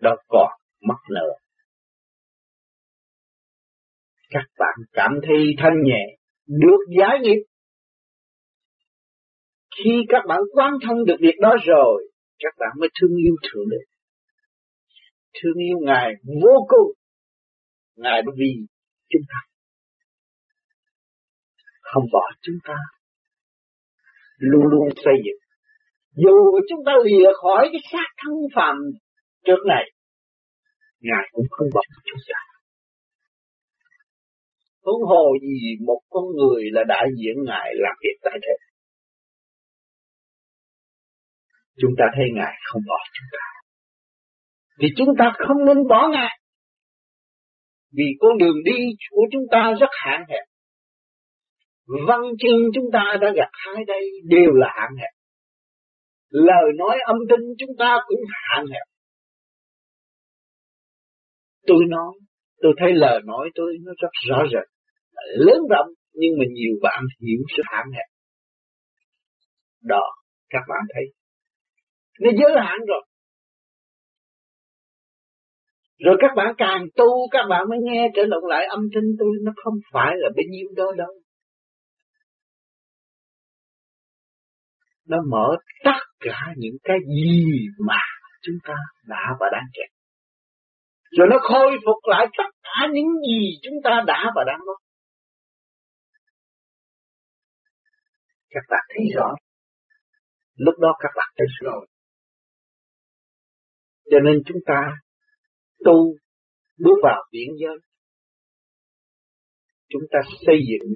Đó 0.00 0.16
còn 0.28 0.50
mất 0.88 0.98
nữa. 1.10 1.32
Các 4.30 4.44
bạn 4.58 4.74
cảm 4.92 5.12
thấy 5.26 5.54
thanh 5.58 5.82
nhẹ, 5.84 6.16
được 6.46 6.84
giải 6.98 7.18
nghiệp. 7.22 7.42
Khi 9.76 10.04
các 10.08 10.22
bạn 10.28 10.40
quan 10.52 10.72
thông 10.86 11.04
được 11.04 11.16
việc 11.20 11.34
đó 11.40 11.56
rồi, 11.66 12.12
các 12.38 12.54
bạn 12.58 12.70
mới 12.80 12.88
thương 13.00 13.16
yêu 13.16 13.36
Thượng 13.42 13.68
Đế. 13.70 13.95
Thương 15.36 15.58
yêu 15.68 15.78
Ngài 15.82 16.08
vô 16.42 16.66
cùng. 16.68 16.92
Ngài 17.96 18.22
đã 18.22 18.32
vì 18.38 18.50
chúng 19.10 19.22
ta. 19.28 19.40
Không 21.80 22.04
bỏ 22.12 22.30
chúng 22.42 22.58
ta. 22.64 22.74
Luôn 24.38 24.62
luôn 24.66 24.88
xây 25.04 25.14
dựng. 25.24 25.40
Dù 26.16 26.36
chúng 26.68 26.82
ta 26.86 26.92
lìa 27.04 27.28
khỏi 27.42 27.68
cái 27.72 27.80
xác 27.92 28.08
thân 28.18 28.34
phàm 28.54 28.76
trước 29.44 29.62
này, 29.66 29.84
Ngài 31.00 31.24
cũng 31.32 31.46
không 31.50 31.68
bỏ 31.74 31.80
chúng 32.04 32.20
ta. 32.28 32.40
Huống 34.82 35.02
hồ 35.02 35.24
gì 35.42 35.76
một 35.86 36.00
con 36.08 36.24
người 36.36 36.62
là 36.72 36.82
đại 36.88 37.06
diện 37.18 37.44
Ngài 37.46 37.68
làm 37.74 37.94
việc 38.02 38.16
tại 38.22 38.38
thế. 38.42 38.54
Chúng 41.80 41.94
ta 41.98 42.04
thấy 42.14 42.24
Ngài 42.34 42.54
không 42.72 42.82
bỏ 42.88 42.98
chúng 43.12 43.28
ta. 43.32 43.55
Thì 44.80 44.88
chúng 44.96 45.08
ta 45.18 45.32
không 45.38 45.64
nên 45.66 45.86
bỏ 45.88 46.08
Ngài. 46.12 46.40
Vì 47.92 48.04
con 48.20 48.38
đường 48.38 48.56
đi 48.64 48.78
của 49.10 49.22
chúng 49.32 49.42
ta 49.50 49.74
rất 49.80 49.90
hạn 49.92 50.24
hẹp. 50.28 50.44
Văn 52.08 52.20
chương 52.38 52.60
chúng 52.74 52.84
ta 52.92 53.16
đã 53.20 53.32
gặp 53.36 53.50
hai 53.52 53.84
đây 53.86 54.10
đều 54.24 54.52
là 54.52 54.66
hạn 54.76 54.90
hẹp. 54.98 55.12
Lời 56.30 56.72
nói 56.76 56.98
âm 57.06 57.16
thanh 57.30 57.46
chúng 57.58 57.76
ta 57.78 57.96
cũng 58.06 58.20
hạn 58.32 58.66
hẹp. 58.66 58.86
Tôi 61.66 61.84
nói, 61.88 62.12
tôi 62.62 62.72
thấy 62.80 62.92
lời 62.92 63.20
nói 63.24 63.50
tôi 63.54 63.76
nó 63.84 63.92
rất 64.02 64.08
rõ 64.28 64.42
rệt, 64.52 64.68
lớn 65.36 65.58
rộng, 65.70 65.88
nhưng 66.12 66.32
mà 66.38 66.44
nhiều 66.52 66.74
bạn 66.82 67.04
hiểu 67.20 67.40
sự 67.56 67.62
hạn 67.66 67.86
hẹp. 67.92 68.08
Đó, 69.82 70.02
các 70.48 70.62
bạn 70.68 70.80
thấy. 70.94 71.04
Nó 72.20 72.30
giới 72.40 72.52
hạn 72.64 72.78
rồi. 72.88 73.02
Rồi 75.98 76.16
các 76.20 76.30
bạn 76.36 76.54
càng 76.58 76.86
tu, 76.96 77.28
các 77.30 77.42
bạn 77.48 77.68
mới 77.68 77.78
nghe 77.82 78.08
trở 78.16 78.22
lộn 78.26 78.42
lại 78.48 78.66
âm 78.66 78.80
thanh 78.94 79.10
tôi 79.18 79.28
nó 79.42 79.52
không 79.64 79.74
phải 79.92 80.14
là 80.16 80.28
bấy 80.36 80.44
nhiêu 80.50 80.68
đó 80.76 80.84
đâu. 80.96 81.12
Nó 85.08 85.16
mở 85.30 85.56
tất 85.84 86.00
cả 86.20 86.40
những 86.56 86.76
cái 86.84 86.96
gì 87.16 87.44
mà 87.86 88.00
chúng 88.42 88.56
ta 88.64 88.74
đã 89.06 89.36
và 89.40 89.46
đang 89.52 89.66
kẹt. 89.72 89.90
Rồi 91.10 91.26
nó 91.30 91.36
khôi 91.42 91.76
phục 91.86 91.98
lại 92.08 92.26
tất 92.38 92.50
cả 92.62 92.86
những 92.92 93.06
gì 93.28 93.50
chúng 93.62 93.74
ta 93.84 93.90
đã 94.06 94.32
và 94.36 94.44
đang 94.46 94.58
mất. 94.66 94.78
Các 98.50 98.62
bạn 98.70 98.84
thấy 98.88 99.04
rõ. 99.14 99.34
Lúc 100.56 100.74
đó 100.78 100.88
các 100.98 101.10
bạn 101.16 101.28
thấy 101.36 101.46
rồi. 101.60 101.86
Cho 104.10 104.18
nên 104.24 104.42
chúng 104.46 104.58
ta 104.66 104.80
tu 105.84 106.16
bước 106.78 106.98
vào 107.02 107.22
biển 107.32 107.48
giới. 107.60 107.78
Chúng 109.88 110.02
ta 110.10 110.18
xây 110.46 110.56
dựng 110.70 110.92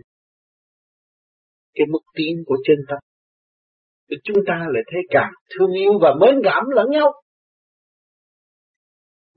cái 1.74 1.86
mức 1.90 2.00
tiến 2.14 2.36
của 2.46 2.56
chân 2.66 2.76
tâm. 2.88 2.98
Thì 4.10 4.16
chúng 4.24 4.36
ta 4.46 4.54
lại 4.54 4.82
thấy 4.92 5.00
càng 5.10 5.32
thương 5.50 5.72
yêu 5.72 5.92
và 6.02 6.14
mến 6.20 6.34
cảm 6.44 6.64
lẫn 6.74 6.86
nhau. 6.90 7.12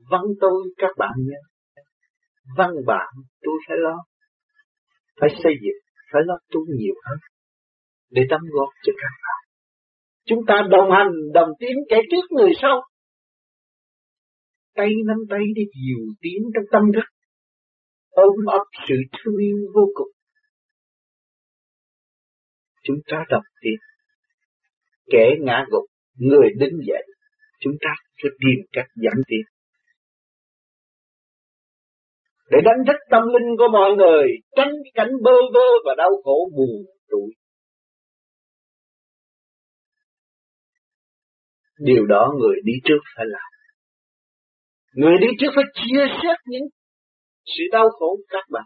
Văn 0.10 0.22
tôi 0.42 0.64
các 0.78 0.92
bạn 0.98 1.14
nhé. 1.18 1.40
Văn 2.58 2.70
bạn 2.88 3.08
tôi 3.42 3.54
phải 3.68 3.78
lo. 3.80 3.98
Phải 5.20 5.30
xây 5.44 5.54
dựng, 5.62 5.80
phải 6.14 6.22
lo 6.26 6.34
tu 6.52 6.60
nhiều 6.80 6.94
hơn. 7.06 7.18
Để 8.10 8.22
đóng 8.30 8.42
góp 8.52 8.70
cho 8.84 8.94
các 8.98 9.14
bạn. 9.24 9.42
Chúng 10.26 10.40
ta 10.48 10.56
đồng 10.72 10.92
hành, 10.92 11.12
đồng 11.34 11.50
tiến 11.60 11.78
kẻ 11.90 11.98
trước 12.12 12.32
người 12.32 12.52
sau 12.62 12.82
tay 14.76 14.90
nắm 15.06 15.18
tay 15.30 15.40
để 15.56 15.62
dìu 15.76 16.00
tiến 16.22 16.42
trong 16.56 16.64
tâm 16.72 16.82
thức, 16.96 17.08
ôm 18.10 18.36
ấp 18.48 18.66
sự 18.88 18.96
thương 19.12 19.38
yêu 19.38 19.58
vô 19.76 19.82
cùng. 19.94 20.12
Chúng 22.84 22.98
ta 23.08 23.18
đọc 23.30 23.44
tiếp 23.62 23.78
kẻ 25.12 25.36
ngã 25.42 25.66
gục, 25.72 25.86
người 26.18 26.50
đứng 26.58 26.78
dậy, 26.88 27.04
chúng 27.60 27.74
ta 27.82 27.90
phải 28.24 28.32
tìm 28.40 28.66
cách 28.72 28.88
giảm 28.96 29.22
tiến. 29.28 29.42
Để 32.52 32.58
đánh 32.66 32.84
thức 32.88 33.00
tâm 33.10 33.22
linh 33.34 33.58
của 33.58 33.68
mọi 33.72 33.92
người, 33.98 34.28
tránh 34.56 34.74
cảnh 34.94 35.12
bơ 35.24 35.32
vơ 35.54 35.68
và 35.86 35.96
đau 35.98 36.10
khổ 36.24 36.52
buồn 36.58 36.86
tủi. 37.10 37.34
Điều 41.80 42.06
đó 42.06 42.32
người 42.40 42.56
đi 42.64 42.74
trước 42.84 43.00
phải 43.16 43.26
làm. 43.30 43.50
Người 44.94 45.16
đi 45.22 45.28
trước 45.40 45.52
phải 45.56 45.64
chia 45.74 46.06
sẻ 46.22 46.36
những 46.46 46.68
sự 47.46 47.64
đau 47.72 47.90
khổ 47.90 48.16
của 48.18 48.26
các 48.28 48.46
bạn. 48.52 48.64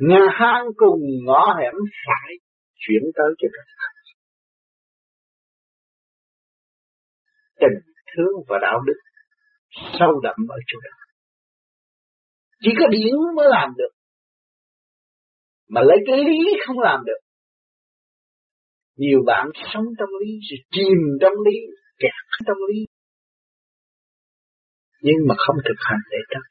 Nhà 0.00 0.26
hang 0.32 0.66
cùng 0.76 1.00
ngõ 1.26 1.54
hẻm 1.58 1.74
phải 2.06 2.34
chuyển 2.74 3.02
tới 3.14 3.30
cho 3.38 3.48
các 3.52 3.66
bạn. 3.78 3.94
Tình 7.60 7.92
thương 8.16 8.34
và 8.48 8.58
đạo 8.62 8.80
đức 8.86 9.00
sâu 9.98 10.20
đậm 10.22 10.36
ở 10.48 10.56
chỗ 10.66 10.78
đó. 10.84 10.96
Chỉ 12.60 12.70
có 12.80 12.86
điển 12.90 13.14
mới 13.36 13.46
làm 13.50 13.68
được. 13.78 13.90
Mà 15.68 15.80
lấy 15.80 15.96
cái 16.06 16.16
lý 16.16 16.38
không 16.66 16.78
làm 16.78 17.00
được. 17.06 17.20
Nhiều 18.96 19.18
bạn 19.26 19.46
sống 19.74 19.84
trong 19.98 20.08
lý, 20.20 20.38
chìm 20.70 20.98
trong 21.20 21.32
lý, 21.46 21.56
kẹt 22.00 22.16
trong 22.46 22.56
lý 22.68 22.80
nhưng 25.02 25.20
mà 25.28 25.34
không 25.38 25.56
thực 25.66 25.78
hành 25.88 26.02
để 26.10 26.18
tránh 26.30 26.50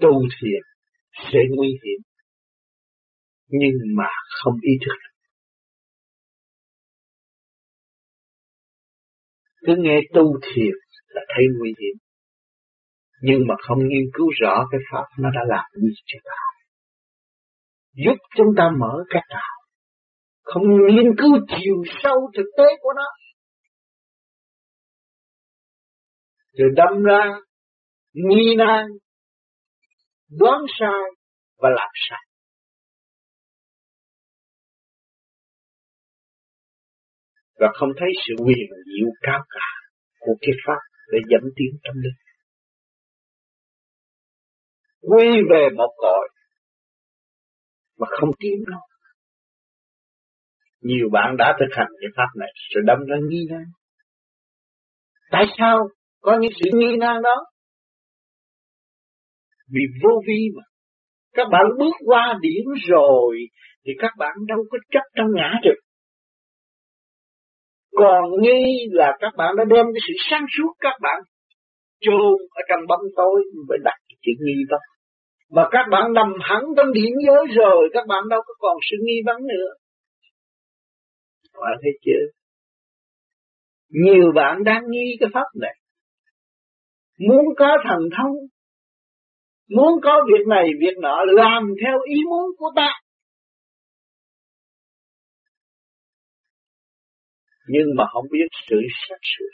tu 0.00 0.22
thiền 0.40 0.62
sẽ 1.32 1.38
nguy 1.56 1.68
hiểm, 1.68 2.00
nhưng 3.48 3.74
mà 3.96 4.08
không 4.42 4.54
ý 4.62 4.72
thức. 4.86 4.98
Cứ 9.66 9.74
nghe 9.78 10.00
tu 10.14 10.40
thiền 10.42 10.74
là 11.08 11.22
thấy 11.28 11.44
nguy 11.58 11.74
hiểm, 11.80 11.96
nhưng 13.22 13.40
mà 13.48 13.54
không 13.68 13.78
nghiên 13.78 14.10
cứu 14.12 14.30
rõ 14.40 14.64
cái 14.70 14.80
pháp 14.92 15.04
nó 15.18 15.30
đã 15.30 15.40
làm 15.48 15.64
gì 15.74 15.94
cho 16.06 16.18
ta 16.24 16.49
giúp 17.92 18.16
chúng 18.36 18.48
ta 18.56 18.70
mở 18.78 19.04
cách 19.10 19.24
nào 19.30 19.60
không 20.50 20.62
nghiên 20.62 21.16
cứu 21.18 21.30
chiều 21.48 21.82
sâu 22.02 22.30
thực 22.36 22.46
tế 22.56 22.64
của 22.80 22.92
nó. 22.96 23.06
Rồi 26.52 26.68
đâm 26.76 27.02
ra, 27.02 27.28
nghi 28.12 28.54
nan, 28.58 28.86
đoán 30.28 30.60
sai 30.80 31.00
và 31.58 31.68
làm 31.70 31.88
sai. 32.08 32.26
Và 37.54 37.66
không 37.74 37.88
thấy 37.98 38.08
sự 38.26 38.44
quyền 38.44 38.68
diệu 38.86 39.10
cao 39.22 39.40
cả 39.48 39.90
của 40.18 40.32
cái 40.40 40.54
pháp 40.66 40.80
để 41.12 41.18
dẫn 41.30 41.50
tiến 41.56 41.80
tâm 41.84 41.94
linh. 42.02 42.18
Quy 45.00 45.28
về 45.50 45.68
một 45.76 45.94
cõi 45.96 46.28
mà 48.00 48.06
không 48.10 48.30
tiến 48.38 48.64
đâu. 48.70 48.80
Nhiều 50.80 51.08
bạn 51.12 51.36
đã 51.38 51.56
thực 51.60 51.74
hành 51.76 51.88
cái 52.00 52.10
pháp 52.16 52.38
này, 52.38 52.48
rồi 52.74 52.82
đâm 52.86 52.98
ra 53.08 53.16
nghi 53.28 53.46
nan. 53.50 53.64
Tại 55.30 55.44
sao 55.58 55.78
có 56.20 56.38
những 56.40 56.52
sự 56.60 56.70
nghi 56.78 56.96
nan 56.98 57.22
đó? 57.22 57.34
Vì 59.72 59.80
vô 60.02 60.10
vi 60.26 60.48
mà. 60.56 60.62
Các 61.32 61.46
bạn 61.52 61.62
bước 61.78 61.94
qua 62.04 62.38
điểm 62.40 62.64
rồi, 62.88 63.36
thì 63.86 63.92
các 63.98 64.10
bạn 64.18 64.36
đâu 64.48 64.58
có 64.70 64.78
chấp 64.90 65.02
trong 65.16 65.26
ngã 65.34 65.50
được. 65.64 65.80
Còn 67.92 68.24
nghi 68.42 68.86
là 68.90 69.16
các 69.20 69.32
bạn 69.36 69.56
đã 69.56 69.64
đem 69.64 69.86
cái 69.94 70.00
sự 70.08 70.14
sáng 70.30 70.44
suốt 70.56 70.72
các 70.80 70.94
bạn 71.02 71.20
chôn 72.00 72.32
ở 72.50 72.62
trong 72.68 72.80
bóng 72.88 73.06
tối, 73.16 73.42
mới 73.68 73.78
đặt 73.84 73.98
cái 74.08 74.16
chuyện 74.22 74.36
nghi 74.40 74.64
đó. 74.68 74.76
Mà 75.50 75.62
các 75.70 75.86
bạn 75.90 76.12
nằm 76.12 76.32
hẳn 76.40 76.62
trong 76.76 76.92
điển 76.92 77.12
giới 77.26 77.44
rồi, 77.56 77.90
các 77.92 78.06
bạn 78.08 78.28
đâu 78.30 78.40
có 78.46 78.54
còn 78.58 78.76
sự 78.90 78.96
nghi 79.00 79.20
vấn 79.26 79.36
nữa. 79.46 79.70
Bạn 81.54 81.78
thấy 81.82 81.92
chưa? 82.04 82.24
Nhiều 83.88 84.32
bạn 84.34 84.64
đang 84.64 84.82
nghi 84.88 85.16
cái 85.20 85.28
pháp 85.34 85.46
này. 85.60 85.76
Muốn 87.18 87.44
có 87.56 87.76
thần 87.88 88.00
thông, 88.16 88.36
muốn 89.68 90.00
có 90.02 90.20
việc 90.26 90.46
này, 90.48 90.64
việc 90.80 90.98
nọ, 91.02 91.24
làm 91.26 91.62
theo 91.84 91.98
ý 92.06 92.16
muốn 92.30 92.50
của 92.58 92.72
ta. 92.76 92.88
Nhưng 97.68 97.86
mà 97.96 98.04
không 98.12 98.24
biết 98.32 98.46
sự 98.70 98.76
sáng 99.08 99.18
suốt. 99.22 99.50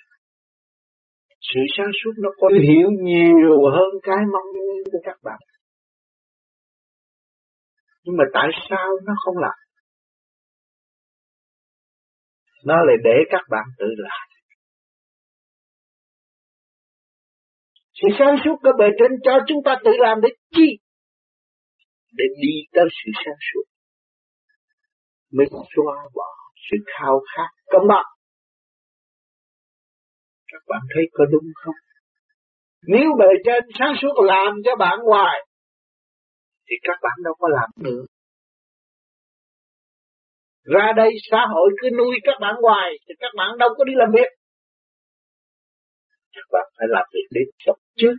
Sự 1.41 1.61
sáng 1.77 1.91
suốt 2.05 2.13
nó 2.19 2.29
có 2.37 2.49
hiểu 2.63 2.89
nhiều 3.03 3.71
hơn 3.73 4.01
cái 4.03 4.17
mong 4.33 4.57
muốn 4.57 4.83
của 4.93 4.99
các 5.05 5.17
bạn. 5.23 5.39
Nhưng 8.07 8.17
mà 8.17 8.25
tại 8.33 8.49
sao 8.71 8.89
nó 9.07 9.13
không 9.25 9.39
làm? 9.39 9.59
Nó 12.65 12.75
lại 12.85 12.97
để 13.05 13.17
các 13.31 13.43
bạn 13.51 13.65
tự 13.79 13.87
làm. 13.99 14.29
Sự 18.03 18.09
sáng 18.19 18.37
suốt 18.45 18.57
của 18.63 18.73
bề 18.79 18.87
trên 18.99 19.11
cho 19.25 19.33
chúng 19.47 19.59
ta 19.65 19.77
tự 19.85 19.91
làm 19.99 20.21
để 20.21 20.29
chi? 20.51 20.79
Để 22.13 22.25
đi 22.43 22.55
tới 22.73 22.85
sự 22.91 23.11
sáng 23.25 23.41
suốt. 23.53 23.65
Mới 25.33 25.47
xóa 25.51 25.97
bỏ 26.15 26.31
sự 26.71 26.77
khao 26.87 27.21
khát 27.37 27.49
công 27.67 27.89
bằng. 27.89 28.07
Các 30.53 30.63
bạn 30.69 30.83
thấy 30.95 31.05
có 31.13 31.25
đúng 31.33 31.53
không? 31.55 31.75
Nếu 32.83 33.11
bề 33.19 33.27
trên 33.45 33.65
sáng 33.79 33.95
suốt 34.03 34.15
làm 34.25 34.55
cho 34.65 34.77
bạn 34.77 34.99
hoài, 34.99 35.47
thì 36.67 36.77
các 36.83 36.99
bạn 37.03 37.17
đâu 37.25 37.35
có 37.39 37.49
làm 37.49 37.71
được 37.77 38.07
Ra 40.67 40.93
đây 40.97 41.11
xã 41.31 41.39
hội 41.55 41.71
cứ 41.81 41.89
nuôi 41.99 42.17
các 42.23 42.37
bạn 42.41 42.55
hoài, 42.63 42.91
thì 43.09 43.15
các 43.19 43.33
bạn 43.37 43.59
đâu 43.59 43.69
có 43.79 43.85
đi 43.85 43.93
làm 43.97 44.09
việc. 44.15 44.31
Các 46.33 46.47
bạn 46.53 46.67
phải 46.79 46.87
làm 46.91 47.05
việc 47.13 47.27
để 47.31 47.41
sống 47.67 47.79
chứ. 47.97 48.15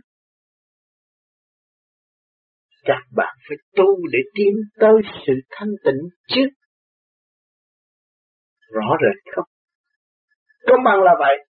Các 2.84 3.02
bạn 3.16 3.36
phải 3.48 3.56
tu 3.76 3.96
để 4.12 4.18
tiến 4.34 4.54
tới 4.80 4.94
sự 5.26 5.32
thanh 5.50 5.68
tịnh 5.84 6.02
chứ. 6.28 6.42
Rõ 8.72 8.96
rệt 9.02 9.34
không? 9.34 9.44
Công 10.66 10.84
bằng 10.84 11.02
là 11.02 11.12
vậy. 11.18 11.47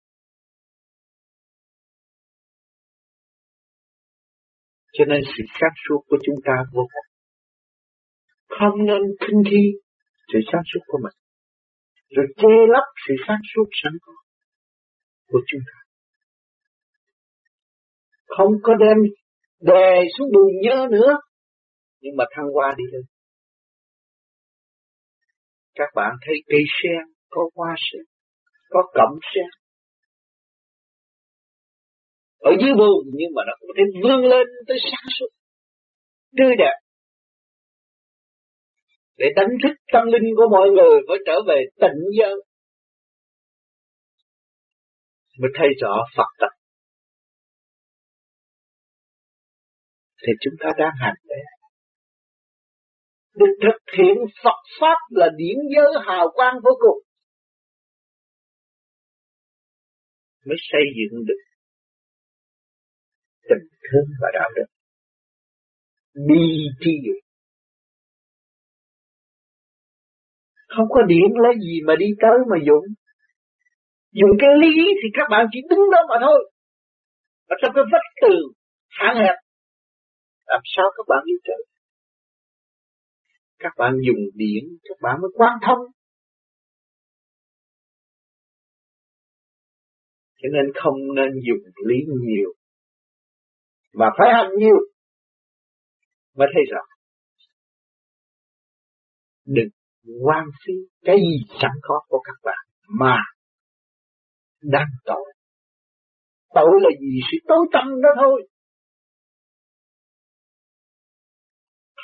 Cho 4.97 5.05
nên 5.05 5.21
sự 5.37 5.43
sáng 5.59 5.75
suốt 5.83 6.01
của 6.07 6.17
chúng 6.25 6.35
ta 6.45 6.53
vô 6.73 6.83
cùng. 6.93 7.07
Không 8.59 8.85
nên 8.85 9.01
khinh 9.19 9.43
khi 9.51 9.63
sự 10.33 10.39
sáng 10.51 10.61
suốt 10.73 10.79
của 10.87 10.99
mình. 11.03 11.17
Rồi 12.15 12.25
che 12.37 12.55
lấp 12.73 12.83
sự 13.07 13.13
sáng 13.27 13.41
suốt 13.55 13.67
sẵn 13.83 13.93
có 14.01 14.13
của 15.27 15.39
chúng 15.47 15.61
ta. 15.67 15.77
Không 18.37 18.51
có 18.63 18.73
đem 18.73 18.97
đè 19.59 20.03
xuống 20.17 20.27
bùn 20.33 20.51
nhớ 20.61 20.87
nữa. 20.91 21.17
Nhưng 22.01 22.15
mà 22.17 22.25
thăng 22.35 22.45
qua 22.53 22.73
đi 22.77 22.83
thôi. 22.91 23.03
Các 25.75 25.89
bạn 25.95 26.11
thấy 26.25 26.35
cây 26.47 26.63
sen, 26.83 27.13
có 27.29 27.49
hoa 27.55 27.75
sen, 27.77 28.01
có 28.69 28.83
cẩm 28.93 29.19
sen, 29.35 29.64
ở 32.49 32.51
dưới 32.61 32.73
buồn 32.79 33.01
nhưng 33.19 33.31
mà 33.35 33.41
nó 33.47 33.53
có 33.61 33.73
thể 33.77 33.83
vươn 34.03 34.21
lên 34.31 34.47
tới 34.67 34.77
sáng 34.91 35.07
suốt. 35.19 35.29
Tươi 36.37 36.53
đẹp. 36.57 36.75
Để 39.17 39.27
đánh 39.35 39.53
thức 39.63 39.75
tâm 39.93 40.03
linh 40.13 40.27
của 40.37 40.47
mọi 40.51 40.67
người 40.75 40.95
phải 41.07 41.17
trở 41.25 41.37
về 41.47 41.59
tịnh 41.81 42.01
giới. 42.19 42.35
Mới 45.39 45.51
thấy 45.57 45.67
rõ 45.81 45.95
Phật 46.17 46.29
tập. 46.39 46.53
Thì 50.27 50.33
chúng 50.41 50.53
ta 50.59 50.69
đang 50.77 50.93
hành 50.99 51.19
đấy 51.27 51.43
được 53.35 53.53
thực 53.63 53.97
hiện 53.97 54.17
Phật 54.43 54.59
Pháp 54.79 54.97
là 55.09 55.29
điển 55.37 55.57
giới 55.75 56.03
hào 56.05 56.31
quang 56.33 56.55
vô 56.63 56.71
cùng. 56.79 56.99
Mới 60.45 60.57
xây 60.71 60.81
dựng 60.97 61.25
được 61.25 61.41
tình 63.49 63.67
thương 63.85 64.07
và 64.21 64.29
đạo 64.33 64.49
đức. 64.55 64.67
Đi 66.13 66.45
chi 66.79 66.91
dụng 67.05 67.21
không 70.67 70.87
có 70.89 71.01
điện 71.01 71.29
lấy 71.43 71.53
gì 71.65 71.75
mà 71.87 71.93
đi 71.99 72.05
tới 72.21 72.37
mà 72.49 72.57
dụng. 72.67 72.85
Dùng 74.11 74.31
cái 74.39 74.49
lý 74.61 74.75
thì 74.99 75.07
các 75.13 75.27
bạn 75.31 75.45
chỉ 75.51 75.59
đứng 75.69 75.85
đó 75.93 76.01
mà 76.09 76.15
thôi. 76.21 76.51
Và 77.49 77.55
trong 77.61 77.71
cái 77.75 77.83
vách 77.91 78.09
tường 78.21 78.47
hạn 78.89 79.15
hẹp? 79.23 79.37
Làm 80.47 80.61
sao 80.75 80.85
các 80.97 81.05
bạn 81.09 81.21
đi 81.25 81.33
tới 81.47 81.65
các 83.65 83.73
bạn 83.77 83.93
dùng 84.07 84.23
điện, 84.33 84.63
các 84.83 84.97
bạn 85.01 85.15
mới 85.21 85.31
quan 85.33 85.53
thông. 85.67 85.79
Cho 90.37 90.49
nên 90.53 90.73
không 90.83 91.15
nên 91.15 91.29
dùng 91.47 91.87
lý 91.87 91.95
nhiều 92.07 92.53
mà 93.95 94.05
phải 94.17 94.27
hành 94.33 94.51
nhiều. 94.57 94.77
Mới 96.35 96.47
thấy 96.53 96.63
rõ 96.71 96.81
đừng 99.45 99.69
quan 100.25 100.45
phí 100.65 100.73
cái 101.01 101.17
gì 101.17 101.37
sẵn 101.61 101.71
có 101.81 102.01
của 102.07 102.19
các 102.23 102.35
bạn 102.43 102.65
mà 102.99 103.17
đang 104.61 104.87
tội. 105.05 105.33
Tội 106.53 106.71
là 106.81 106.89
gì? 106.99 107.19
Sự 107.31 107.37
tối 107.47 107.65
tâm 107.73 108.01
đó 108.01 108.09
thôi. 108.21 108.47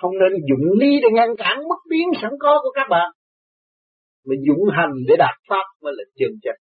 Không 0.02 0.12
nên 0.12 0.42
dụng 0.50 0.80
lý 0.80 0.88
để 1.02 1.10
ngăn 1.14 1.30
cản 1.38 1.58
mất 1.58 1.82
biến 1.90 2.08
sẵn 2.22 2.32
có 2.40 2.60
của 2.64 2.72
các 2.76 2.88
bạn, 2.90 3.12
mà 4.26 4.36
dụng 4.48 4.64
hành 4.78 4.92
để 5.08 5.16
đạt 5.20 5.36
pháp 5.50 5.66
mới 5.82 5.94
là 5.98 6.04
chân 6.16 6.30
chân 6.44 6.56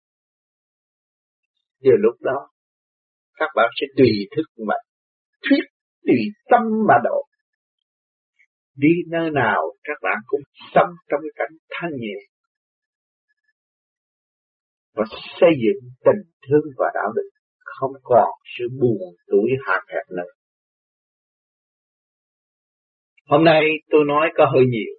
giờ 1.80 1.92
lúc 1.98 2.14
đó, 2.20 2.48
các 3.34 3.50
bạn 3.56 3.66
sẽ 3.80 3.86
tùy 3.96 4.10
thức 4.36 4.64
mà 4.68 4.74
thuyết 5.42 5.64
tùy 6.06 6.18
tâm 6.50 6.62
mà 6.88 6.94
độ. 7.04 7.26
Đi 8.76 8.88
nơi 9.08 9.30
nào 9.30 9.62
các 9.82 9.98
bạn 10.02 10.16
cũng 10.26 10.40
sống 10.74 10.90
trong 11.08 11.20
cái 11.22 11.32
cảnh 11.34 11.56
thanh 11.70 11.90
nhẹ 11.98 12.18
và 14.96 15.04
xây 15.40 15.50
dựng 15.62 15.90
tình 16.04 16.22
thương 16.48 16.66
và 16.78 16.86
đạo 16.94 17.12
đức, 17.16 17.28
không 17.58 17.92
còn 18.02 18.28
sự 18.58 18.64
buồn 18.80 19.14
tuổi 19.26 19.50
hạn 19.66 19.84
hẹp 19.88 20.16
nữa. 20.16 20.32
Hôm 23.26 23.44
nay 23.44 23.62
tôi 23.90 24.00
nói 24.06 24.28
có 24.36 24.44
hơi 24.54 24.64
nhiều. 24.68 24.94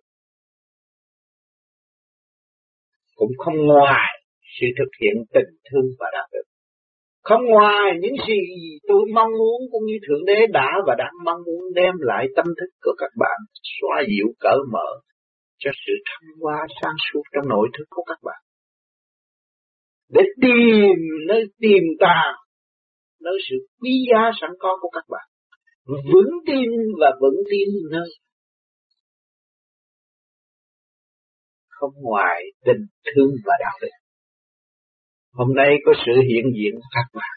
Cũng 3.15 3.31
không 3.37 3.55
ngoài 3.55 4.23
sự 4.59 4.67
thực 4.77 4.91
hiện 5.01 5.15
tình 5.33 5.57
thương 5.71 5.85
và 5.99 6.07
đạo 6.13 6.27
đức. 6.31 6.43
Không 7.29 7.45
ngoài 7.45 7.91
những 8.01 8.15
gì 8.27 8.41
tôi 8.87 9.01
mong 9.15 9.31
muốn 9.39 9.59
cũng 9.71 9.85
như 9.85 9.97
Thượng 10.07 10.25
Đế 10.25 10.39
đã 10.53 10.69
và 10.87 10.95
đang 10.97 11.13
mong 11.25 11.41
muốn 11.45 11.73
đem 11.75 11.93
lại 11.99 12.27
tâm 12.35 12.45
thức 12.45 12.71
của 12.83 12.95
các 12.97 13.11
bạn 13.17 13.39
xóa 13.63 14.03
dịu 14.07 14.27
cởi 14.39 14.59
mở 14.73 14.89
cho 15.57 15.71
sự 15.85 15.93
thăng 16.05 16.29
hoa 16.41 16.67
sáng 16.81 16.97
suốt 17.11 17.21
trong 17.33 17.49
nội 17.49 17.67
thức 17.77 17.85
của 17.89 18.03
các 18.07 18.19
bạn. 18.23 18.41
Để 20.09 20.21
tìm 20.41 20.95
nơi 21.27 21.43
tìm 21.59 21.83
tàng, 21.99 22.35
nơi 23.21 23.37
sự 23.49 23.55
quý 23.81 23.91
giá 24.11 24.31
sẵn 24.41 24.49
có 24.59 24.77
của 24.81 24.89
các 24.89 25.03
bạn. 25.09 25.27
Vững 25.85 26.33
tin 26.47 26.69
và 26.99 27.11
vững 27.21 27.43
tin 27.49 27.69
nơi 27.91 28.09
không 31.69 31.93
ngoài 32.01 32.43
tình 32.65 32.85
thương 33.05 33.31
và 33.45 33.53
đạo 33.59 33.77
đức. 33.81 33.96
Hôm 35.37 35.53
nay 35.55 35.71
có 35.85 35.91
sự 36.05 36.11
hiện 36.29 36.45
diện 36.57 36.73
của 36.75 36.89
các 36.91 37.07
bạn. 37.13 37.35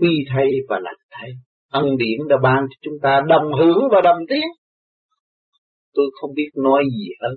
Quy 0.00 0.24
thay 0.32 0.46
và 0.68 0.76
lành 0.82 1.00
thay. 1.10 1.30
Ân 1.70 1.96
điển 1.96 2.18
đã 2.28 2.36
ban 2.42 2.66
cho 2.70 2.76
chúng 2.82 2.94
ta 3.02 3.20
đồng 3.28 3.52
hưởng 3.58 3.78
và 3.92 4.00
đồng 4.04 4.18
tiếng. 4.28 4.48
Tôi 5.94 6.06
không 6.20 6.30
biết 6.34 6.50
nói 6.54 6.84
gì 6.98 7.08
hơn. 7.20 7.36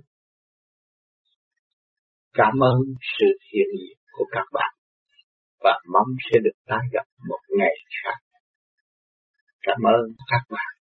Cảm 2.34 2.54
ơn 2.60 2.78
sự 3.20 3.26
hiện 3.54 3.68
diện 3.80 3.98
của 4.12 4.26
các 4.32 4.46
bạn 4.54 4.74
và 5.64 5.80
mong 5.94 6.08
sẽ 6.32 6.40
được 6.44 6.58
tái 6.68 6.84
gặp 6.94 7.06
một 7.30 7.40
ngày 7.58 7.76
khác. 8.04 8.20
Cảm 9.62 9.78
ơn 9.86 10.02
các 10.32 10.42
bạn. 10.50 10.79